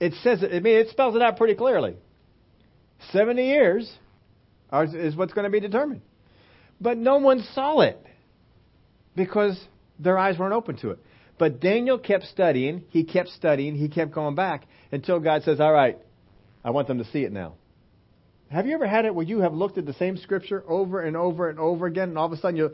It 0.00 0.14
says 0.22 0.42
it, 0.42 0.52
I 0.52 0.60
mean, 0.60 0.76
it 0.76 0.88
spells 0.90 1.16
it 1.16 1.22
out 1.22 1.36
pretty 1.36 1.54
clearly. 1.54 1.96
70 3.12 3.44
years 3.44 3.92
is 4.72 5.16
what's 5.16 5.32
going 5.32 5.44
to 5.44 5.50
be 5.50 5.60
determined. 5.60 6.02
But 6.80 6.98
no 6.98 7.18
one 7.18 7.44
saw 7.54 7.80
it 7.80 8.04
because 9.16 9.58
their 9.98 10.18
eyes 10.18 10.38
weren't 10.38 10.54
open 10.54 10.76
to 10.78 10.90
it. 10.90 10.98
But 11.38 11.60
Daniel 11.60 11.98
kept 11.98 12.24
studying, 12.24 12.84
he 12.90 13.04
kept 13.04 13.30
studying, 13.30 13.76
he 13.76 13.88
kept 13.88 14.12
going 14.12 14.34
back 14.34 14.66
until 14.90 15.20
God 15.20 15.42
says, 15.42 15.60
All 15.60 15.72
right, 15.72 15.98
I 16.64 16.70
want 16.70 16.88
them 16.88 16.98
to 16.98 17.04
see 17.04 17.24
it 17.24 17.32
now. 17.32 17.54
Have 18.50 18.66
you 18.66 18.74
ever 18.74 18.86
had 18.86 19.04
it 19.04 19.14
where 19.14 19.26
you 19.26 19.40
have 19.40 19.52
looked 19.52 19.78
at 19.78 19.86
the 19.86 19.92
same 19.94 20.16
scripture 20.16 20.64
over 20.66 21.00
and 21.00 21.16
over 21.16 21.48
and 21.48 21.58
over 21.58 21.86
again, 21.86 22.10
and 22.10 22.18
all 22.18 22.26
of 22.26 22.32
a 22.32 22.38
sudden 22.38 22.56
you, 22.56 22.70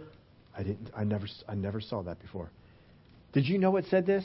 I 0.57 0.63
didn't, 0.63 0.91
I 0.97 1.05
never, 1.05 1.27
I 1.49 1.55
never 1.55 1.81
saw 1.81 2.03
that 2.03 2.21
before. 2.21 2.51
Did 3.33 3.49
you 3.49 3.59
know 3.59 3.77
it 3.77 3.87
said 3.91 4.07
this? 4.07 4.25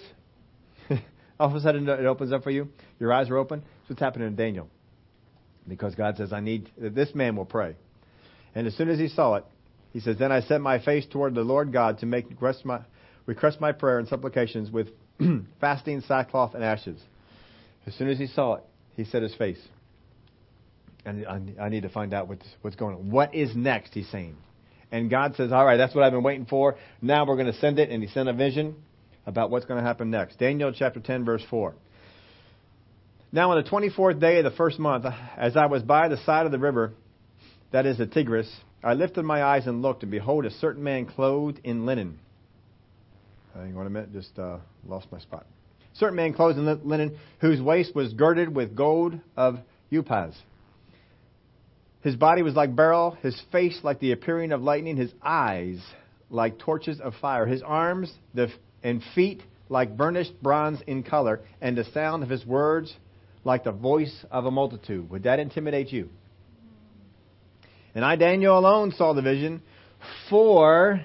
All 1.40 1.50
of 1.50 1.56
a 1.56 1.62
sudden 1.62 1.88
it 1.88 2.06
opens 2.06 2.34
up 2.34 2.44
for 2.44 2.52
you. 2.52 2.68
Your 3.00 3.14
eyes 3.14 3.30
are 3.30 3.38
open. 3.38 3.62
That's 3.62 3.92
what's 3.92 4.02
happening 4.02 4.28
in 4.28 4.36
Daniel. 4.36 4.68
Because 5.68 5.96
God 5.96 6.18
says, 6.18 6.34
I 6.34 6.40
need, 6.40 6.70
this 6.78 7.14
man 7.16 7.36
will 7.36 7.46
pray. 7.46 7.76
And 8.56 8.68
as 8.68 8.76
soon 8.76 8.90
as 8.90 9.00
he 9.00 9.08
saw 9.08 9.36
it, 9.36 9.46
he 9.94 10.00
says, 10.00 10.18
Then 10.18 10.32
I 10.32 10.42
set 10.42 10.62
my 10.62 10.80
face 10.80 11.06
toward 11.10 11.36
the 11.36 11.42
Lord 11.42 11.72
God 11.72 12.00
to 12.00 12.06
make 12.06 12.30
request 12.30 12.66
my, 12.66 12.82
request 13.26 13.62
my 13.62 13.72
prayer 13.72 14.00
and 14.00 14.08
supplications 14.08 14.70
with 14.70 14.88
fasting, 15.62 16.02
sackcloth, 16.02 16.56
and 16.56 16.64
ashes. 16.64 17.00
As 17.86 17.96
soon 17.96 18.10
as 18.10 18.18
he 18.18 18.28
saw 18.28 18.56
it, 18.56 18.64
he 18.96 19.06
set 19.06 19.22
his 19.22 19.34
face. 19.36 19.60
And 21.06 21.26
I, 21.26 21.66
I 21.66 21.70
need 21.70 21.84
to 21.84 21.90
find 21.90 22.14
out 22.14 22.28
what's, 22.28 22.46
what's 22.62 22.76
going 22.76 22.96
on. 22.96 23.10
What 23.12 23.34
is 23.34 23.56
next, 23.56 23.94
he's 23.94 24.10
saying. 24.10 24.36
And 24.92 25.10
God 25.10 25.36
says, 25.36 25.52
All 25.52 25.66
right, 25.66 25.78
that's 25.78 25.96
what 25.96 26.04
I've 26.04 26.12
been 26.12 26.24
waiting 26.24 26.46
for. 26.46 26.76
Now 27.02 27.26
we're 27.26 27.36
going 27.36 27.52
to 27.52 27.60
send 27.60 27.80
it. 27.80 27.90
And 27.90 28.04
he 28.04 28.10
sent 28.10 28.28
a 28.28 28.34
vision 28.34 28.76
about 29.30 29.52
what's 29.52 29.66
going 29.66 29.80
to 29.80 29.86
happen 29.86 30.10
next. 30.10 30.40
Daniel 30.40 30.74
chapter 30.76 31.00
10, 31.00 31.24
verse 31.24 31.44
4. 31.50 31.76
Now, 33.32 33.52
on 33.52 33.64
the 33.64 33.70
24th 33.70 34.20
day 34.20 34.40
of 34.40 34.44
the 34.44 34.58
first 34.58 34.80
month, 34.80 35.06
as 35.38 35.56
I 35.56 35.68
was 35.68 35.84
by 35.84 36.08
the 36.08 36.18
side 36.26 36.48
of 36.48 36.52
the 36.52 36.58
river, 36.58 36.94
that 37.72 37.86
is 37.86 38.00
the 38.00 38.08
Tigris, 38.08 38.52
I 38.84 38.96
lifted 38.96 39.24
my 39.24 39.44
eyes 39.44 39.68
and 39.68 39.84
looked, 39.84 40.02
and 40.02 40.12
behold, 40.12 40.46
a 40.46 40.52
certain 40.52 40.84
man 40.84 41.06
clothed 41.06 41.60
in 41.64 41.86
linen. 41.86 42.18
Hang 43.54 43.78
on 43.78 43.86
a 43.86 43.90
minute, 43.92 44.12
just 44.14 44.38
uh, 44.40 44.58
lost 44.88 45.12
my 45.12 45.20
spot. 45.20 45.46
Certain 45.94 46.16
man 46.16 46.34
clothed 46.34 46.58
in 46.58 46.90
linen, 46.90 47.20
whose 47.40 47.62
waist 47.62 47.94
was 47.94 48.12
girded 48.14 48.56
with 48.56 48.76
gold 48.76 49.20
of 49.38 49.60
Uphaz. 49.92 50.34
His 52.02 52.16
body 52.16 52.42
was 52.42 52.56
like 52.56 52.76
beryl, 52.76 53.12
his 53.22 53.40
face 53.52 53.80
like 53.84 54.00
the 54.00 54.12
appearing 54.12 54.54
of 54.54 54.64
lightning, 54.64 54.98
his 54.98 55.12
eyes 55.22 55.80
like 56.32 56.58
torches 56.58 57.00
of 57.00 57.14
fire, 57.22 57.46
his 57.46 57.62
arms 57.62 58.12
the 58.34 58.50
and 58.84 59.02
feet 59.16 59.42
like 59.70 59.96
burnished 59.96 60.42
bronze 60.42 60.80
in 60.88 61.04
color, 61.04 61.42
and 61.62 61.78
the 61.78 61.86
sound 61.94 62.24
of 62.24 62.30
his 62.30 62.46
words 62.46 62.94
like 63.44 63.64
the 63.64 63.72
voice 63.72 64.26
of 64.32 64.46
a 64.46 64.52
multitude. 64.52 65.10
Would 65.10 65.24
that 65.24 65.40
intimidate 65.40 65.92
you? 65.92 66.10
And 67.96 68.04
I, 68.04 68.16
Daniel, 68.16 68.58
alone 68.58 68.92
saw 68.98 69.14
the 69.14 69.22
vision, 69.22 69.62
for 70.30 71.02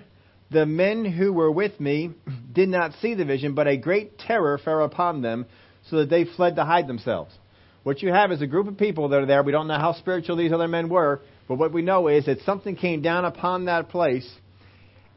the 0.51 0.66
men 0.66 1.05
who 1.05 1.33
were 1.33 1.51
with 1.51 1.79
me 1.81 2.12
did 2.53 2.68
not 2.68 2.93
see 3.01 3.14
the 3.14 3.25
vision, 3.25 3.55
but 3.55 3.68
a 3.68 3.77
great 3.77 4.18
terror 4.18 4.59
fell 4.59 4.85
upon 4.85 5.22
them, 5.22 5.47
so 5.91 5.97
that 5.99 6.11
they 6.11 6.25
fled 6.25 6.57
to 6.57 6.64
hide 6.64 6.87
themselves. 6.87 7.35
What 7.83 8.01
you 8.01 8.11
have 8.11 8.33
is 8.33 8.41
a 8.41 8.47
group 8.47 8.66
of 8.66 8.79
people 8.79 9.11
that 9.11 9.20
are 9.20 9.27
there. 9.27 9.43
We 9.43 9.53
don't 9.53 9.68
know 9.68 9.79
how 9.79 9.93
spiritual 9.93 10.37
these 10.37 10.53
other 10.53 10.68
men 10.68 10.89
were, 10.89 11.20
but 11.47 11.57
what 11.57 11.72
we 11.72 11.83
know 11.83 12.09
is 12.09 12.25
that 12.25 12.41
something 12.41 12.77
came 12.77 13.03
down 13.03 13.27
upon 13.27 13.66
that 13.66 13.91
place, 13.91 14.29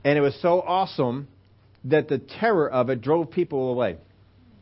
and 0.04 0.18
it 0.18 0.22
was 0.22 0.38
so 0.42 0.62
awesome 0.62 1.30
that 1.86 2.08
the 2.08 2.18
terror 2.18 2.70
of 2.70 2.90
it 2.90 3.02
drove 3.02 3.32
people 3.32 3.72
away. 3.72 3.98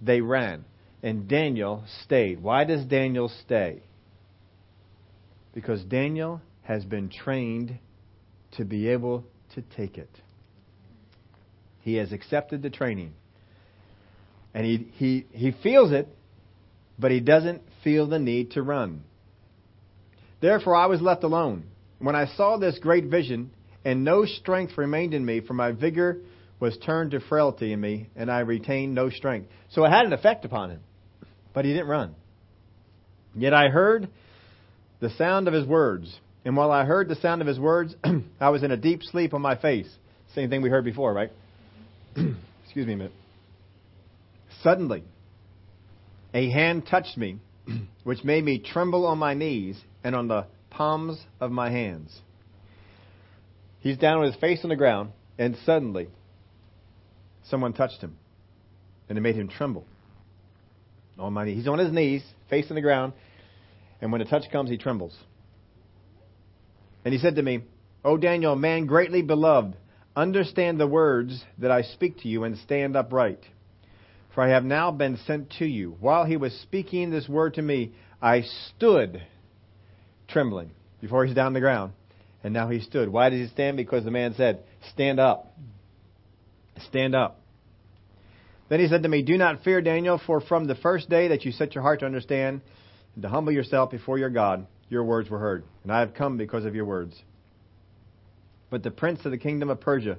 They 0.02 0.22
ran. 0.22 0.66
And 1.02 1.28
Daniel 1.28 1.84
stayed. 2.04 2.42
Why 2.42 2.64
does 2.64 2.86
Daniel 2.86 3.32
stay? 3.46 3.82
Because 5.54 5.84
Daniel 5.84 6.42
has 6.64 6.84
been 6.84 7.10
trained 7.10 7.78
to 8.58 8.66
be 8.66 8.90
able 8.90 9.24
to 9.54 9.62
take 9.62 9.98
it. 9.98 10.10
He 11.82 11.96
has 11.96 12.12
accepted 12.12 12.62
the 12.62 12.70
training. 12.70 13.14
And 14.54 14.66
he, 14.66 14.88
he, 14.94 15.26
he 15.32 15.52
feels 15.62 15.92
it, 15.92 16.08
but 16.98 17.12
he 17.12 17.20
doesn't 17.20 17.62
feel 17.84 18.08
the 18.08 18.20
need 18.20 18.52
to 18.52 18.64
run. 18.64 19.04
Therefore, 20.42 20.76
I 20.76 20.88
was 20.88 21.02
left 21.02 21.24
alone. 21.24 21.66
When 22.00 22.16
I 22.16 22.26
saw 22.36 22.58
this 22.58 22.80
great 22.80 23.06
vision, 23.06 23.52
and 23.84 24.04
no 24.04 24.26
strength 24.26 24.78
remained 24.78 25.14
in 25.14 25.26
me, 25.26 25.42
for 25.42 25.54
my 25.54 25.72
vigor 25.72 26.20
was 26.66 26.78
turned 26.78 27.12
to 27.12 27.20
frailty 27.20 27.72
in 27.74 27.80
me, 27.80 28.10
and 28.16 28.32
I 28.32 28.40
retained 28.40 28.96
no 28.96 29.12
strength. 29.12 29.50
So 29.70 29.86
it 29.86 29.92
had 29.92 30.08
an 30.08 30.14
effect 30.14 30.46
upon 30.46 30.72
him, 30.72 30.80
but 31.54 31.64
he 31.64 31.72
didn't 31.72 31.88
run. 31.88 32.16
Yet 33.36 33.54
I 33.54 33.70
heard 33.70 34.10
the 35.00 35.12
sound 35.12 35.48
of 35.48 35.54
his 35.54 35.68
words. 35.68 36.20
And 36.44 36.58
while 36.58 36.72
I 36.72 36.84
heard 36.86 37.08
the 37.08 37.18
sound 37.18 37.42
of 37.42 37.48
his 37.48 37.60
words, 37.60 37.96
I 38.40 38.50
was 38.50 38.64
in 38.64 38.72
a 38.72 38.78
deep 38.78 39.04
sleep 39.04 39.36
on 39.36 39.44
my 39.44 39.56
face. 39.56 39.88
Same 40.34 40.50
thing 40.50 40.64
we 40.64 40.70
heard 40.70 40.84
before, 40.84 41.14
right? 41.14 41.32
Excuse 42.64 42.88
me 42.88 42.94
a 42.94 42.98
minute. 42.98 43.14
Suddenly, 44.64 45.04
a 46.34 46.50
hand 46.50 46.88
touched 46.90 47.16
me, 47.16 47.38
which 48.04 48.24
made 48.24 48.44
me 48.44 48.58
tremble 48.58 49.06
on 49.06 49.20
my 49.20 49.36
knees 49.36 49.80
and 50.04 50.16
on 50.16 50.28
the 50.28 50.48
palms 50.72 51.20
of 51.40 51.52
my 51.52 51.70
hands. 51.70 52.20
He's 53.82 54.00
down 54.00 54.22
with 54.22 54.32
his 54.32 54.42
face 54.42 54.62
on 54.64 54.70
the 54.70 54.76
ground, 54.76 55.12
and 55.38 55.56
suddenly 55.64 56.08
someone 57.50 57.74
touched 57.74 58.02
him, 58.02 58.18
and 59.10 59.18
it 59.18 59.22
made 59.22 59.36
him 59.36 59.48
tremble. 59.48 59.86
Almighty. 61.20 61.56
He's 61.56 61.68
on 61.68 61.80
his 61.80 61.92
knees, 61.92 62.24
facing 62.50 62.76
the 62.76 62.82
ground, 62.82 63.14
and 64.02 64.12
when 64.12 64.22
a 64.22 64.26
touch 64.26 64.44
comes, 64.52 64.70
he 64.70 64.78
trembles. 64.78 65.16
And 67.04 67.14
he 67.14 67.20
said 67.20 67.36
to 67.36 67.42
me, 67.42 67.64
O 68.04 68.18
Daniel, 68.18 68.56
man 68.56 68.86
greatly 68.86 69.22
beloved, 69.22 69.76
understand 70.16 70.80
the 70.80 70.88
words 70.88 71.44
that 71.60 71.72
I 71.72 71.84
speak 71.84 72.20
to 72.20 72.28
you 72.28 72.44
and 72.44 72.58
stand 72.58 72.96
upright. 72.96 73.40
For 74.34 74.44
I 74.44 74.50
have 74.50 74.66
now 74.66 74.92
been 74.92 75.18
sent 75.26 75.52
to 75.60 75.66
you. 75.66 75.96
While 76.00 76.26
he 76.26 76.36
was 76.36 76.54
speaking 76.64 77.10
this 77.10 77.30
word 77.30 77.54
to 77.54 77.62
me, 77.62 77.94
I 78.22 78.42
stood 78.42 79.22
trembling 80.28 80.72
before 81.00 81.26
he's 81.26 81.36
down 81.36 81.48
on 81.48 81.54
the 81.54 81.62
ground. 81.62 81.94
And 82.44 82.54
now 82.54 82.70
he 82.70 82.80
stood. 82.82 83.10
Why 83.10 83.30
did 83.30 83.40
he 83.40 83.48
stand? 83.48 83.78
Because 83.78 84.04
the 84.04 84.12
man 84.12 84.36
said, 84.36 84.64
Stand 84.92 85.20
up. 85.20 85.58
Stand 86.90 87.16
up. 87.16 87.42
Then 88.68 88.80
he 88.80 88.88
said 88.88 89.04
to 89.04 89.10
me, 89.10 89.22
Do 89.22 89.38
not 89.38 89.64
fear, 89.64 89.82
Daniel, 89.82 90.20
for 90.26 90.42
from 90.42 90.66
the 90.66 90.76
first 90.76 91.10
day 91.10 91.30
that 91.30 91.46
you 91.46 91.52
set 91.52 91.76
your 91.76 91.84
heart 91.84 92.00
to 92.00 92.06
understand 92.06 92.62
and 93.14 93.22
to 93.22 93.30
humble 93.30 93.52
yourself 93.52 93.92
before 93.92 94.18
your 94.18 94.30
God, 94.30 94.66
your 94.90 95.04
words 95.04 95.30
were 95.30 95.40
heard, 95.40 95.64
and 95.84 95.92
I 95.92 96.00
have 96.00 96.14
come 96.14 96.38
because 96.38 96.66
of 96.66 96.76
your 96.76 96.86
words. 96.86 97.16
But 98.70 98.84
the 98.84 98.92
prince 98.92 99.24
of 99.26 99.32
the 99.32 99.38
kingdom 99.38 99.70
of 99.70 99.80
Persia 99.80 100.18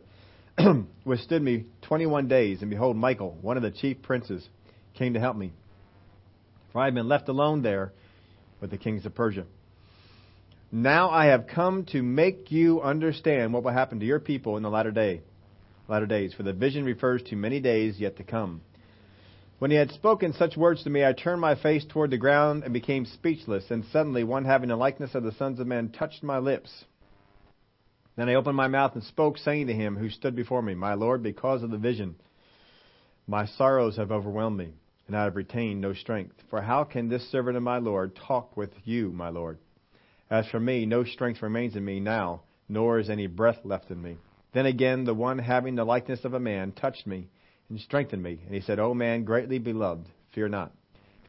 withstood 1.05 1.43
me 1.43 1.65
twenty 1.83 2.07
one 2.07 2.29
days, 2.29 2.63
and 2.63 2.71
behold, 2.71 2.97
Michael, 2.97 3.37
one 3.43 3.57
of 3.57 3.63
the 3.63 3.71
chief 3.71 4.01
princes, 4.03 4.47
came 4.95 5.15
to 5.15 5.21
help 5.21 5.37
me. 5.37 5.53
For 6.73 6.81
I 6.81 6.87
had 6.87 6.95
been 6.95 7.09
left 7.09 7.29
alone 7.29 7.63
there 7.63 7.93
with 8.61 8.71
the 8.71 8.79
kings 8.79 9.05
of 9.05 9.15
Persia. 9.15 9.45
Now 10.73 11.11
I 11.11 11.27
have 11.27 11.47
come 11.47 11.85
to 11.87 12.03
make 12.03 12.51
you 12.51 12.81
understand 12.81 13.53
what 13.53 13.63
will 13.63 13.73
happen 13.73 14.01
to 14.01 14.07
your 14.07 14.21
people 14.21 14.57
in 14.57 14.63
the 14.63 14.71
latter 14.71 14.91
day 14.91 15.23
latter 15.89 16.07
days, 16.07 16.35
for 16.35 16.43
the 16.43 16.53
vision 16.53 16.85
refers 16.85 17.23
to 17.25 17.37
many 17.37 17.61
days 17.61 17.99
yet 17.99 18.17
to 18.17 18.25
come. 18.25 18.61
When 19.59 19.71
he 19.71 19.77
had 19.77 19.91
spoken 19.91 20.35
such 20.35 20.57
words 20.57 20.83
to 20.85 20.91
me, 20.91 21.05
I 21.05 21.15
turned 21.15 21.41
my 21.41 21.55
face 21.55 21.85
toward 21.89 22.11
the 22.11 22.19
ground 22.19 22.65
and 22.65 22.75
became 22.75 23.07
speechless. 23.07 23.71
And 23.71 23.85
suddenly 23.87 24.23
one 24.23 24.45
having 24.45 24.69
the 24.69 24.77
likeness 24.77 25.15
of 25.15 25.23
the 25.23 25.33
sons 25.33 25.61
of 25.61 25.67
men 25.67 25.89
touched 25.91 26.23
my 26.23 26.39
lips. 26.39 26.85
Then 28.17 28.29
I 28.29 28.35
opened 28.35 28.57
my 28.57 28.69
mouth 28.69 28.95
and 28.95 29.03
spoke, 29.03 29.39
saying 29.39 29.67
to 29.69 29.75
him 29.75 29.97
who 29.97 30.11
stood 30.11 30.37
before 30.37 30.63
me, 30.63 30.75
My 30.75 30.95
Lord, 30.95 31.23
because 31.23 31.63
of 31.63 31.71
the 31.71 31.79
vision, 31.79 32.17
my 33.27 33.47
sorrows 33.47 33.97
have 33.97 34.13
overwhelmed 34.13 34.59
me, 34.59 34.73
and 35.07 35.17
I 35.17 35.25
have 35.25 35.37
retained 35.37 35.81
no 35.81 35.93
strength. 35.95 36.37
For 36.49 36.61
how 36.61 36.85
can 36.85 37.09
this 37.09 37.31
servant 37.31 37.57
of 37.57 37.63
my 37.63 37.79
Lord 37.79 38.15
talk 38.15 38.57
with 38.57 38.71
you, 38.85 39.11
my 39.11 39.31
Lord? 39.31 39.59
As 40.31 40.47
for 40.49 40.61
me, 40.61 40.87
no 40.87 41.05
strength 41.05 41.43
remains 41.43 41.77
in 41.77 41.85
me 41.85 42.01
now, 42.01 42.43
nor 42.69 42.99
is 42.99 43.11
any 43.11 43.27
breath 43.27 43.61
left 43.65 43.91
in 43.91 44.03
me. 44.03 44.17
Then 44.57 44.65
again, 44.65 45.05
the 45.05 45.13
one 45.13 45.39
having 45.39 45.75
the 45.75 45.85
likeness 45.85 46.25
of 46.25 46.33
a 46.33 46.41
man 46.41 46.73
touched 46.73 47.07
me 47.07 47.29
and 47.69 47.79
strengthened 47.79 48.23
me. 48.23 48.41
And 48.47 48.55
he 48.55 48.63
said, 48.63 48.79
O 48.79 48.95
man, 48.95 49.25
greatly 49.25 49.59
beloved, 49.59 50.07
fear 50.35 50.49
not. 50.49 50.73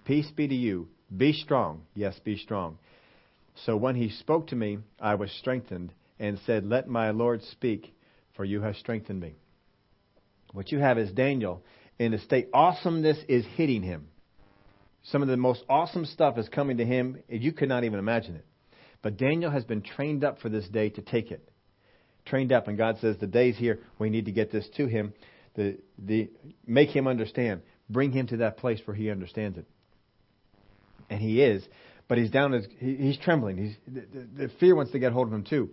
Peace 0.05 0.31
be 0.31 0.47
to 0.47 0.55
you. 0.55 0.87
Be 1.17 1.33
strong. 1.33 1.81
Yes, 1.93 2.17
be 2.23 2.37
strong. 2.37 2.77
So 3.65 3.75
when 3.75 3.95
he 3.95 4.11
spoke 4.11 4.47
to 4.47 4.55
me, 4.55 4.77
I 4.97 5.15
was 5.15 5.29
strengthened 5.41 5.91
and 6.17 6.39
said, 6.45 6.65
Let 6.65 6.87
my 6.87 7.09
Lord 7.11 7.43
speak, 7.43 7.93
for 8.37 8.45
you 8.45 8.61
have 8.61 8.77
strengthened 8.77 9.19
me. 9.19 9.35
What 10.53 10.71
you 10.71 10.79
have 10.79 10.97
is 10.97 11.11
Daniel 11.11 11.63
in 11.99 12.13
a 12.13 12.19
state. 12.19 12.47
Awesomeness 12.53 13.17
is 13.27 13.45
hitting 13.57 13.83
him. 13.83 14.07
Some 15.03 15.21
of 15.21 15.27
the 15.27 15.35
most 15.35 15.65
awesome 15.67 16.05
stuff 16.05 16.37
is 16.37 16.47
coming 16.47 16.77
to 16.77 16.85
him. 16.85 17.21
And 17.27 17.43
you 17.43 17.51
could 17.51 17.67
not 17.67 17.83
even 17.83 17.99
imagine 17.99 18.37
it. 18.37 18.45
But 19.01 19.17
Daniel 19.17 19.51
has 19.51 19.65
been 19.65 19.81
trained 19.81 20.23
up 20.23 20.39
for 20.39 20.47
this 20.47 20.69
day 20.69 20.91
to 20.91 21.01
take 21.01 21.29
it. 21.29 21.46
Trained 22.27 22.51
up, 22.51 22.67
and 22.67 22.77
God 22.77 22.97
says, 22.99 23.17
The 23.19 23.27
day's 23.27 23.57
here. 23.57 23.79
We 23.99 24.09
need 24.09 24.25
to 24.25 24.31
get 24.31 24.51
this 24.51 24.67
to 24.77 24.85
him 24.85 25.13
the, 25.57 25.77
the, 25.97 26.29
make 26.65 26.89
him 26.89 27.07
understand. 27.07 27.61
Bring 27.89 28.11
him 28.11 28.27
to 28.27 28.37
that 28.37 28.57
place 28.57 28.79
where 28.85 28.95
he 28.95 29.09
understands 29.09 29.57
it. 29.57 29.65
And 31.09 31.19
he 31.19 31.41
is, 31.41 31.65
but 32.07 32.17
he's 32.17 32.31
down. 32.31 32.53
He, 32.79 32.95
he's 32.95 33.17
trembling. 33.17 33.57
He's, 33.57 33.75
the, 33.87 34.43
the 34.43 34.51
fear 34.59 34.75
wants 34.75 34.91
to 34.91 34.99
get 34.99 35.11
hold 35.11 35.27
of 35.27 35.33
him 35.33 35.43
too. 35.43 35.69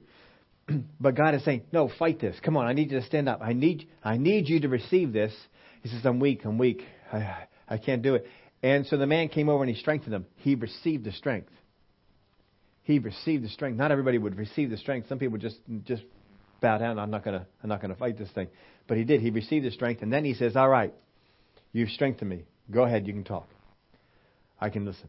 but 1.01 1.15
God 1.17 1.35
is 1.35 1.45
saying, 1.45 1.63
"No, 1.73 1.91
fight 1.99 2.21
this. 2.21 2.37
Come 2.41 2.57
on, 2.57 2.67
I 2.67 2.73
need 2.73 2.93
you 2.93 3.01
to 3.01 3.07
stand 3.07 3.29
up. 3.29 3.41
I 3.43 3.53
need, 3.53 3.89
I 4.03 4.17
need 4.17 4.49
you 4.49 4.61
to 4.61 4.69
receive 4.69 5.13
this." 5.13 5.35
He 5.83 5.89
says, 5.89 6.01
"I'm 6.05 6.21
weak. 6.21 6.45
I'm 6.45 6.57
weak. 6.57 6.83
I, 7.13 7.47
I 7.69 7.79
can't 7.79 8.01
do 8.01 8.15
it." 8.15 8.27
And 8.63 8.87
so 8.87 8.97
the 8.97 9.09
man 9.09 9.29
came 9.29 9.49
over 9.49 9.65
and 9.65 9.75
he 9.75 9.79
strengthened 9.79 10.15
him. 10.15 10.27
He 10.37 10.55
received 10.55 11.05
the 11.05 11.13
strength. 11.13 11.51
He 12.85 13.01
received 13.01 13.45
the 13.45 13.49
strength. 13.49 13.77
Not 13.77 13.91
everybody 13.91 14.19
would 14.19 14.39
receive 14.39 14.71
the 14.71 14.77
strength. 14.77 15.09
Some 15.09 15.19
people 15.19 15.39
just 15.39 15.59
just 15.85 16.05
bow 16.65 16.79
down. 16.79 16.99
I'm 16.99 17.11
not 17.11 17.23
gonna 17.25 17.47
I'm 17.63 17.69
not 17.69 17.81
gonna 17.81 17.95
fight 17.95 18.19
this 18.19 18.31
thing. 18.31 18.49
But 18.89 18.97
he 18.97 19.05
did. 19.05 19.21
He 19.21 19.31
received 19.31 19.65
the 19.65 19.71
strength, 19.71 20.03
and 20.03 20.13
then 20.13 20.25
he 20.25 20.35
says, 20.35 20.57
All 20.57 20.69
right, 20.69 20.93
you've 21.73 21.91
strengthened 21.91 22.31
me. 22.31 22.45
Go 22.71 22.83
ahead, 22.83 23.07
you 23.07 23.13
can 23.13 23.25
talk. 23.25 23.49
I 24.59 24.71
can 24.71 24.85
listen. 24.85 25.09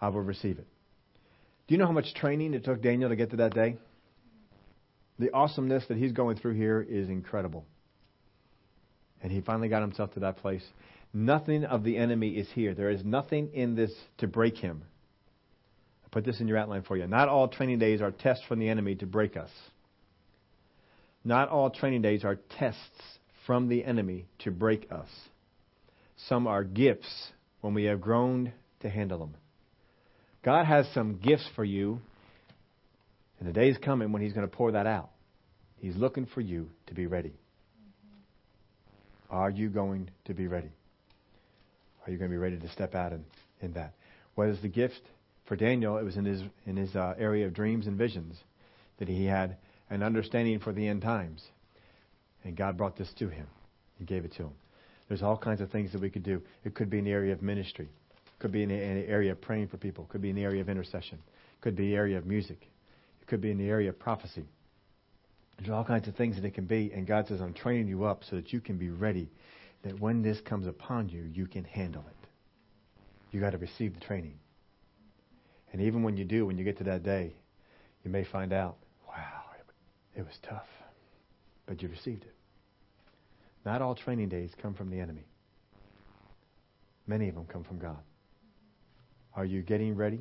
I 0.00 0.08
will 0.08 0.22
receive 0.22 0.58
it. 0.58 0.66
Do 1.68 1.74
you 1.74 1.78
know 1.78 1.86
how 1.86 1.92
much 1.92 2.14
training 2.14 2.54
it 2.54 2.64
took 2.64 2.82
Daniel 2.82 3.08
to 3.08 3.16
get 3.16 3.30
to 3.30 3.36
that 3.36 3.54
day? 3.54 3.76
The 5.20 5.32
awesomeness 5.32 5.84
that 5.88 5.98
he's 5.98 6.12
going 6.12 6.36
through 6.36 6.54
here 6.54 6.84
is 6.88 7.08
incredible. 7.08 7.64
And 9.22 9.30
he 9.30 9.40
finally 9.40 9.68
got 9.68 9.82
himself 9.82 10.14
to 10.14 10.20
that 10.20 10.38
place. 10.38 10.64
Nothing 11.12 11.64
of 11.64 11.84
the 11.84 11.96
enemy 11.98 12.30
is 12.30 12.48
here. 12.54 12.74
There 12.74 12.90
is 12.90 13.04
nothing 13.04 13.50
in 13.52 13.76
this 13.76 13.92
to 14.18 14.26
break 14.26 14.56
him. 14.56 14.82
I 16.04 16.08
put 16.10 16.24
this 16.24 16.40
in 16.40 16.48
your 16.48 16.56
outline 16.56 16.82
for 16.82 16.96
you. 16.96 17.06
Not 17.06 17.28
all 17.28 17.46
training 17.46 17.78
days 17.78 18.00
are 18.00 18.10
tests 18.10 18.44
from 18.48 18.58
the 18.58 18.68
enemy 18.68 18.94
to 18.96 19.06
break 19.06 19.36
us. 19.36 19.50
Not 21.24 21.48
all 21.48 21.70
training 21.70 22.02
days 22.02 22.24
are 22.24 22.36
tests 22.58 22.80
from 23.46 23.68
the 23.68 23.84
enemy 23.84 24.26
to 24.40 24.50
break 24.50 24.90
us. 24.90 25.08
Some 26.28 26.46
are 26.46 26.64
gifts 26.64 27.30
when 27.60 27.74
we 27.74 27.84
have 27.84 28.00
grown 28.00 28.52
to 28.80 28.88
handle 28.88 29.18
them. 29.18 29.34
God 30.42 30.66
has 30.66 30.86
some 30.94 31.18
gifts 31.18 31.48
for 31.54 31.64
you, 31.64 32.00
and 33.38 33.48
the 33.48 33.52
day 33.52 33.68
is 33.68 33.76
coming 33.78 34.12
when 34.12 34.22
He's 34.22 34.32
going 34.32 34.48
to 34.48 34.56
pour 34.56 34.72
that 34.72 34.86
out. 34.86 35.10
He's 35.76 35.96
looking 35.96 36.26
for 36.26 36.40
you 36.40 36.70
to 36.86 36.94
be 36.94 37.06
ready. 37.06 37.32
Are 39.30 39.50
you 39.50 39.68
going 39.68 40.10
to 40.26 40.34
be 40.34 40.46
ready? 40.46 40.70
Are 42.04 42.10
you 42.10 42.18
going 42.18 42.30
to 42.30 42.34
be 42.34 42.38
ready 42.38 42.58
to 42.58 42.68
step 42.70 42.94
out 42.94 43.12
in, 43.12 43.24
in 43.60 43.72
that? 43.74 43.94
What 44.34 44.48
is 44.48 44.60
the 44.60 44.68
gift? 44.68 45.00
For 45.46 45.56
Daniel, 45.56 45.96
it 45.98 46.04
was 46.04 46.16
in 46.16 46.24
his, 46.24 46.42
in 46.66 46.76
his 46.76 46.94
uh, 46.94 47.14
area 47.18 47.46
of 47.46 47.54
dreams 47.54 47.86
and 47.86 47.96
visions 47.96 48.36
that 48.98 49.08
he 49.08 49.24
had 49.24 49.56
an 49.90 50.02
understanding 50.02 50.60
for 50.60 50.72
the 50.72 50.86
end 50.86 51.02
times. 51.02 51.44
And 52.44 52.56
God 52.56 52.78
brought 52.78 52.96
this 52.96 53.12
to 53.18 53.28
him 53.28 53.46
and 53.98 54.08
gave 54.08 54.24
it 54.24 54.32
to 54.36 54.44
him. 54.44 54.52
There's 55.08 55.22
all 55.22 55.36
kinds 55.36 55.60
of 55.60 55.70
things 55.70 55.92
that 55.92 56.00
we 56.00 56.08
could 56.08 56.22
do. 56.22 56.40
It 56.64 56.74
could 56.74 56.88
be 56.88 56.98
in 56.98 57.04
the 57.04 57.10
area 57.10 57.32
of 57.32 57.42
ministry. 57.42 57.86
It 57.86 58.38
could 58.38 58.52
be 58.52 58.62
in 58.62 58.68
the 58.68 58.74
area 58.76 59.32
of 59.32 59.40
praying 59.40 59.68
for 59.68 59.76
people. 59.76 60.04
It 60.04 60.10
could 60.10 60.22
be 60.22 60.30
in 60.30 60.36
the 60.36 60.44
area 60.44 60.60
of 60.60 60.68
intercession. 60.68 61.18
It 61.18 61.60
could 61.60 61.76
be 61.76 61.88
the 61.88 61.96
area 61.96 62.16
of 62.16 62.26
music. 62.26 62.68
It 63.20 63.26
could 63.26 63.40
be 63.40 63.50
in 63.50 63.58
the 63.58 63.68
area 63.68 63.90
of 63.90 63.98
prophecy. 63.98 64.46
There's 65.58 65.70
all 65.70 65.84
kinds 65.84 66.08
of 66.08 66.14
things 66.14 66.36
that 66.36 66.44
it 66.44 66.54
can 66.54 66.64
be. 66.64 66.92
And 66.94 67.06
God 67.06 67.26
says, 67.26 67.40
I'm 67.40 67.52
training 67.52 67.88
you 67.88 68.04
up 68.04 68.22
so 68.24 68.36
that 68.36 68.52
you 68.52 68.60
can 68.60 68.78
be 68.78 68.88
ready. 68.88 69.28
That 69.82 69.98
when 70.00 70.22
this 70.22 70.40
comes 70.40 70.66
upon 70.66 71.08
you, 71.08 71.22
you 71.34 71.46
can 71.46 71.64
handle 71.64 72.04
it. 72.08 72.28
You 73.30 73.40
got 73.40 73.50
to 73.50 73.58
receive 73.58 73.94
the 73.94 74.00
training. 74.00 74.38
And 75.72 75.82
even 75.82 76.02
when 76.02 76.16
you 76.16 76.24
do, 76.24 76.46
when 76.46 76.56
you 76.56 76.64
get 76.64 76.78
to 76.78 76.84
that 76.84 77.02
day, 77.02 77.34
you 78.04 78.10
may 78.10 78.24
find 78.24 78.52
out 78.52 78.76
it 80.20 80.26
was 80.26 80.38
tough, 80.42 80.66
but 81.66 81.82
you 81.82 81.88
received 81.88 82.24
it. 82.24 82.34
Not 83.64 83.82
all 83.82 83.94
training 83.94 84.28
days 84.28 84.50
come 84.60 84.74
from 84.74 84.90
the 84.90 85.00
enemy. 85.00 85.24
Many 87.06 87.28
of 87.28 87.34
them 87.34 87.46
come 87.46 87.64
from 87.64 87.78
God. 87.78 87.98
Are 89.34 89.44
you 89.44 89.62
getting 89.62 89.96
ready? 89.96 90.20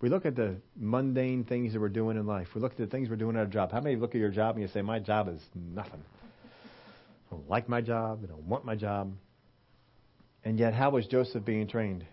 We 0.00 0.08
look 0.08 0.26
at 0.26 0.34
the 0.34 0.56
mundane 0.76 1.44
things 1.44 1.72
that 1.72 1.80
we're 1.80 1.88
doing 1.88 2.16
in 2.16 2.26
life. 2.26 2.48
We 2.54 2.60
look 2.60 2.72
at 2.72 2.78
the 2.78 2.86
things 2.86 3.08
we're 3.08 3.16
doing 3.16 3.36
at 3.36 3.40
our 3.40 3.46
job. 3.46 3.72
How 3.72 3.80
many 3.80 3.96
look 3.96 4.14
at 4.14 4.20
your 4.20 4.30
job 4.30 4.56
and 4.56 4.62
you 4.62 4.68
say, 4.68 4.82
My 4.82 4.98
job 4.98 5.28
is 5.28 5.40
nothing? 5.54 6.02
I 7.30 7.34
don't 7.34 7.48
like 7.48 7.68
my 7.68 7.80
job. 7.80 8.20
I 8.22 8.26
don't 8.26 8.44
want 8.44 8.64
my 8.64 8.76
job. 8.76 9.12
And 10.44 10.58
yet, 10.58 10.74
how 10.74 10.90
was 10.90 11.06
Joseph 11.06 11.44
being 11.44 11.66
trained? 11.66 12.04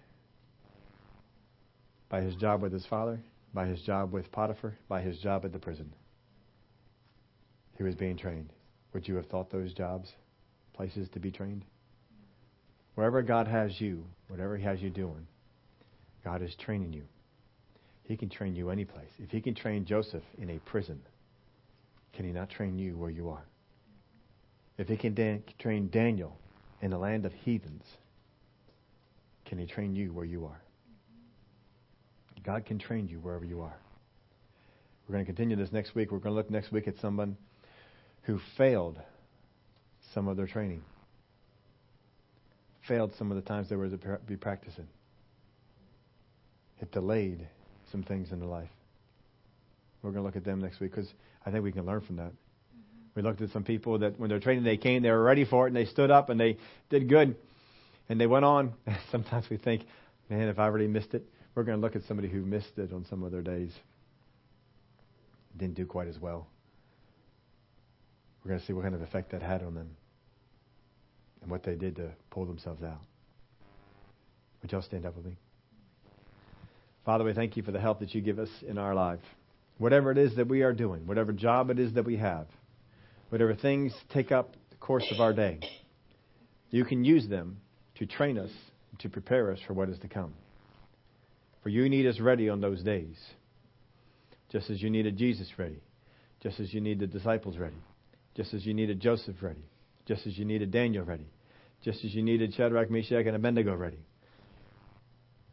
By 2.09 2.21
his 2.21 2.36
job 2.36 2.61
with 2.61 2.73
his 2.73 2.86
father, 2.86 3.19
by 3.53 3.67
his 3.67 3.81
job 3.81 4.11
with 4.11 4.31
Potiphar, 4.31 4.77
by 4.88 5.01
his 5.01 5.17
job 5.19 5.45
at 5.45 5.53
the 5.53 5.59
prison 5.59 5.93
he 7.78 7.84
was 7.84 7.95
being 7.95 8.17
trained. 8.17 8.51
Would 8.93 9.07
you 9.07 9.15
have 9.15 9.26
thought 9.28 9.51
those 9.51 9.74
jobs 9.74 10.11
places 10.74 11.09
to 11.13 11.19
be 11.19 11.32
trained? 11.32 11.63
Wherever 12.95 13.21
God 13.21 13.47
has 13.47 13.80
you, 13.82 14.05
whatever 14.28 14.57
He 14.57 14.63
has 14.63 14.82
you 14.82 14.89
doing, 14.89 15.28
God 16.24 16.41
is 16.41 16.55
training 16.55 16.93
you. 16.93 17.03
He 18.03 18.17
can 18.17 18.30
train 18.30 18.55
you 18.55 18.69
any 18.69 18.86
place. 18.86 19.09
If 19.17 19.32
He 19.32 19.41
can 19.41 19.55
train 19.55 19.86
Joseph 19.86 20.24
in 20.38 20.49
a 20.51 20.59
prison, 20.59 20.99
can 22.13 22.26
He 22.26 22.32
not 22.32 22.49
train 22.49 22.78
you 22.78 22.95
where 22.95 23.09
you 23.09 23.30
are? 23.30 23.45
If 24.78 24.88
He 24.88 24.97
can 24.97 25.43
train 25.59 25.89
Daniel 25.89 26.38
in 26.82 26.91
the 26.91 26.97
land 26.97 27.26
of 27.26 27.34
heathens, 27.34 27.84
can 29.45 29.57
He 29.57 29.65
train 29.65 29.95
you 29.95 30.13
where 30.13 30.26
you 30.26 30.45
are? 30.45 30.61
God 32.43 32.65
can 32.65 32.78
train 32.78 33.07
you 33.07 33.19
wherever 33.19 33.45
you 33.45 33.61
are. 33.61 33.78
We're 35.07 35.13
going 35.13 35.26
to 35.26 35.32
continue 35.32 35.55
this 35.55 35.71
next 35.71 35.95
week. 35.95 36.11
We're 36.11 36.19
going 36.19 36.34
to 36.34 36.36
look 36.36 36.51
next 36.51 36.71
week 36.71 36.88
at 36.88 36.95
someone 37.01 37.38
who 38.24 38.39
failed 38.57 38.99
some 40.13 40.28
of 40.28 40.38
their 40.38 40.47
training, 40.47 40.84
failed 42.88 43.13
some 43.17 43.32
of 43.32 43.36
the 43.36 43.41
times 43.41 43.69
they 43.69 43.76
were 43.76 43.89
to 43.89 44.19
be 44.26 44.36
practicing. 44.36 44.88
It 46.82 46.91
delayed 46.91 47.47
some 47.91 48.03
things 48.03 48.32
in 48.32 48.39
their 48.39 48.49
life. 48.49 48.69
We're 50.01 50.11
going 50.11 50.21
to 50.21 50.26
look 50.26 50.36
at 50.36 50.43
them 50.43 50.59
next 50.59 50.80
week 50.80 50.91
because 50.91 51.11
I 51.45 51.51
think 51.51 51.63
we 51.63 51.71
can 51.71 51.86
learn 51.86 52.01
from 52.01 52.17
that. 52.17 52.32
Mm-hmm. 52.32 53.07
We 53.15 53.21
looked 53.21 53.41
at 53.41 53.51
some 53.51 53.63
people 53.63 53.99
that 53.99 54.19
when 54.19 54.30
they're 54.30 54.39
training, 54.39 54.65
they 54.65 54.78
came, 54.78 55.01
they 55.01 55.11
were 55.11 55.24
ready 55.24 55.45
for 55.45 55.65
it, 55.65 55.69
and 55.69 55.76
they 55.78 55.86
stood 55.86 56.11
up 56.11 56.30
and 56.30 56.39
they 56.39 56.57
did 56.89 57.07
good, 57.07 57.36
and 58.09 58.19
they 58.19 58.28
went 58.28 58.43
on. 58.43 58.74
Sometimes 59.11 59.49
we 59.49 59.57
think, 59.57 59.84
man, 60.30 60.49
if 60.49 60.59
I 60.59 60.63
already 60.63 60.88
missed 60.88 61.13
it, 61.13 61.24
we're 61.55 61.63
going 61.63 61.78
to 61.78 61.82
look 61.82 61.95
at 61.95 62.03
somebody 62.03 62.28
who 62.28 62.41
missed 62.41 62.78
it 62.78 62.91
on 62.91 63.05
some 63.09 63.24
of 63.24 63.32
their 63.32 63.41
days. 63.41 63.71
Didn't 65.55 65.76
do 65.76 65.86
quite 65.86 66.07
as 66.07 66.19
well. 66.19 66.47
We're 68.43 68.49
going 68.49 68.59
to 68.59 68.65
see 68.65 68.73
what 68.73 68.83
kind 68.83 68.95
of 68.95 69.01
effect 69.01 69.31
that 69.31 69.41
had 69.41 69.63
on 69.63 69.73
them 69.73 69.89
and 71.41 71.49
what 71.49 71.63
they 71.63 71.75
did 71.75 71.95
to 71.97 72.11
pull 72.29 72.45
themselves 72.45 72.83
out. 72.83 72.99
Would 74.61 74.71
y'all 74.71 74.81
stand 74.81 75.05
up 75.05 75.15
with 75.15 75.25
me? 75.25 75.37
Father, 77.05 77.23
we 77.23 77.33
thank 77.33 77.57
you 77.57 77.63
for 77.63 77.71
the 77.71 77.79
help 77.79 77.99
that 77.99 78.13
you 78.13 78.21
give 78.21 78.39
us 78.39 78.49
in 78.67 78.77
our 78.77 78.95
life. 78.95 79.19
Whatever 79.77 80.11
it 80.11 80.17
is 80.17 80.35
that 80.35 80.47
we 80.47 80.61
are 80.61 80.73
doing, 80.73 81.05
whatever 81.05 81.33
job 81.33 81.69
it 81.69 81.79
is 81.79 81.93
that 81.93 82.05
we 82.05 82.17
have, 82.17 82.47
whatever 83.29 83.55
things 83.55 83.93
take 84.13 84.31
up 84.31 84.53
the 84.69 84.77
course 84.77 85.05
of 85.11 85.19
our 85.19 85.33
day, 85.33 85.59
you 86.69 86.85
can 86.85 87.03
use 87.03 87.27
them 87.27 87.57
to 87.95 88.05
train 88.05 88.37
us, 88.37 88.51
to 88.99 89.09
prepare 89.09 89.51
us 89.51 89.59
for 89.67 89.73
what 89.73 89.89
is 89.89 89.99
to 89.99 90.07
come. 90.07 90.33
For 91.61 91.69
you 91.69 91.89
need 91.89 92.05
us 92.05 92.19
ready 92.19 92.49
on 92.49 92.61
those 92.61 92.83
days, 92.83 93.17
just 94.51 94.69
as 94.69 94.81
you 94.81 94.89
needed 94.89 95.17
Jesus 95.17 95.47
ready, 95.57 95.81
just 96.41 96.59
as 96.59 96.73
you 96.73 96.81
need 96.81 96.99
the 96.99 97.07
disciples 97.07 97.57
ready 97.57 97.77
just 98.36 98.53
as 98.53 98.65
you 98.65 98.73
needed 98.73 98.99
Joseph 98.99 99.36
ready, 99.41 99.65
just 100.05 100.25
as 100.27 100.38
you 100.38 100.45
needed 100.45 100.71
Daniel 100.71 101.05
ready, 101.05 101.27
just 101.84 102.03
as 102.03 102.13
you 102.13 102.23
needed 102.23 102.53
Shadrach, 102.53 102.89
Meshach, 102.89 103.25
and 103.25 103.36
Abednego 103.36 103.75
ready. 103.75 103.99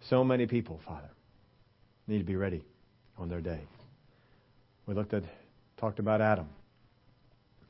So 0.08 0.24
many 0.24 0.46
people, 0.46 0.80
Father, 0.86 1.10
need 2.06 2.18
to 2.18 2.24
be 2.24 2.36
ready 2.36 2.64
on 3.18 3.28
their 3.28 3.40
day. 3.40 3.60
We 4.86 4.94
looked 4.94 5.14
at, 5.14 5.24
talked 5.78 5.98
about 5.98 6.20
Adam, 6.20 6.48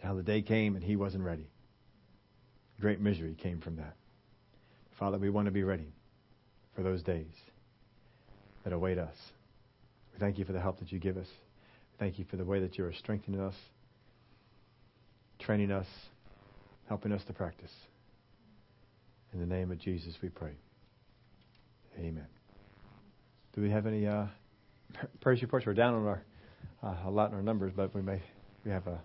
how 0.02 0.14
the 0.14 0.22
day 0.22 0.42
came 0.42 0.76
and 0.76 0.84
he 0.84 0.96
wasn't 0.96 1.24
ready. 1.24 1.48
Great 2.80 3.00
misery 3.00 3.34
came 3.34 3.61
from 3.61 3.76
that. 3.76 3.94
Father, 4.98 5.18
we 5.18 5.28
want 5.30 5.46
to 5.46 5.52
be 5.52 5.62
ready 5.62 5.92
for 6.74 6.82
those 6.82 7.02
days 7.02 7.26
that 8.64 8.72
await 8.72 8.98
us. 8.98 9.14
We 10.12 10.18
thank 10.18 10.38
you 10.38 10.44
for 10.44 10.52
the 10.52 10.61
help 10.61 10.78
that 10.78 10.92
you 10.92 10.98
give 10.98 11.16
us. 11.16 11.26
We 11.92 11.98
Thank 11.98 12.18
you 12.18 12.24
for 12.30 12.36
the 12.36 12.44
way 12.44 12.61
that 12.61 12.78
you 12.78 12.84
are 12.84 12.92
strengthening 12.92 13.40
us, 13.40 13.54
training 15.51 15.72
us, 15.72 15.86
helping 16.88 17.11
us 17.11 17.24
to 17.24 17.32
practice. 17.32 17.72
In 19.32 19.40
the 19.40 19.46
name 19.46 19.72
of 19.72 19.80
Jesus, 19.80 20.14
we 20.22 20.28
pray. 20.28 20.53
Amen. 21.98 22.28
Do 23.57 23.61
we 23.61 23.68
have 23.68 23.84
any 23.88 24.07
uh, 24.07 24.26
praise 25.20 25.42
reports? 25.42 25.66
We're 25.66 25.74
down 25.74 25.94
on 25.94 26.07
our 26.07 26.22
uh, 26.84 26.94
a 27.05 27.11
lot 27.11 27.30
in 27.30 27.34
our 27.34 27.42
numbers, 27.42 27.72
but 27.74 27.92
we 27.96 28.01
may 28.01 28.22
we 28.64 28.70
have 28.70 28.86
a 28.86 29.01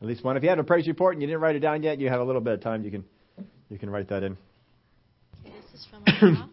at 0.00 0.08
least 0.08 0.24
one. 0.24 0.38
If 0.38 0.42
you 0.42 0.48
had 0.48 0.58
a 0.58 0.64
praise 0.64 0.88
report 0.88 1.16
and 1.16 1.20
you 1.20 1.28
didn't 1.28 1.42
write 1.42 1.56
it 1.56 1.60
down 1.60 1.82
yet, 1.82 2.00
you 2.00 2.08
have 2.08 2.20
a 2.20 2.24
little 2.24 2.40
bit 2.40 2.54
of 2.54 2.62
time. 2.62 2.82
You 2.82 2.90
can 2.90 3.04
you 3.68 3.78
can 3.78 3.90
write 3.90 4.08
that 4.08 4.22
in. 4.22 4.38
Okay, 5.44 5.54
this 5.70 5.80
is 5.82 5.86
from 5.90 6.50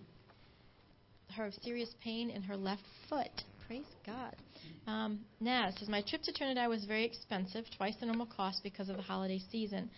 her 1.37 1.51
serious 1.61 1.95
pain 2.03 2.29
in 2.29 2.41
her 2.41 2.57
left 2.57 2.83
foot. 3.07 3.31
Praise 3.69 3.85
God. 4.03 4.35
Um, 4.87 5.19
says, 5.43 5.89
My 5.89 6.01
trip 6.01 6.23
to 6.23 6.33
Trinidad 6.33 6.67
was 6.69 6.85
very 6.85 7.05
expensive, 7.05 7.65
twice 7.77 7.93
the 7.99 8.07
normal 8.07 8.25
cost 8.25 8.63
because 8.63 8.89
of 8.89 8.97
the 8.97 9.03
holiday 9.03 9.39
season. 9.51 9.91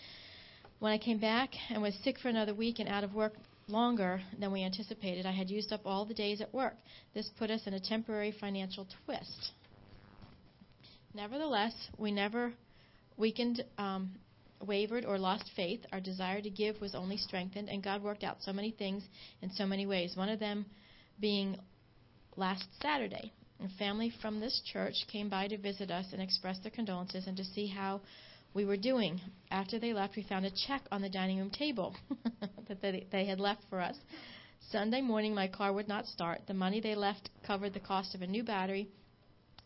When 0.79 0.91
I 0.91 0.97
came 0.97 1.19
back 1.19 1.51
and 1.69 1.81
was 1.81 1.95
sick 2.03 2.19
for 2.19 2.27
another 2.27 2.53
week 2.53 2.79
and 2.79 2.89
out 2.89 3.05
of 3.05 3.13
work 3.13 3.31
longer 3.69 4.21
than 4.37 4.51
we 4.51 4.65
anticipated, 4.65 5.25
I 5.25 5.31
had 5.31 5.49
used 5.49 5.71
up 5.71 5.83
all 5.85 6.03
the 6.03 6.13
days 6.13 6.41
at 6.41 6.53
work. 6.53 6.73
This 7.13 7.29
put 7.39 7.49
us 7.49 7.61
in 7.65 7.73
a 7.73 7.79
temporary 7.79 8.33
financial 8.37 8.85
twist. 9.05 9.51
Nevertheless, 11.13 11.73
we 11.97 12.11
never 12.11 12.51
weakened, 13.15 13.63
um, 13.77 14.11
wavered, 14.59 15.05
or 15.05 15.17
lost 15.17 15.49
faith. 15.55 15.79
Our 15.93 16.01
desire 16.01 16.41
to 16.41 16.49
give 16.49 16.81
was 16.81 16.93
only 16.93 17.15
strengthened, 17.15 17.69
and 17.69 17.81
God 17.81 18.03
worked 18.03 18.25
out 18.25 18.39
so 18.41 18.51
many 18.51 18.71
things 18.71 19.01
in 19.41 19.49
so 19.49 19.65
many 19.65 19.85
ways. 19.85 20.17
One 20.17 20.27
of 20.27 20.39
them 20.39 20.65
being 21.21 21.55
last 22.35 22.65
Saturday. 22.81 23.31
A 23.63 23.69
family 23.77 24.11
from 24.21 24.39
this 24.39 24.61
church 24.71 24.95
came 25.11 25.29
by 25.29 25.47
to 25.47 25.57
visit 25.57 25.91
us 25.91 26.07
and 26.13 26.21
express 26.21 26.57
their 26.59 26.71
condolences 26.71 27.27
and 27.27 27.37
to 27.37 27.43
see 27.43 27.67
how 27.67 28.01
we 28.53 28.65
were 28.65 28.77
doing. 28.77 29.21
After 29.51 29.77
they 29.77 29.93
left, 29.93 30.15
we 30.15 30.23
found 30.23 30.45
a 30.45 30.51
check 30.67 30.81
on 30.91 31.01
the 31.01 31.09
dining 31.09 31.37
room 31.37 31.51
table 31.51 31.95
that 32.67 32.81
they, 32.81 33.05
they 33.11 33.25
had 33.25 33.39
left 33.39 33.61
for 33.69 33.79
us. 33.79 33.95
Sunday 34.71 35.01
morning, 35.01 35.35
my 35.35 35.47
car 35.47 35.73
would 35.73 35.87
not 35.87 36.07
start. 36.07 36.41
The 36.47 36.53
money 36.53 36.81
they 36.81 36.95
left 36.95 37.29
covered 37.45 37.73
the 37.73 37.79
cost 37.79 38.15
of 38.15 38.21
a 38.21 38.27
new 38.27 38.43
battery 38.43 38.87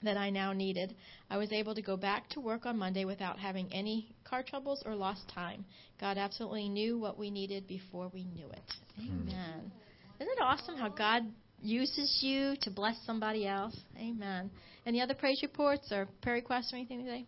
that 0.03 0.17
I 0.17 0.29
now 0.29 0.51
needed. 0.51 0.95
I 1.29 1.37
was 1.37 1.51
able 1.51 1.73
to 1.75 1.81
go 1.81 1.95
back 1.95 2.29
to 2.29 2.39
work 2.39 2.65
on 2.65 2.77
Monday 2.77 3.05
without 3.05 3.39
having 3.39 3.71
any 3.73 4.13
car 4.23 4.43
troubles 4.43 4.83
or 4.85 4.95
lost 4.95 5.27
time. 5.33 5.65
God 5.99 6.17
absolutely 6.17 6.69
knew 6.69 6.97
what 6.97 7.17
we 7.17 7.31
needed 7.31 7.67
before 7.67 8.09
we 8.13 8.25
knew 8.25 8.47
it. 8.49 8.73
Hmm. 8.97 9.21
Amen. 9.21 9.71
Isn't 10.19 10.31
it 10.31 10.41
awesome 10.41 10.75
how 10.75 10.89
God 10.89 11.23
uses 11.65 12.19
you 12.21 12.55
to 12.61 12.71
bless 12.71 12.95
somebody 13.05 13.47
else. 13.47 13.77
Amen. 13.97 14.51
Any 14.85 15.01
other 15.01 15.13
praise 15.13 15.41
reports 15.41 15.91
or 15.91 16.07
prayer 16.21 16.35
requests 16.35 16.71
or 16.71 16.77
anything 16.77 16.99
today? 16.99 17.25